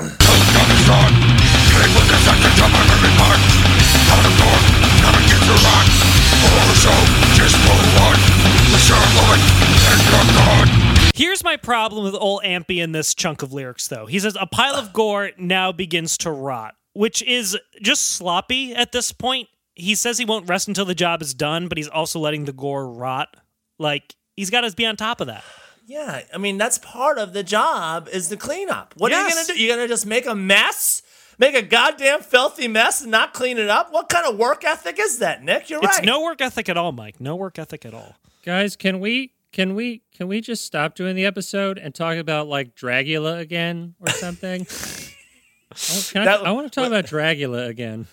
Here's 11.15 11.45
my 11.45 11.57
problem 11.57 12.05
with 12.05 12.15
old 12.15 12.43
Ampy 12.43 12.83
in 12.83 12.91
this 12.93 13.15
chunk 13.15 13.43
of 13.43 13.53
lyrics, 13.53 13.87
though. 13.87 14.07
He 14.07 14.19
says, 14.19 14.37
A 14.41 14.47
pile 14.47 14.75
of 14.75 14.93
gore 14.93 15.31
now 15.39 15.71
begins 15.71 16.19
to 16.19 16.31
rot, 16.33 16.75
which 16.93 17.23
is 17.23 17.57
just 17.81 18.03
sloppy 18.11 18.75
at 18.75 18.91
this 18.91 19.12
point. 19.12 19.49
He 19.77 19.95
says 19.95 20.19
he 20.19 20.25
won't 20.25 20.49
rest 20.49 20.67
until 20.67 20.85
the 20.85 20.95
job 20.95 21.23
is 21.23 21.33
done, 21.33 21.69
but 21.69 21.79
he's 21.79 21.89
also 21.89 22.19
letting 22.19 22.45
the 22.45 22.53
gore 22.53 22.89
rot. 22.89 23.37
Like, 23.79 24.17
he's 24.37 24.51
got 24.51 24.62
to 24.62 24.75
be 24.75 24.87
on 24.87 24.97
top 24.97 25.21
of 25.21 25.29
that. 25.29 25.45
Yeah, 25.87 26.22
I 26.32 26.39
mean 26.39 26.57
that's 26.59 26.78
part 26.78 27.18
of 27.18 27.32
the 27.35 27.43
job 27.43 28.09
is 28.11 28.28
the 28.30 28.37
cleanup. 28.37 28.95
What 28.97 29.12
are 29.12 29.22
you 29.28 29.35
gonna 29.35 29.47
do? 29.47 29.53
You're 29.61 29.76
gonna 29.76 29.89
just 29.89 30.07
make 30.07 30.24
a 30.26 30.35
mess, 30.35 31.03
make 31.39 31.55
a 31.55 31.61
goddamn 31.62 32.20
filthy 32.20 32.68
mess, 32.68 33.03
and 33.03 33.11
not 33.11 33.35
clean 33.35 33.59
it 33.59 33.68
up? 33.68 33.93
What 33.93 34.09
kind 34.09 34.26
of 34.26 34.39
work 34.39 34.64
ethic 34.64 34.99
is 34.99 35.18
that, 35.18 35.43
Nick? 35.43 35.68
You're 35.68 35.80
It's 35.85 35.99
right. 35.99 36.05
no 36.07 36.22
work 36.22 36.41
ethic 36.41 36.68
at 36.68 36.76
all, 36.78 36.93
Mike. 36.93 37.20
No 37.20 37.37
work 37.37 37.59
ethic 37.59 37.85
at 37.85 37.93
all. 37.93 38.16
Guys, 38.45 38.76
can 38.76 38.99
we 39.01 39.32
can 39.53 39.74
we 39.74 40.03
can 40.16 40.26
we 40.26 40.41
just 40.41 40.64
stop 40.64 40.95
doing 40.95 41.16
the 41.16 41.26
episode 41.26 41.76
and 41.78 41.95
talk 41.95 42.16
about 42.16 42.49
like 42.49 42.74
Dragula 42.74 43.39
again 43.41 43.95
or 44.01 44.09
something? 44.11 44.66
Oh, 44.70 46.03
I, 46.14 46.24
That- 46.24 46.47
I 46.47 46.53
want 46.53 46.70
to 46.72 46.80
talk 46.80 46.87
about 46.87 47.05
Dragula 47.05 47.68
again. 47.68 48.07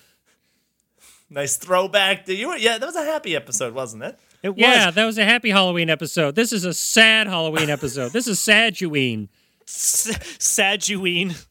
nice 1.29 1.55
throwback. 1.57 2.25
To, 2.25 2.35
you 2.35 2.49
were, 2.49 2.57
yeah, 2.57 2.77
that 2.77 2.85
was 2.85 2.95
a 2.95 3.03
happy 3.05 3.35
episode, 3.35 3.73
wasn't 3.73 4.03
it? 4.03 4.19
It 4.43 4.49
was. 4.49 4.57
Yeah, 4.57 4.91
that 4.91 5.05
was 5.05 5.17
a 5.17 5.23
happy 5.25 5.51
Halloween 5.51 5.89
episode. 5.89 6.35
This 6.35 6.51
is 6.51 6.65
a 6.65 6.73
sad 6.73 7.27
Halloween 7.27 7.69
episode. 7.69 8.11
This 8.11 8.27
is 8.27 8.39
sad 8.39 8.77
Halloween. 8.77 9.29
Saduine. 9.67 11.45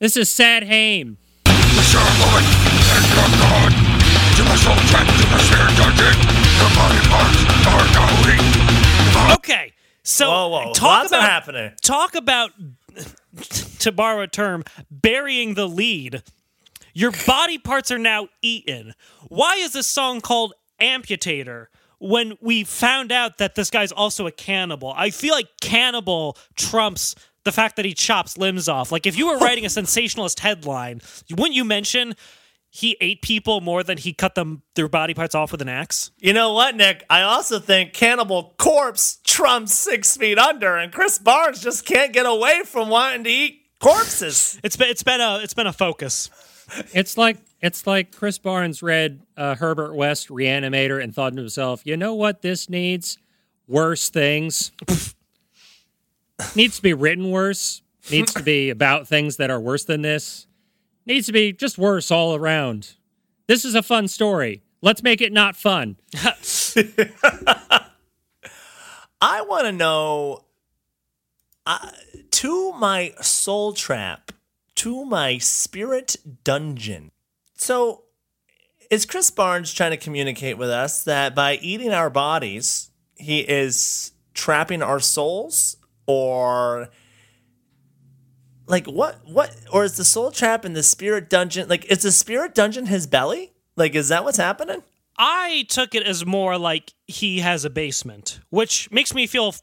This 0.00 0.16
is 0.16 0.28
sad 0.28 0.64
Haim. 0.64 1.16
Okay. 9.34 9.72
So 10.02 10.28
Whoa, 10.28 10.48
whoa, 10.48 10.72
talk 10.72 10.82
lots 10.82 11.12
about 11.12 11.22
happening. 11.22 11.72
talk 11.80 12.16
about 12.16 12.50
to 13.78 13.92
borrow 13.92 14.22
a 14.22 14.26
term, 14.26 14.64
burying 14.90 15.54
the 15.54 15.68
lead. 15.68 16.22
Your 16.92 17.12
body 17.26 17.58
parts 17.58 17.90
are 17.92 17.98
now 17.98 18.28
eaten. 18.42 18.94
Why 19.28 19.54
is 19.56 19.72
this 19.72 19.86
song 19.86 20.20
called 20.20 20.54
Amputator 20.80 21.66
when 22.02 22.36
we 22.40 22.64
found 22.64 23.12
out 23.12 23.38
that 23.38 23.54
this 23.54 23.70
guy's 23.70 23.92
also 23.92 24.26
a 24.26 24.32
cannibal? 24.32 24.92
I 24.96 25.10
feel 25.10 25.34
like 25.34 25.48
cannibal 25.60 26.36
trumps 26.56 27.14
the 27.44 27.52
fact 27.52 27.76
that 27.76 27.84
he 27.84 27.94
chops 27.94 28.36
limbs 28.36 28.68
off. 28.68 28.92
Like 28.92 29.06
if 29.06 29.16
you 29.16 29.26
were 29.26 29.36
oh. 29.36 29.40
writing 29.40 29.64
a 29.64 29.70
sensationalist 29.70 30.40
headline, 30.40 31.00
wouldn't 31.30 31.54
you 31.54 31.64
mention 31.64 32.14
he 32.70 32.96
ate 33.00 33.22
people 33.22 33.60
more 33.60 33.82
than 33.82 33.98
he 33.98 34.12
cut 34.12 34.34
them 34.34 34.62
their 34.74 34.88
body 34.88 35.14
parts 35.14 35.34
off 35.34 35.52
with 35.52 35.62
an 35.62 35.68
axe? 35.68 36.10
You 36.18 36.32
know 36.32 36.52
what, 36.52 36.74
Nick? 36.74 37.04
I 37.08 37.22
also 37.22 37.58
think 37.58 37.92
Cannibal 37.92 38.54
Corpse 38.58 39.18
trumps 39.24 39.74
Six 39.74 40.16
Feet 40.16 40.38
Under, 40.38 40.76
and 40.76 40.92
Chris 40.92 41.18
Barnes 41.18 41.60
just 41.60 41.84
can't 41.84 42.12
get 42.12 42.26
away 42.26 42.62
from 42.64 42.88
wanting 42.88 43.24
to 43.24 43.30
eat 43.30 43.60
corpses. 43.80 44.58
It's 44.64 44.76
been 44.76 44.88
it's 44.88 45.02
been 45.02 45.20
a 45.20 45.40
it's 45.42 45.54
been 45.54 45.66
a 45.66 45.72
focus. 45.72 46.30
It's 46.94 47.18
like 47.18 47.36
it's 47.62 47.86
like 47.86 48.14
Chris 48.14 48.38
Barnes 48.38 48.82
read 48.82 49.22
uh, 49.36 49.54
Herbert 49.54 49.94
West 49.94 50.28
Reanimator 50.28 51.02
and 51.02 51.14
thought 51.14 51.30
to 51.30 51.38
himself, 51.38 51.82
"You 51.84 51.96
know 51.96 52.14
what 52.14 52.42
this 52.42 52.68
needs? 52.68 53.18
Worse 53.68 54.10
things. 54.10 54.72
needs 56.56 56.76
to 56.76 56.82
be 56.82 56.92
written 56.92 57.30
worse. 57.30 57.82
Needs 58.10 58.34
to 58.34 58.42
be 58.42 58.68
about 58.70 59.06
things 59.06 59.36
that 59.36 59.48
are 59.50 59.60
worse 59.60 59.84
than 59.84 60.02
this. 60.02 60.48
Needs 61.06 61.26
to 61.26 61.32
be 61.32 61.52
just 61.52 61.78
worse 61.78 62.10
all 62.10 62.34
around. 62.34 62.94
This 63.46 63.64
is 63.64 63.76
a 63.76 63.82
fun 63.82 64.08
story. 64.08 64.62
Let's 64.80 65.02
make 65.02 65.20
it 65.20 65.32
not 65.32 65.54
fun. 65.54 65.96
I 69.20 69.42
want 69.42 69.66
to 69.66 69.72
know 69.72 70.44
uh, 71.64 71.90
to 72.32 72.72
my 72.72 73.14
soul 73.20 73.72
trap, 73.72 74.32
to 74.76 75.04
my 75.04 75.38
spirit 75.38 76.16
dungeon. 76.42 77.12
So, 77.62 78.02
is 78.90 79.06
Chris 79.06 79.30
Barnes 79.30 79.72
trying 79.72 79.92
to 79.92 79.96
communicate 79.96 80.58
with 80.58 80.68
us 80.68 81.04
that 81.04 81.32
by 81.32 81.58
eating 81.62 81.92
our 81.92 82.10
bodies, 82.10 82.90
he 83.14 83.38
is 83.38 84.10
trapping 84.34 84.82
our 84.82 84.98
souls? 84.98 85.76
Or. 86.06 86.88
Like 88.66 88.86
what 88.86 89.18
what 89.26 89.54
or 89.72 89.84
is 89.84 89.96
the 89.96 90.04
soul 90.04 90.30
trap 90.30 90.64
in 90.64 90.72
the 90.72 90.82
spirit 90.82 91.28
dungeon 91.28 91.68
like 91.68 91.84
is 91.86 92.02
the 92.02 92.12
spirit 92.12 92.54
dungeon 92.54 92.86
his 92.86 93.06
belly? 93.06 93.52
Like 93.76 93.94
is 93.94 94.08
that 94.08 94.24
what's 94.24 94.38
happening? 94.38 94.82
I 95.18 95.66
took 95.68 95.94
it 95.94 96.04
as 96.04 96.24
more 96.24 96.56
like 96.56 96.94
he 97.06 97.40
has 97.40 97.64
a 97.64 97.70
basement, 97.70 98.40
which 98.50 98.90
makes 98.90 99.14
me 99.14 99.26
feel 99.26 99.54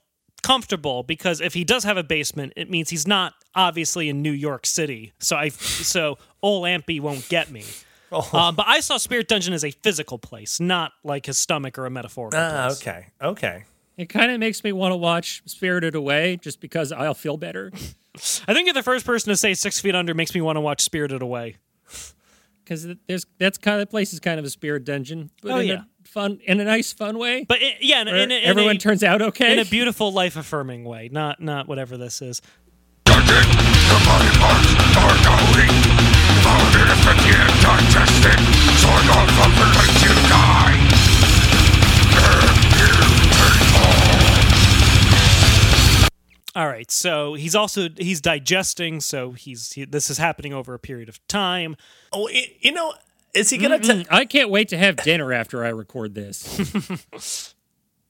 comfortable 0.43 1.03
because 1.03 1.41
if 1.41 1.53
he 1.53 1.63
does 1.63 1.85
have 1.85 1.97
a 1.97 2.03
basement, 2.03 2.53
it 2.55 2.69
means 2.69 2.89
he's 2.89 3.07
not 3.07 3.33
obviously 3.55 4.09
in 4.09 4.21
New 4.21 4.31
York 4.31 4.65
City. 4.65 5.13
So 5.19 5.35
I 5.35 5.49
so 5.49 6.17
old 6.41 6.65
Ampy 6.65 7.01
won't 7.01 7.27
get 7.29 7.51
me. 7.51 7.63
Um, 8.11 8.55
but 8.55 8.65
I 8.67 8.79
saw 8.79 8.97
Spirit 8.97 9.27
Dungeon 9.27 9.53
as 9.53 9.63
a 9.63 9.71
physical 9.71 10.17
place, 10.17 10.59
not 10.59 10.93
like 11.03 11.25
his 11.27 11.37
stomach 11.37 11.77
or 11.77 11.85
a 11.85 11.89
metaphorical 11.89 12.39
Ah, 12.39 12.67
place. 12.67 12.81
okay. 12.81 13.07
Okay. 13.21 13.63
It 13.97 14.07
kind 14.09 14.31
of 14.31 14.39
makes 14.39 14.63
me 14.63 14.71
want 14.71 14.93
to 14.93 14.95
watch 14.95 15.41
Spirited 15.45 15.93
Away 15.93 16.37
just 16.37 16.59
because 16.61 16.91
I'll 16.91 17.13
feel 17.13 17.37
better. 17.37 17.71
I 18.47 18.53
think 18.53 18.65
you're 18.65 18.73
the 18.73 18.81
first 18.81 19.05
person 19.05 19.29
to 19.29 19.35
say 19.37 19.53
Six 19.53 19.79
Feet 19.79 19.93
Under 19.93 20.13
makes 20.13 20.33
me 20.33 20.41
want 20.41 20.55
to 20.55 20.61
watch 20.61 20.81
Spirited 20.81 21.21
Away. 21.21 21.57
Because 22.63 22.87
there's 23.07 23.25
that's 23.39 23.57
kind 23.57 23.75
of 23.75 23.87
the 23.87 23.89
place 23.91 24.13
is 24.13 24.19
kind 24.19 24.39
of 24.39 24.45
a 24.45 24.49
spirit 24.49 24.85
dungeon, 24.85 25.31
but 25.41 25.51
Oh, 25.51 25.57
in 25.57 25.67
yeah. 25.67 25.73
a 25.73 26.07
fun 26.07 26.39
in 26.45 26.59
a 26.59 26.63
nice 26.63 26.93
fun 26.93 27.17
way. 27.17 27.43
But 27.47 27.61
it, 27.63 27.77
yeah, 27.81 28.01
in, 28.01 28.07
in, 28.09 28.31
in 28.31 28.43
everyone 28.43 28.75
a, 28.75 28.79
turns 28.79 29.03
out 29.03 29.21
okay. 29.23 29.53
in 29.53 29.59
a 29.59 29.65
beautiful, 29.65 30.11
life 30.13 30.35
affirming 30.37 30.83
way, 30.83 31.09
not 31.11 31.41
not 31.41 31.67
whatever 31.67 31.97
this 31.97 32.21
is. 32.21 32.41
Right, 46.89 46.91
so 46.91 47.33
he's 47.35 47.55
also 47.55 47.89
he's 47.97 48.21
digesting, 48.21 48.99
so 48.99 49.31
he's 49.31 49.73
he, 49.73 49.85
this 49.85 50.09
is 50.09 50.17
happening 50.17 50.53
over 50.53 50.73
a 50.73 50.79
period 50.79 51.09
of 51.09 51.25
time. 51.27 51.75
Oh, 52.11 52.23
y- 52.31 52.53
you 52.59 52.71
know, 52.71 52.93
is 53.33 53.49
he 53.49 53.57
gonna? 53.57 53.79
T- 53.79 54.05
I 54.09 54.25
can't 54.25 54.49
wait 54.49 54.69
to 54.69 54.77
have 54.77 54.97
dinner 54.97 55.31
after 55.33 55.63
I 55.63 55.69
record 55.69 56.15
this. 56.15 57.53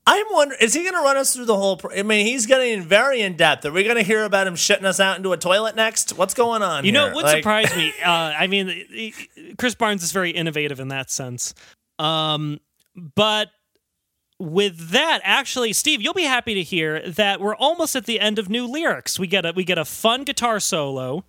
I'm 0.08 0.26
wondering, 0.32 0.60
is 0.62 0.74
he 0.74 0.84
gonna 0.84 1.02
run 1.04 1.18
us 1.18 1.36
through 1.36 1.46
the 1.46 1.56
whole? 1.56 1.78
Pro- 1.78 1.96
I 1.96 2.02
mean, 2.02 2.26
he's 2.26 2.48
getting 2.48 2.82
very 2.82 3.22
in 3.22 3.36
depth. 3.38 3.64
Are 3.66 3.72
we 3.72 3.84
gonna 3.84 4.02
hear 4.02 4.24
about 4.24 4.48
him 4.48 4.56
shitting 4.56 4.86
us 4.86 5.00
out 5.00 5.18
into 5.18 5.32
a 5.34 5.38
toilet 5.38 5.76
next? 5.76 6.18
What's 6.18 6.34
going 6.34 6.64
on? 6.64 6.84
You 6.86 6.92
know, 6.94 7.08
what 7.08 7.16
would 7.16 7.26
Like- 7.26 7.38
surprise 7.44 7.76
me? 7.76 7.94
Uh, 8.04 8.10
I 8.38 8.48
mean, 8.48 8.68
he- 8.70 9.14
he- 9.36 9.54
Chris 9.56 9.76
Barnes 9.76 10.02
is 10.02 10.12
very 10.12 10.32
innovative 10.32 10.80
in 10.80 10.88
that 10.88 11.12
sense. 11.12 11.54
Um, 12.00 12.60
but 13.16 13.50
with 14.40 14.90
that, 14.92 15.20
actually, 15.24 15.74
Steve, 15.74 16.02
you'll 16.02 16.14
be 16.14 16.24
happy 16.24 16.54
to 16.56 16.64
hear 16.64 17.02
that 17.02 17.42
we're 17.42 17.56
almost 17.56 17.96
at 17.96 18.06
the 18.06 18.20
end 18.20 18.40
of 18.40 18.50
new 18.50 18.66
lyrics. 18.66 19.20
We 19.20 19.28
get 19.28 19.46
a 19.46 19.52
we 19.56 19.64
get 19.64 19.78
a 19.78 19.86
fun 19.86 20.24
guitar 20.24 20.60
solo. 20.60 21.26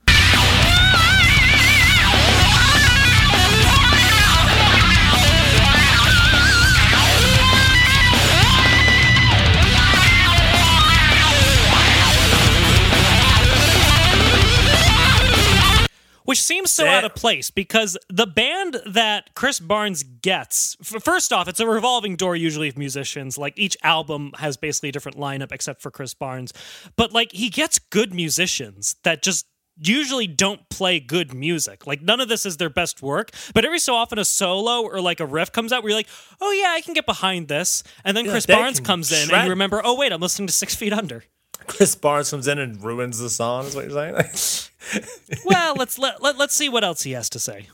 Which 16.30 16.40
seems 16.40 16.70
so 16.70 16.84
That- 16.84 16.98
out 16.98 17.04
of 17.04 17.16
place 17.16 17.50
because 17.50 17.98
the 18.08 18.24
band 18.24 18.80
that 18.86 19.34
Chris 19.34 19.58
Barnes 19.58 20.04
gets, 20.04 20.76
first 20.80 21.32
off, 21.32 21.48
it's 21.48 21.58
a 21.58 21.66
revolving 21.66 22.14
door 22.14 22.36
usually 22.36 22.68
of 22.68 22.78
musicians. 22.78 23.36
Like 23.36 23.54
each 23.58 23.76
album 23.82 24.30
has 24.38 24.56
basically 24.56 24.90
a 24.90 24.92
different 24.92 25.18
lineup 25.18 25.50
except 25.50 25.82
for 25.82 25.90
Chris 25.90 26.14
Barnes. 26.14 26.52
But 26.94 27.12
like 27.12 27.32
he 27.32 27.50
gets 27.50 27.80
good 27.80 28.14
musicians 28.14 28.94
that 29.02 29.22
just 29.24 29.46
usually 29.82 30.28
don't 30.28 30.68
play 30.68 31.00
good 31.00 31.34
music. 31.34 31.84
Like 31.84 32.00
none 32.00 32.20
of 32.20 32.28
this 32.28 32.46
is 32.46 32.58
their 32.58 32.70
best 32.70 33.02
work, 33.02 33.32
but 33.52 33.64
every 33.64 33.80
so 33.80 33.96
often 33.96 34.16
a 34.20 34.24
solo 34.24 34.82
or 34.82 35.00
like 35.00 35.18
a 35.18 35.26
riff 35.26 35.50
comes 35.50 35.72
out 35.72 35.82
where 35.82 35.90
you're 35.90 35.98
like, 35.98 36.08
"Oh 36.40 36.52
yeah, 36.52 36.70
I 36.70 36.80
can 36.80 36.94
get 36.94 37.06
behind 37.06 37.48
this." 37.48 37.82
And 38.04 38.16
then 38.16 38.24
Chris 38.30 38.46
Barnes 38.46 38.78
comes 38.78 39.10
in 39.10 39.34
and 39.34 39.44
you 39.46 39.50
remember, 39.50 39.82
"Oh 39.84 39.96
wait, 39.96 40.12
I'm 40.12 40.20
listening 40.20 40.46
to 40.46 40.52
6 40.52 40.76
Feet 40.76 40.92
Under." 40.92 41.24
Chris 41.66 41.94
Barnes 41.94 42.30
comes 42.30 42.46
in 42.48 42.58
and 42.58 42.82
ruins 42.82 43.18
the 43.18 43.30
song. 43.30 43.66
Is 43.66 43.74
what 43.74 43.88
you're 43.88 43.92
saying? 43.92 44.66
Well, 45.44 45.74
let's 45.76 45.98
let, 45.98 46.22
let 46.22 46.36
let's 46.38 46.56
see 46.56 46.68
what 46.68 46.82
else 46.82 47.02
he 47.02 47.12
has 47.12 47.28
to 47.30 47.38
say. 47.38 47.68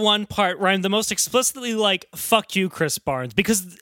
One 0.00 0.26
part 0.26 0.58
where 0.58 0.70
I'm 0.70 0.82
the 0.82 0.88
most 0.88 1.12
explicitly 1.12 1.74
like, 1.74 2.06
fuck 2.14 2.56
you, 2.56 2.68
Chris 2.68 2.98
Barnes, 2.98 3.34
because 3.34 3.78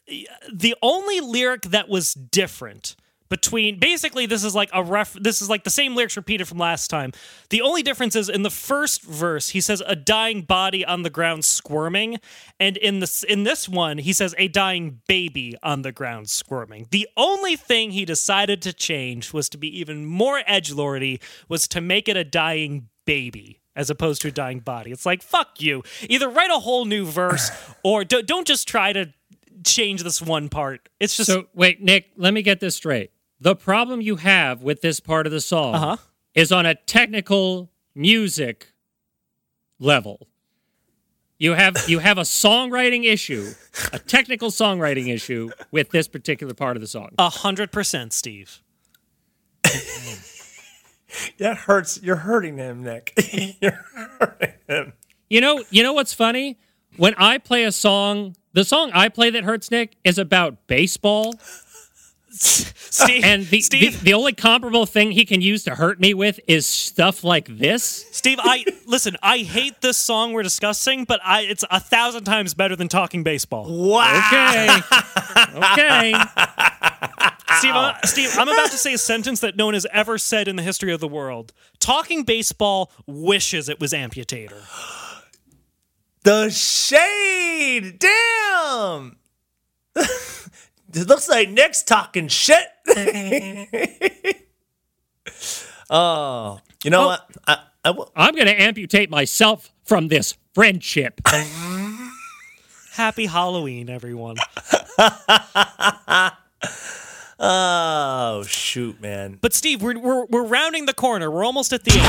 the 0.53 0.75
only 0.83 1.21
lyric 1.21 1.63
that 1.63 1.89
was 1.89 2.15
different 2.15 2.97
between 3.29 3.79
basically 3.79 4.27
this 4.27 4.45
is 4.45 4.55
like 4.55 4.71
a 4.73 4.83
ref 4.83 5.13
this 5.15 5.43
is 5.43 5.49
like 5.49 5.65
the 5.65 5.71
same 5.71 5.95
lyrics 5.95 6.17
repeated 6.17 6.47
from 6.49 6.59
last 6.59 6.89
time. 6.89 7.13
The 7.51 7.63
only 7.63 7.83
difference 7.83 8.17
is 8.17 8.29
in 8.29 8.43
the 8.43 8.51
first 8.51 9.03
verse 9.03 9.51
he 9.51 9.61
says 9.61 9.83
a 9.87 9.97
dying 9.97 10.43
body 10.43 10.85
on 10.85 11.03
the 11.03 11.11
ground 11.11 11.45
squirming 11.45 12.19
and 12.59 12.77
in 12.77 13.01
this 13.01 13.23
in 13.23 13.45
this 13.45 13.69
one 13.69 13.99
he 13.99 14.13
says 14.13 14.35
a 14.39 14.49
dying 14.49 15.01
baby 15.07 15.57
on 15.63 15.83
the 15.83 15.93
ground 15.93 16.31
squirming. 16.31 16.87
The 16.91 17.09
only 17.17 17.57
thing 17.57 17.91
he 17.91 18.05
decided 18.05 18.63
to 18.63 18.73
change 18.73 19.33
was 19.33 19.49
to 19.51 19.59
be 19.59 19.79
even 19.79 20.07
more 20.07 20.43
edge 20.47 20.73
lordy 20.73 21.21
was 21.49 21.69
to 21.69 21.81
make 21.81 22.09
it 22.09 22.17
a 22.17 22.25
dying 22.25 22.89
baby 23.05 23.61
as 23.79 23.89
opposed 23.89 24.21
to 24.23 24.29
a 24.29 24.31
dying 24.31 24.59
body. 24.59 24.91
It's 24.91 25.07
like 25.07 25.23
fuck 25.23 25.61
you. 25.63 25.83
Either 26.11 26.29
write 26.29 26.51
a 26.51 26.59
whole 26.59 26.85
new 26.85 27.07
verse 27.07 27.51
or 27.83 28.05
do, 28.05 28.23
don't 28.23 28.47
just 28.47 28.69
try 28.69 28.93
to 28.93 29.15
change 29.65 30.03
this 30.03 30.21
one 30.21 30.49
part. 30.51 30.89
It's 31.01 31.17
just 31.17 31.31
so 31.31 31.47
wait, 31.55 31.83
Nick, 31.83 32.11
let 32.17 32.35
me 32.35 32.43
get 32.43 32.61
this 32.61 32.77
straight. 32.77 33.13
The 33.41 33.55
problem 33.57 34.01
you 34.01 34.17
have 34.17 34.63
with 34.63 34.81
this 34.83 35.01
part 35.01 35.25
of 35.27 35.33
the 35.33 35.41
song 35.41 35.75
Uh-huh. 35.75 35.97
is 36.35 36.51
on 36.53 36.67
a 36.67 36.75
technical 36.75 37.71
music 37.95 38.73
level. 39.79 40.27
You 41.39 41.53
have 41.53 41.77
you 41.89 41.99
have 42.09 42.19
a 42.19 42.23
songwriting 42.23 43.05
issue, 43.05 43.53
a 43.93 44.01
technical 44.01 44.51
songwriting 44.51 45.07
issue 45.15 45.51
with 45.71 45.91
this 45.91 46.09
particular 46.09 46.53
part 46.53 46.77
of 46.77 46.81
the 46.81 46.89
song. 46.89 47.11
a 47.19 47.31
hundred 47.31 47.71
percent, 47.71 48.13
Steve. 48.13 48.61
that 51.39 51.57
hurts. 51.57 52.01
You're 52.03 52.17
hurting 52.17 52.59
him, 52.59 52.83
Nick. 52.83 53.13
you're 53.61 53.85
hurting 53.95 54.53
him. 54.69 54.93
You 55.29 55.41
know, 55.41 55.65
you 55.71 55.83
know 55.83 55.93
what's 55.93 56.15
funny? 56.15 56.59
When 56.97 57.15
I 57.17 57.39
play 57.39 57.65
a 57.65 57.73
song, 57.73 58.35
the 58.55 58.65
song 58.65 58.91
I 58.95 59.09
play 59.09 59.31
that 59.31 59.45
hurts 59.45 59.71
Nick 59.71 59.97
is 60.05 60.19
about 60.19 60.67
baseball, 60.67 61.35
Steve 62.31 63.25
and 63.25 63.47
the, 63.47 63.63
the 63.71 63.89
the 63.89 64.15
only 64.15 64.33
comparable 64.33 64.85
thing 64.87 65.13
he 65.13 65.25
can 65.25 65.41
use 65.41 65.65
to 65.65 65.75
hurt 65.75 65.99
me 65.99 66.13
with 66.15 66.41
is 66.47 66.67
stuff 66.67 67.25
like 67.25 67.47
this. 67.49 68.07
Steve, 68.11 68.39
I 68.41 68.65
listen, 68.87 69.17
I 69.23 69.39
hate 69.39 69.81
this 69.81 69.97
song 69.97 70.33
we're 70.33 70.43
discussing, 70.43 71.05
but 71.05 71.21
I 71.25 71.43
it's 71.43 71.65
a 71.71 71.81
thousand 71.81 72.25
times 72.25 72.55
better 72.55 72.77
than 72.77 72.89
talking 72.89 73.23
baseball. 73.23 73.67
Wow. 73.69 74.29
Okay, 74.29 74.69
okay. 75.57 76.15
Steve, 77.59 77.75
I'm, 77.75 77.95
Steve, 78.05 78.31
I'm 78.39 78.49
about 78.49 78.71
to 78.71 78.79
say 78.79 78.95
a 78.95 78.99
sentence 78.99 79.41
that 79.41 79.57
no 79.57 79.67
one 79.67 79.75
has 79.75 79.87
ever 79.93 80.19
said 80.19 80.49
in 80.49 80.57
the 80.57 80.63
history 80.63 80.93
of 80.93 81.01
the 81.01 81.09
world. 81.09 81.53
Talking 81.79 82.23
baseball 82.25 82.93
wishes 83.07 83.69
it 83.69 83.81
was 83.81 83.93
amputator. 83.93 84.63
The 86.25 86.51
shade. 86.51 88.01
Damn. 88.01 89.17
it 89.97 91.07
looks 91.07 91.29
like 91.29 91.49
Nick's 91.49 91.83
talking 91.83 92.29
shit. 92.29 92.67
oh, 95.89 96.61
you 96.85 96.91
know 96.91 97.05
oh. 97.05 97.07
what? 97.07 97.31
I, 97.47 97.59
I 97.85 97.91
will. 97.93 98.13
I'm 98.15 98.35
going 98.35 98.49
to 98.49 98.61
amputate 98.61 99.09
myself 99.09 99.73
from 99.85 100.09
this 100.09 100.37
friendship. 100.55 101.21
Happy 102.93 103.27
Halloween, 103.27 103.89
everyone. 103.89 104.37
Oh 107.41 108.43
shoot, 108.49 109.01
man. 109.01 109.39
But 109.41 109.55
Steve, 109.55 109.81
we're, 109.81 109.99
we're 109.99 110.25
we're 110.27 110.45
rounding 110.45 110.87
the 110.87 110.95
corner. 110.95 111.31
We're 111.31 111.45
almost 111.45 111.73
at 111.73 111.85
the 111.85 111.93
end. 111.93 112.01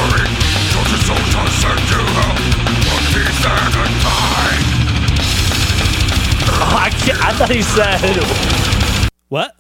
Oh, 6.62 6.76
I, 6.76 6.90
I 7.22 7.34
thought 7.34 7.52
he 7.52 7.62
said. 7.62 9.10
What? 9.30 9.56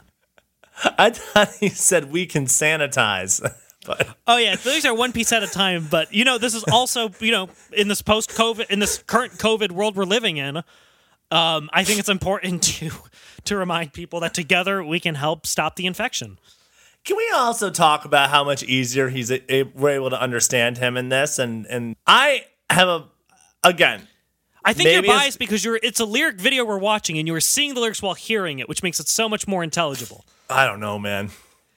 I 0.97 1.11
thought 1.11 1.51
he 1.59 1.70
said 1.70 2.11
we 2.11 2.26
can 2.26 2.45
sanitize. 2.45 3.39
but 3.86 4.07
Oh 4.26 4.38
yeah, 4.38 4.55
these 4.55 4.86
are 4.86 4.95
one 4.95 5.11
piece 5.11 5.32
at 5.32 5.43
a 5.43 5.47
time. 5.47 5.88
But 5.89 6.11
you 6.11 6.26
know, 6.26 6.39
this 6.39 6.55
is 6.55 6.63
also 6.72 7.11
you 7.20 7.32
know 7.32 7.49
in 7.72 7.88
this 7.88 8.01
post 8.01 8.32
COVID, 8.32 8.72
in 8.72 8.80
this 8.80 9.03
current 9.03 9.34
COVID 9.34 9.72
world 9.72 9.95
we're 9.95 10.05
living 10.05 10.38
in. 10.38 10.57
Um, 11.32 11.70
I 11.72 11.84
think 11.84 11.99
it's 11.99 12.09
important 12.09 12.63
to 12.80 12.89
to 13.46 13.56
remind 13.58 13.94
people 13.94 14.20
that 14.22 14.34
together 14.34 14.84
we 14.84 15.00
can 15.00 15.16
help 15.16 15.46
stop 15.48 15.76
the 15.76 15.86
infection. 15.86 16.38
can 17.06 17.16
we 17.18 17.30
also 17.36 17.70
talk 17.70 18.06
about 18.06 18.30
how 18.30 18.44
much 18.44 18.64
easier 18.64 19.10
he's 19.10 19.32
a, 19.32 19.54
a- 19.54 19.64
we're 19.64 19.92
able 19.92 20.10
to 20.10 20.22
understand 20.22 20.78
him 20.78 20.98
in 20.98 21.10
this? 21.10 21.40
And 21.40 21.66
and 21.68 21.96
I 22.06 22.46
have 22.70 22.88
a 22.88 23.06
again. 23.64 24.08
I 24.64 24.74
think 24.74 24.90
you're 24.90 25.00
it's- 25.00 25.18
biased 25.18 25.40
because 25.40 25.64
you're 25.64 25.80
it's 25.82 26.00
a 26.00 26.06
lyric 26.06 26.40
video 26.40 26.66
we're 26.66 26.78
watching 26.78 27.18
and 27.18 27.28
you 27.28 27.34
are 27.36 27.40
seeing 27.42 27.74
the 27.74 27.80
lyrics 27.82 28.02
while 28.02 28.14
hearing 28.14 28.60
it, 28.60 28.68
which 28.68 28.84
makes 28.84 29.00
it 29.00 29.08
so 29.08 29.28
much 29.30 29.48
more 29.48 29.64
intelligible. 29.64 30.26
I 30.50 30.66
don't 30.66 30.80
know, 30.80 31.00
man. 31.00 31.30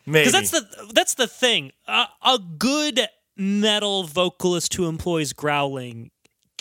Maybe 0.05 0.29
Because 0.29 0.33
that's 0.33 0.51
the 0.51 0.93
that's 0.93 1.15
the 1.15 1.29
thing. 1.29 1.71
Uh, 1.87 2.07
a 2.25 2.39
good 2.59 3.07
metal 3.37 4.03
vocalist 4.05 4.75
who 4.75 4.89
employs 4.89 5.33
growling 5.33 6.11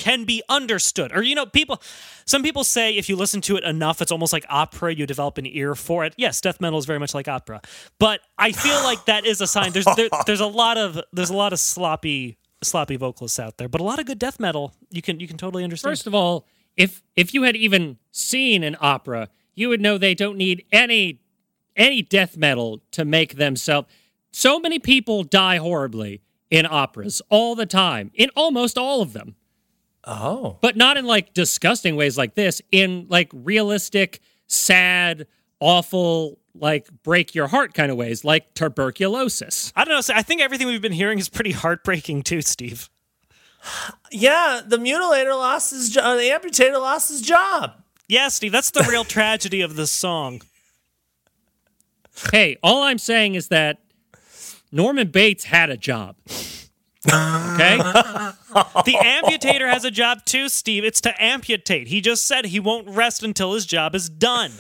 can 0.02 0.26
be 0.26 0.42
understood. 0.50 1.16
Or, 1.16 1.22
you 1.22 1.36
know, 1.36 1.46
people, 1.46 1.82
some 2.26 2.42
people 2.42 2.64
say 2.64 2.98
if 2.98 3.08
you 3.08 3.16
listen 3.16 3.40
to 3.42 3.56
it 3.56 3.64
enough, 3.64 4.02
it's 4.02 4.12
almost 4.12 4.34
like 4.34 4.46
opera. 4.50 4.94
You 4.94 5.06
develop 5.06 5.38
an 5.38 5.46
ear 5.46 5.76
for 5.76 6.06
it. 6.06 6.14
Yes, 6.18 6.42
death 6.42 6.60
metal 6.60 6.80
is 6.80 6.86
very 6.86 7.00
much 7.00 7.14
like 7.14 7.28
opera. 7.28 7.62
But 8.00 8.22
I 8.38 8.52
feel 8.52 8.76
like 8.84 9.06
that 9.06 9.26
is 9.26 9.42
a 9.42 9.48
sign. 9.48 9.72
There's, 9.72 9.86
there, 9.96 10.10
there's 10.26 10.40
a 10.40 10.48
lot 10.48 10.78
of, 10.78 11.00
there's 11.14 11.30
a 11.30 11.36
lot 11.36 11.54
of 11.54 11.60
sloppy, 11.60 12.38
sloppy 12.64 12.96
vocalists 12.96 13.40
out 13.40 13.58
there, 13.58 13.70
but 13.70 13.80
a 13.80 13.84
lot 13.84 14.00
of 14.00 14.08
good 14.08 14.20
death 14.20 14.40
metal 14.40 14.74
you 14.90 15.02
can, 15.04 15.20
you 15.20 15.28
can 15.28 15.38
totally 15.38 15.64
understand. 15.64 15.92
First 15.92 16.08
of 16.08 16.16
all, 16.16 16.48
if 16.78 17.04
if 17.16 17.34
you 17.34 17.44
had 17.44 17.56
even 17.56 17.98
seen 18.12 18.64
an 18.64 18.78
opera, 18.80 19.30
you 19.56 19.70
would 19.70 19.82
know 19.82 19.98
they 19.98 20.16
don't 20.16 20.38
need 20.38 20.66
any 20.72 21.20
any 21.76 22.02
death 22.02 22.38
metal 22.38 22.82
to 22.92 23.06
make 23.06 23.36
themselves. 23.36 23.88
So 24.32 24.60
many 24.60 24.80
people 24.80 25.24
die 25.24 25.58
horribly 25.58 26.22
in 26.50 26.66
operas 26.66 27.22
all 27.30 27.56
the 27.56 27.66
time, 27.66 28.12
in 28.14 28.30
almost 28.36 28.78
all 28.78 29.02
of 29.02 29.14
them, 29.14 29.36
Oh. 30.04 30.58
but 30.62 30.76
not 30.76 30.98
in 30.98 31.06
like 31.06 31.34
disgusting 31.34 31.96
ways 31.96 32.18
like 32.18 32.36
this. 32.36 32.62
In 32.72 33.06
like 33.10 33.30
realistic, 33.34 34.20
sad, 34.48 35.28
awful, 35.60 36.40
like 36.56 36.88
break 37.04 37.36
your 37.36 37.48
heart 37.48 37.74
kind 37.74 37.92
of 37.92 37.98
ways, 37.98 38.24
like 38.24 38.54
tuberculosis. 38.54 39.72
I 39.76 39.86
don't 39.86 39.94
know. 39.94 40.02
so 40.02 40.14
I 40.14 40.22
think 40.22 40.42
everything 40.42 40.68
we've 40.68 40.82
been 40.82 40.92
hearing 40.92 41.20
is 41.20 41.30
pretty 41.30 41.52
heartbreaking 41.52 42.24
too, 42.24 42.42
Steve. 42.42 42.90
Yeah, 44.14 44.60
the 44.66 44.76
mutilator 44.76 45.30
lost 45.30 45.72
his 45.72 45.90
job. 45.90 46.04
Uh, 46.04 46.16
the 46.16 46.24
amputator 46.24 46.82
lost 46.82 47.08
his 47.08 47.22
job. 47.22 47.82
Yeah, 48.10 48.28
Steve, 48.28 48.52
that's 48.52 48.72
the 48.72 48.86
real 48.90 49.06
tragedy 49.06 49.62
of 49.62 49.78
this 49.78 49.90
song. 49.90 50.42
Hey, 52.30 52.58
all 52.62 52.84
I'm 52.84 52.98
saying 52.98 53.36
is 53.36 53.48
that 53.48 53.78
Norman 54.70 55.08
Bates 55.08 55.46
had 55.46 55.70
a 55.70 55.78
job. 55.78 56.18
Okay? 57.08 57.78
The 58.54 58.96
amputator 58.96 59.72
has 59.72 59.86
a 59.86 59.92
job 59.92 60.26
too, 60.26 60.50
Steve. 60.50 60.84
It's 60.84 61.00
to 61.02 61.24
amputate. 61.24 61.88
He 61.88 62.02
just 62.02 62.28
said 62.28 62.46
he 62.46 62.60
won't 62.60 62.86
rest 62.90 63.24
until 63.24 63.54
his 63.54 63.66
job 63.66 63.96
is 63.96 64.10
done. 64.10 64.52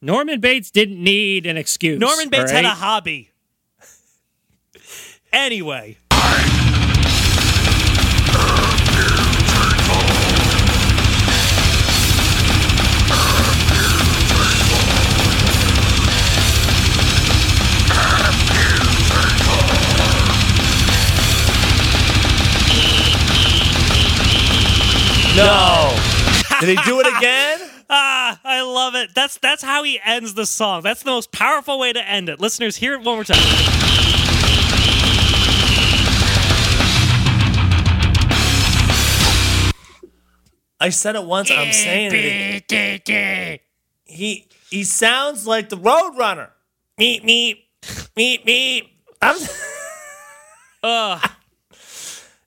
Norman 0.00 0.40
Bates 0.40 0.70
didn't 0.70 1.02
need 1.02 1.44
an 1.44 1.58
excuse. 1.58 1.98
Norman 1.98 2.30
Bates 2.30 2.50
all 2.50 2.56
had 2.56 2.64
a 2.64 2.70
hobby. 2.70 3.30
Anyway, 5.34 5.98
No. 25.36 25.94
Did 26.60 26.78
he 26.78 26.84
do 26.84 27.00
it 27.00 27.06
again? 27.18 27.60
ah, 27.90 28.40
I 28.42 28.62
love 28.62 28.94
it. 28.94 29.14
That's 29.14 29.38
that's 29.38 29.62
how 29.62 29.82
he 29.84 30.00
ends 30.04 30.34
the 30.34 30.46
song. 30.46 30.82
That's 30.82 31.02
the 31.02 31.10
most 31.10 31.30
powerful 31.30 31.78
way 31.78 31.92
to 31.92 32.08
end 32.08 32.28
it. 32.28 32.40
Listeners, 32.40 32.76
hear 32.76 32.94
it 32.94 33.02
one 33.02 33.16
more 33.16 33.24
time. 33.24 33.36
I 40.78 40.90
said 40.90 41.16
it 41.16 41.24
once. 41.24 41.50
I'm 41.50 41.72
saying 41.72 42.12
it. 42.14 42.72
again. 42.72 43.58
He 44.04 44.48
he 44.70 44.84
sounds 44.84 45.46
like 45.46 45.68
the 45.68 45.76
Roadrunner. 45.76 46.50
Meep 46.98 47.24
meep 47.24 47.62
meep 48.16 48.44
meep. 48.44 48.88
I'm. 49.20 49.36
Ugh. 50.82 51.30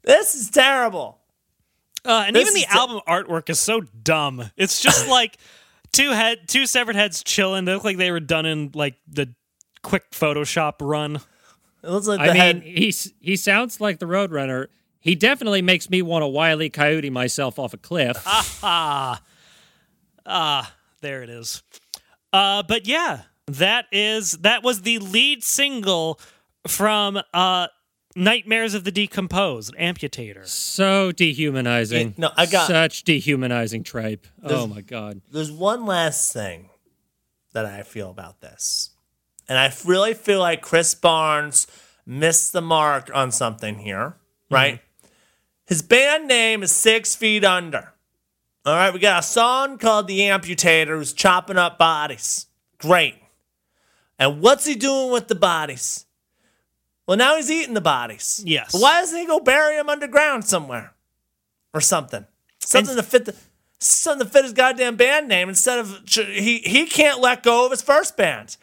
This 0.04 0.36
is 0.36 0.50
terrible. 0.50 1.19
Uh, 2.06 2.24
and 2.28 2.36
This 2.36 2.44
even 2.44 2.54
the 2.54 2.60
is 2.62 2.66
t- 2.74 2.78
album 2.80 3.02
artwork 3.08 3.50
is 3.50 3.60
so 3.60 3.82
dumb. 3.82 4.50
It's 4.58 4.82
just 4.82 5.08
like 5.10 5.38
two 5.92 6.12
head, 6.12 6.48
two 6.48 6.66
severed 6.66 6.96
heads 6.96 7.24
chilling. 7.24 7.66
They 7.66 7.74
look 7.74 7.84
like 7.84 7.98
they 7.98 8.12
were 8.12 8.20
done 8.20 8.46
in 8.46 8.72
like 8.74 8.96
the 9.08 9.34
quick 9.82 10.10
Photoshop 10.12 10.76
run. 10.82 11.18
It 11.84 11.90
looks 11.90 12.08
like 12.08 12.20
I 12.20 12.28
the 12.28 12.34
mean, 12.34 12.42
head. 12.42 12.64
he 12.64 12.94
he 13.22 13.36
sounds 13.36 13.80
like 13.82 14.00
the 14.00 14.06
Roadrunner. 14.06 14.68
He 15.02 15.16
definitely 15.16 15.62
makes 15.62 15.90
me 15.90 16.02
want 16.02 16.24
to 16.24 16.28
wily 16.28 16.70
coyote 16.70 17.10
myself 17.10 17.58
off 17.58 17.74
a 17.74 17.78
cliff. 17.78 18.18
Ah, 18.62 19.22
ah, 20.26 20.74
there 21.02 21.24
it 21.24 21.30
is. 21.30 21.64
Uh, 22.34 22.64
but 22.64 22.86
yeah, 22.88 23.22
that 23.48 23.86
is 23.92 24.34
that 24.40 24.64
was 24.64 24.82
the 24.82 25.00
lead 25.00 25.44
single 25.44 26.20
from 26.68 27.20
uh, 27.34 27.68
Nightmares 28.16 28.74
of 28.74 28.84
the 28.84 28.92
Decomposed, 28.92 29.74
Amputator. 29.76 30.48
so 30.48 31.12
dehumanizing. 31.12 32.08
Yeah, 32.10 32.14
no, 32.18 32.32
I 32.36 32.46
got- 32.48 32.68
such 32.68 33.04
dehumanizing 33.04 33.84
tripe. 33.84 34.26
Oh 34.44 34.68
my 34.68 34.82
god. 34.82 35.22
There's 35.32 35.52
one 35.52 35.86
last 35.86 36.34
thing 36.34 36.70
that 37.54 37.66
I 37.66 37.84
feel 37.84 38.10
about 38.10 38.42
this, 38.42 38.92
and 39.48 39.58
I 39.58 39.72
really 39.86 40.14
feel 40.16 40.40
like 40.40 40.62
Chris 40.62 40.96
Barnes 40.96 41.68
missed 42.06 42.52
the 42.52 42.62
mark 42.62 43.12
on 43.14 43.32
something 43.32 43.80
here. 43.80 44.16
Mm-hmm. 44.46 44.56
Right? 44.56 44.82
His 45.68 45.84
band 45.84 46.28
name 46.28 46.64
is 46.64 46.72
Six 46.72 47.16
Feet 47.16 47.46
Under. 47.46 47.94
All 48.66 48.76
right, 48.76 48.92
we 48.94 49.00
got 49.00 49.20
a 49.20 49.26
song 49.26 49.78
called 49.78 50.08
"The 50.08 50.20
Amputator," 50.22 50.98
who's 50.98 51.14
chopping 51.14 51.58
up 51.58 51.78
bodies. 51.78 52.48
Great. 52.80 53.16
And 54.18 54.42
what's 54.42 54.66
he 54.66 54.76
doing 54.76 55.12
with 55.12 55.28
the 55.28 55.36
bodies? 55.36 56.06
Well, 57.10 57.18
now 57.18 57.38
he's 57.38 57.50
eating 57.50 57.74
the 57.74 57.82
bodies. 57.82 58.40
Yes. 58.46 58.72
But 58.72 58.82
why 58.82 59.00
doesn't 59.00 59.18
he 59.18 59.26
go 59.26 59.40
bury 59.40 59.78
them 59.78 59.90
underground 59.90 60.46
somewhere, 60.46 60.94
or 61.74 61.82
something? 61.82 62.24
Something 62.60 62.96
to 62.98 63.02
fit 63.02 63.26
the 63.26 63.36
something 63.80 64.28
to 64.28 64.32
fit 64.32 64.44
his 64.44 64.54
goddamn 64.54 64.96
band 64.96 65.28
name 65.28 65.50
instead 65.50 65.80
of 65.80 66.02
he 66.08 66.60
he 66.60 66.86
can't 66.86 67.20
let 67.20 67.42
go 67.42 67.66
of 67.66 67.72
his 67.72 67.82
first 67.82 68.16
band. 68.16 68.58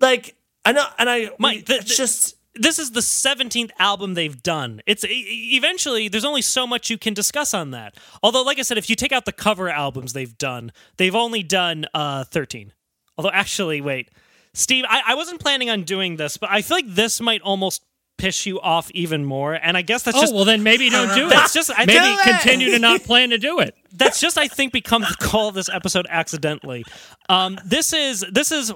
Like 0.00 0.34
I 0.64 0.72
know, 0.72 0.84
and 0.98 1.08
I 1.08 1.30
Mike, 1.38 1.66
the- 1.66 1.76
it's 1.76 1.96
just 1.96 2.34
This 2.56 2.80
is 2.80 2.90
the 2.90 3.00
17th 3.00 3.70
album 3.78 4.14
they've 4.14 4.42
done. 4.42 4.80
It's 4.84 5.04
eventually 5.08 6.08
there's 6.08 6.24
only 6.24 6.42
so 6.42 6.66
much 6.66 6.90
you 6.90 6.98
can 6.98 7.14
discuss 7.14 7.54
on 7.54 7.70
that. 7.70 7.96
Although 8.24 8.42
like 8.42 8.58
I 8.58 8.62
said 8.62 8.76
if 8.76 8.90
you 8.90 8.96
take 8.96 9.12
out 9.12 9.24
the 9.24 9.30
cover 9.32 9.68
albums 9.68 10.14
they've 10.14 10.36
done, 10.36 10.72
they've 10.96 11.14
only 11.14 11.44
done 11.44 11.86
uh 11.94 12.24
13. 12.24 12.72
Although 13.16 13.30
actually 13.30 13.80
wait. 13.80 14.08
Steve, 14.54 14.84
I, 14.88 15.02
I 15.08 15.14
wasn't 15.14 15.40
planning 15.40 15.70
on 15.70 15.82
doing 15.84 16.16
this, 16.16 16.36
but 16.36 16.50
I 16.50 16.62
feel 16.62 16.76
like 16.76 16.88
this 16.88 17.20
might 17.20 17.40
almost 17.42 17.84
piss 18.18 18.44
you 18.46 18.60
off 18.60 18.90
even 18.92 19.24
more. 19.24 19.54
And 19.54 19.76
I 19.76 19.82
guess 19.82 20.02
that's 20.02 20.14
just. 20.16 20.24
Oh 20.24 20.26
just 20.26 20.34
well, 20.34 20.44
then 20.44 20.62
maybe 20.62 20.90
don't 20.90 21.14
do 21.14 21.26
it. 21.26 21.30
that's 21.30 21.52
just 21.54 21.70
I 21.74 21.86
maybe 21.86 21.98
it! 22.04 22.20
continue 22.22 22.70
to 22.72 22.78
not 22.78 23.02
plan 23.02 23.30
to 23.30 23.38
do 23.38 23.60
it. 23.60 23.74
that's 23.94 24.20
just 24.20 24.36
I 24.38 24.48
think 24.48 24.72
become 24.72 25.02
the 25.02 25.16
call 25.20 25.48
of 25.48 25.54
this 25.54 25.68
episode 25.68 26.06
accidentally. 26.10 26.84
Um, 27.28 27.58
this 27.64 27.92
is 27.92 28.24
this 28.30 28.52
is 28.52 28.72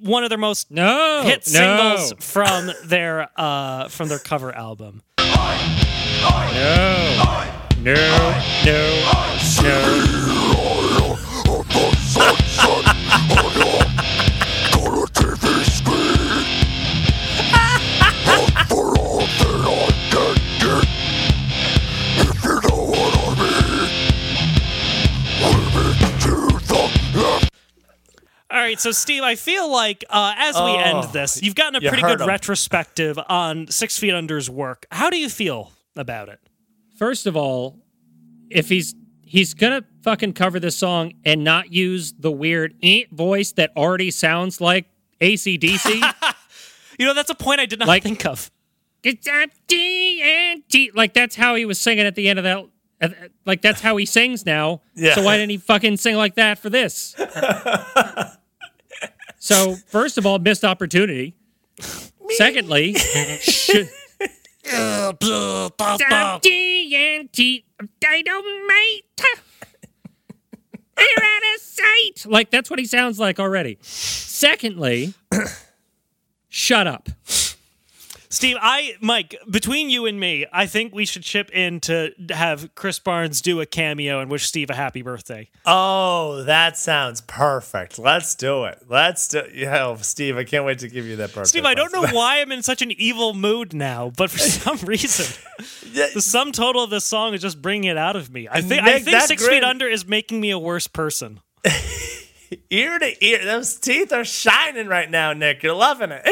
one 0.00 0.24
of 0.24 0.28
their 0.30 0.38
most 0.38 0.70
No, 0.70 1.22
hit 1.24 1.46
no, 1.52 2.06
singles 2.06 2.14
from 2.24 2.70
their 2.84 3.28
uh 3.36 3.88
from 3.88 4.08
their 4.08 4.18
cover 4.18 4.54
album. 4.54 5.02
no, 5.18 5.34
no, 7.82 7.94
no, 8.64 9.04
no. 9.62 10.06
All 28.60 28.66
right, 28.66 28.78
so 28.78 28.90
Steve, 28.92 29.22
I 29.22 29.36
feel 29.36 29.72
like 29.72 30.04
uh, 30.10 30.34
as 30.36 30.54
we 30.54 30.60
Oh, 30.60 30.76
end 30.76 31.12
this, 31.14 31.42
you've 31.42 31.54
gotten 31.54 31.76
a 31.76 31.80
you 31.82 31.88
pretty 31.88 32.02
good 32.02 32.18
good 32.18 32.20
'em. 32.24 32.28
retrospective 32.28 33.18
on 33.26 33.68
Six 33.68 33.98
Feet 33.98 34.12
Under's 34.12 34.50
work. 34.50 34.84
How 34.92 35.08
do 35.08 35.16
you 35.16 35.30
feel 35.30 35.72
about 35.96 36.28
it? 36.28 36.40
First 36.98 37.26
of 37.26 37.38
all, 37.38 37.78
if 38.50 38.68
he's 38.68 38.94
he's 39.24 39.54
gonna 39.54 39.82
fucking 40.02 40.34
cover 40.34 40.60
this 40.60 40.76
song 40.76 41.14
and 41.24 41.42
not 41.42 41.72
use 41.72 42.12
the 42.12 42.30
weird 42.30 42.74
voice 43.10 43.52
that 43.52 43.70
already 43.78 44.10
sounds 44.10 44.60
like 44.60 44.84
ACDC, 45.22 46.02
You 46.98 47.06
know, 47.06 47.14
that's 47.14 47.30
a 47.30 47.34
point 47.34 47.60
I 47.60 47.66
did 47.66 47.78
not 47.78 47.88
Like- 47.88 48.02
think 48.02 48.26
of. 48.26 48.50
it's 49.02 49.26
a 49.26 49.46
D 49.68 50.20
and 50.22 50.62
D. 50.68 50.90
Like 50.94 51.14
that's 51.14 51.34
how 51.34 51.54
he 51.54 51.64
was 51.64 51.80
singing 51.80 52.04
at 52.04 52.14
the 52.14 52.28
end 52.28 52.38
of 52.38 52.44
that. 53.00 53.30
Like 53.46 53.62
that's 53.62 53.80
how 53.80 53.96
he 53.96 54.04
sings 54.04 54.44
now. 54.44 54.82
Yeah. 54.94 55.14
So 55.14 55.22
why 55.22 55.38
didn't 55.38 55.48
he 55.52 55.56
fucking 55.56 55.96
sing 55.96 56.16
like 56.16 56.34
that 56.34 56.58
for 56.58 56.68
this? 56.68 57.16
so 59.40 59.74
first 59.86 60.16
of 60.18 60.24
all, 60.26 60.38
missed 60.38 60.64
opportunity. 60.64 61.34
Secondly, 62.28 62.94
should, 63.40 63.88
D&T 66.42 67.64
Dynamite. 68.00 69.04
They're 70.96 71.24
out 71.24 71.42
of 71.54 71.60
sight. 71.60 72.26
Like 72.26 72.50
that's 72.50 72.70
what 72.70 72.78
he 72.78 72.84
sounds 72.84 73.18
like 73.18 73.40
already. 73.40 73.78
Secondly, 73.82 75.14
shut 76.48 76.86
up. 76.86 77.08
Steve, 78.32 78.56
I 78.60 78.94
Mike, 79.00 79.34
between 79.50 79.90
you 79.90 80.06
and 80.06 80.18
me, 80.20 80.46
I 80.52 80.66
think 80.66 80.94
we 80.94 81.04
should 81.04 81.24
chip 81.24 81.50
in 81.50 81.80
to 81.80 82.12
have 82.30 82.72
Chris 82.76 83.00
Barnes 83.00 83.40
do 83.40 83.60
a 83.60 83.66
cameo 83.66 84.20
and 84.20 84.30
wish 84.30 84.46
Steve 84.46 84.70
a 84.70 84.74
happy 84.74 85.02
birthday. 85.02 85.50
Oh, 85.66 86.44
that 86.44 86.78
sounds 86.78 87.22
perfect. 87.22 87.98
Let's 87.98 88.36
do 88.36 88.64
it. 88.66 88.84
Let's 88.88 89.26
do. 89.26 89.42
Yeah, 89.52 89.86
oh, 89.86 89.96
Steve, 89.96 90.36
I 90.36 90.44
can't 90.44 90.64
wait 90.64 90.78
to 90.78 90.88
give 90.88 91.06
you 91.06 91.16
that 91.16 91.34
birthday. 91.34 91.48
Steve, 91.48 91.64
I 91.64 91.74
don't 91.74 91.92
know 91.92 92.06
why 92.06 92.40
I'm 92.40 92.52
in 92.52 92.62
such 92.62 92.82
an 92.82 92.92
evil 92.92 93.34
mood 93.34 93.74
now, 93.74 94.12
but 94.16 94.30
for 94.30 94.38
some 94.38 94.78
reason, 94.78 95.26
the 95.92 96.22
sum 96.22 96.52
total 96.52 96.84
of 96.84 96.90
this 96.90 97.04
song 97.04 97.34
is 97.34 97.42
just 97.42 97.60
bringing 97.60 97.90
it 97.90 97.96
out 97.96 98.14
of 98.14 98.30
me. 98.30 98.46
I 98.48 98.60
think 98.60 98.82
I 98.82 99.00
think 99.00 99.22
Six 99.22 99.42
grin- 99.42 99.56
Feet 99.62 99.64
Under 99.64 99.88
is 99.88 100.06
making 100.06 100.40
me 100.40 100.50
a 100.50 100.58
worse 100.58 100.86
person. 100.86 101.40
ear 102.70 102.96
to 102.96 103.24
ear, 103.24 103.44
those 103.44 103.74
teeth 103.74 104.12
are 104.12 104.24
shining 104.24 104.86
right 104.86 105.10
now, 105.10 105.32
Nick. 105.32 105.64
You're 105.64 105.74
loving 105.74 106.12
it. 106.12 106.24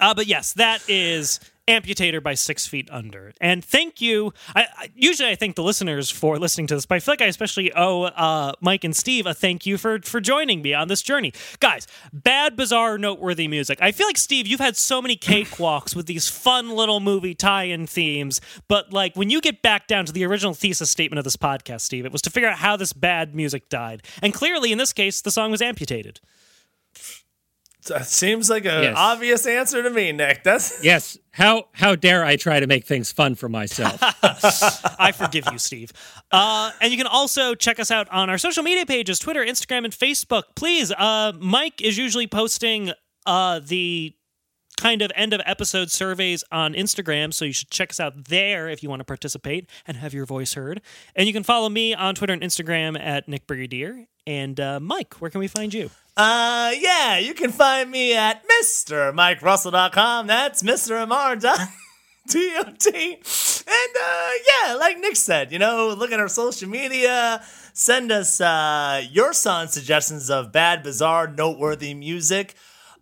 Uh, 0.00 0.14
but 0.14 0.26
yes, 0.26 0.52
that 0.54 0.82
is 0.88 1.40
Amputator 1.68 2.22
by 2.22 2.34
Six 2.34 2.66
Feet 2.66 2.88
Under. 2.92 3.32
And 3.40 3.64
thank 3.64 4.00
you. 4.00 4.32
I, 4.54 4.66
I 4.76 4.90
usually 4.94 5.30
I 5.30 5.34
thank 5.34 5.56
the 5.56 5.64
listeners 5.64 6.10
for 6.10 6.38
listening 6.38 6.68
to 6.68 6.76
this, 6.76 6.86
but 6.86 6.94
I 6.94 6.98
feel 7.00 7.12
like 7.12 7.22
I 7.22 7.26
especially 7.26 7.72
owe 7.74 8.04
uh, 8.04 8.52
Mike 8.60 8.84
and 8.84 8.94
Steve 8.94 9.26
a 9.26 9.34
thank 9.34 9.66
you 9.66 9.76
for 9.76 9.98
for 10.02 10.20
joining 10.20 10.62
me 10.62 10.74
on 10.74 10.86
this 10.86 11.02
journey, 11.02 11.32
guys. 11.58 11.88
Bad, 12.12 12.54
bizarre, 12.56 12.98
noteworthy 12.98 13.48
music. 13.48 13.78
I 13.82 13.90
feel 13.90 14.06
like 14.06 14.16
Steve, 14.16 14.46
you've 14.46 14.60
had 14.60 14.76
so 14.76 15.02
many 15.02 15.16
cakewalks 15.16 15.96
with 15.96 16.06
these 16.06 16.28
fun 16.28 16.70
little 16.70 17.00
movie 17.00 17.34
tie-in 17.34 17.88
themes, 17.88 18.40
but 18.68 18.92
like 18.92 19.16
when 19.16 19.28
you 19.28 19.40
get 19.40 19.60
back 19.60 19.88
down 19.88 20.04
to 20.06 20.12
the 20.12 20.24
original 20.24 20.54
thesis 20.54 20.90
statement 20.90 21.18
of 21.18 21.24
this 21.24 21.36
podcast, 21.36 21.80
Steve, 21.80 22.06
it 22.06 22.12
was 22.12 22.22
to 22.22 22.30
figure 22.30 22.48
out 22.48 22.58
how 22.58 22.76
this 22.76 22.92
bad 22.92 23.34
music 23.34 23.68
died, 23.68 24.04
and 24.22 24.32
clearly 24.32 24.70
in 24.70 24.78
this 24.78 24.92
case, 24.92 25.20
the 25.20 25.32
song 25.32 25.50
was 25.50 25.60
amputated. 25.60 26.20
That 27.88 28.06
seems 28.06 28.48
like 28.50 28.64
an 28.64 28.82
Yes. 28.82 28.94
obvious 28.96 29.46
answer 29.46 29.82
to 29.82 29.90
me, 29.90 30.12
Nick. 30.12 30.42
That's 30.44 30.80
Yes. 30.84 31.18
How 31.32 31.68
how 31.72 31.94
dare 31.96 32.24
I 32.24 32.36
try 32.36 32.60
to 32.60 32.66
make 32.66 32.86
things 32.86 33.12
fun 33.12 33.34
for 33.34 33.48
myself? 33.48 33.98
I 34.98 35.12
forgive 35.12 35.44
you, 35.52 35.58
Steve. 35.58 35.92
Uh, 36.32 36.70
and 36.80 36.90
you 36.90 36.96
can 36.98 37.06
also 37.06 37.54
check 37.54 37.78
us 37.78 37.90
out 37.90 38.08
on 38.10 38.30
our 38.30 38.38
social 38.38 38.62
media 38.62 38.86
pages 38.86 39.18
Twitter, 39.18 39.44
Instagram, 39.44 39.84
and 39.84 39.92
Facebook. 39.92 40.44
Please, 40.54 40.92
uh, 40.92 41.32
Mike 41.38 41.80
is 41.82 41.98
usually 41.98 42.26
posting 42.26 42.92
uh, 43.26 43.60
the 43.64 44.14
kind 44.78 45.00
of 45.02 45.10
end 45.14 45.32
of 45.32 45.40
episode 45.46 45.90
surveys 45.90 46.44
on 46.52 46.74
Instagram, 46.74 47.32
so 47.32 47.44
you 47.46 47.52
should 47.52 47.70
check 47.70 47.90
us 47.90 47.98
out 48.00 48.26
there 48.26 48.68
if 48.68 48.82
you 48.82 48.88
want 48.90 49.00
to 49.00 49.04
participate 49.04 49.68
and 49.86 49.96
have 49.96 50.12
your 50.14 50.26
voice 50.26 50.52
heard. 50.54 50.80
And 51.14 51.26
you 51.26 51.32
can 51.32 51.42
follow 51.42 51.68
me 51.68 51.94
on 51.94 52.14
Twitter 52.14 52.32
and 52.34 52.42
Instagram 52.42 52.98
at 52.98 53.26
Nick 53.28 53.46
Brigadier. 53.46 54.06
And 54.26 54.58
uh, 54.60 54.80
Mike, 54.80 55.14
where 55.14 55.30
can 55.30 55.38
we 55.40 55.48
find 55.48 55.72
you? 55.72 55.90
Uh, 56.16 56.72
yeah, 56.78 57.18
you 57.18 57.34
can 57.34 57.52
find 57.52 57.90
me 57.90 58.14
at 58.14 58.42
MrMikeRussell.com. 58.48 60.26
That's 60.26 60.62
Mr. 60.62 61.02
Amar. 61.02 61.36
T-O-T. 62.28 63.14
And, 63.68 63.96
uh, 64.02 64.30
yeah, 64.48 64.74
like 64.74 64.98
Nick 64.98 65.16
said, 65.16 65.52
you 65.52 65.58
know, 65.58 65.94
look 65.96 66.12
at 66.12 66.18
our 66.20 66.28
social 66.28 66.68
media. 66.68 67.44
Send 67.72 68.10
us, 68.10 68.40
uh, 68.40 69.02
your 69.10 69.32
song 69.32 69.68
suggestions 69.68 70.30
of 70.30 70.52
bad, 70.52 70.82
bizarre, 70.82 71.28
noteworthy 71.28 71.94
music. 71.94 72.54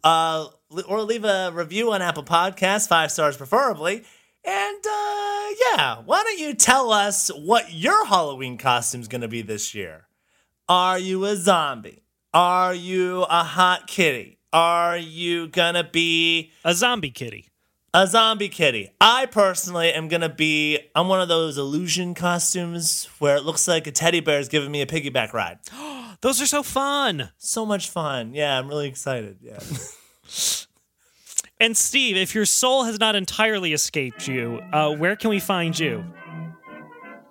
Uh, 0.03 0.49
or 0.87 1.03
leave 1.03 1.25
a 1.25 1.53
review 1.55 1.93
on 1.93 2.03
Apple 2.03 2.25
Podcasts, 2.25 2.89
five 2.89 3.13
stars 3.13 3.37
preferably. 3.37 4.05
And, 4.45 4.85
uh, 4.87 5.47
yeah, 5.73 5.99
why 6.05 6.23
don't 6.23 6.39
you 6.39 6.53
tell 6.55 6.93
us 6.93 7.29
what 7.29 7.73
your 7.73 8.07
Halloween 8.07 8.59
costume's 8.59 9.09
gonna 9.09 9.29
be 9.29 9.41
this 9.41 9.75
year? 9.75 10.09
Are 10.69 10.99
you 10.99 11.25
a 11.25 11.37
zombie? 11.37 12.04
Are 12.35 12.75
you 12.75 13.23
a 13.23 13.45
hot 13.45 13.87
kitty? 13.87 14.39
Are 14.53 14.97
you 14.97 15.47
gonna 15.49 15.85
be 15.85 16.51
A 16.65 16.75
zombie 16.75 17.11
kitty. 17.11 17.49
a 17.93 18.07
zombie 18.09 18.49
kitty? 18.49 18.91
I 19.01 19.27
personally 19.27 19.93
am 19.93 20.09
gonna 20.09 20.29
be. 20.29 20.81
I'm 20.97 21.07
one 21.09 21.21
of 21.21 21.29
those 21.29 21.59
illusion 21.59 22.15
costumes 22.15 23.09
where 23.21 23.37
it 23.37 23.45
looks 23.45 23.69
like 23.69 23.87
a 23.87 23.93
teddy 23.93 24.19
bear 24.21 24.41
is 24.41 24.49
giving 24.49 24.71
me 24.73 24.81
a 24.83 24.87
piggyback 24.87 25.33
ride. 25.33 25.59
Those 26.21 26.41
are 26.41 26.47
so 26.47 26.63
fun. 26.63 27.31
So 27.39 27.67
much 27.67 27.89
fun. 27.91 28.35
Yeah, 28.35 28.59
I'm 28.59 28.67
really 28.69 28.89
excited. 28.89 29.39
Yeah. 29.41 29.59
And 31.61 31.77
Steve, 31.77 32.17
if 32.17 32.35
your 32.35 32.47
soul 32.47 32.83
has 32.83 32.99
not 32.99 33.15
entirely 33.15 33.73
escaped 33.73 34.27
you, 34.27 34.61
uh, 34.73 34.93
where 34.93 35.15
can 35.15 35.31
we 35.31 35.39
find 35.39 35.79
you? 35.79 36.05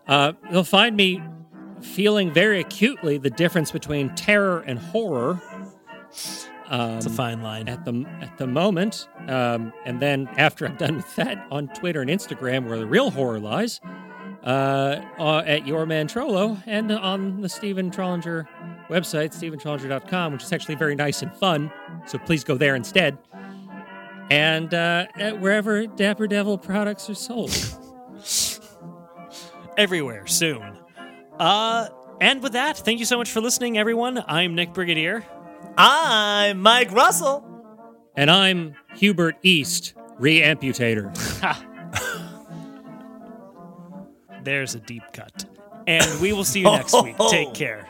Uh, 0.08 0.32
you'll 0.50 0.64
find 0.64 0.96
me 0.96 1.22
feeling 1.84 2.32
very 2.32 2.60
acutely 2.60 3.18
the 3.18 3.30
difference 3.30 3.72
between 3.72 4.14
terror 4.16 4.62
and 4.62 4.80
horror 4.80 5.42
It's 6.72 7.06
a 7.06 7.10
fine 7.10 7.42
line. 7.42 7.68
at 7.68 7.86
the 7.86 8.06
at 8.22 8.38
the 8.38 8.48
moment, 8.48 9.08
um, 9.28 9.74
and 9.86 10.02
then 10.02 10.28
after 10.38 10.66
I'm 10.66 10.78
done 10.78 10.96
with 10.98 11.16
that, 11.18 11.46
on 11.52 11.68
Twitter 11.70 12.02
and 12.02 12.10
Instagram, 12.10 12.68
where 12.68 12.78
the 12.78 12.88
real 12.88 13.12
horror 13.12 13.40
lies, 13.40 13.80
uh, 14.44 15.02
uh, 15.20 15.44
at 15.46 15.68
Your 15.68 15.86
Man 15.86 16.08
Trollo, 16.08 16.62
and 16.66 16.92
on 16.92 17.42
the 17.42 17.50
Stephen 17.50 17.92
Trollinger 17.92 18.48
website, 18.90 19.34
stephentrollinger.com, 19.34 20.34
which 20.34 20.44
is 20.44 20.52
actually 20.52 20.76
very 20.76 20.96
nice 20.96 21.22
and 21.22 21.34
fun. 21.36 21.72
So 22.06 22.18
please 22.18 22.44
go 22.44 22.58
there 22.58 22.76
instead. 22.76 23.18
And 24.30 24.74
uh, 24.74 25.06
at 25.16 25.40
wherever 25.40 25.86
Dapper 25.86 26.28
Devil 26.28 26.58
products 26.58 27.10
are 27.10 27.16
sold. 27.16 27.52
everywhere 29.78 30.28
soon. 30.28 30.78
Uh, 31.40 31.88
and 32.22 32.42
with 32.42 32.54
that, 32.54 32.78
thank 32.78 33.00
you 33.00 33.06
so 33.06 33.18
much 33.18 33.32
for 33.32 33.42
listening, 33.42 33.78
everyone. 33.78 34.24
I'm 34.28 34.56
Nick 34.56 34.74
Brigadier. 34.74 35.26
I'm 35.78 36.62
Mike 36.62 36.92
Russell. 36.92 37.50
And 38.16 38.30
I'm 38.30 38.76
Hubert 38.96 39.36
East, 39.42 39.94
re-amputator. 40.20 41.12
There's 44.44 44.76
a 44.76 44.80
deep 44.80 45.04
cut. 45.14 45.46
And 45.88 46.22
we 46.22 46.34
will 46.34 46.44
see 46.44 46.60
you 46.60 46.66
next 46.66 46.94
week. 47.04 47.16
Take 47.30 47.54
care. 47.56 47.88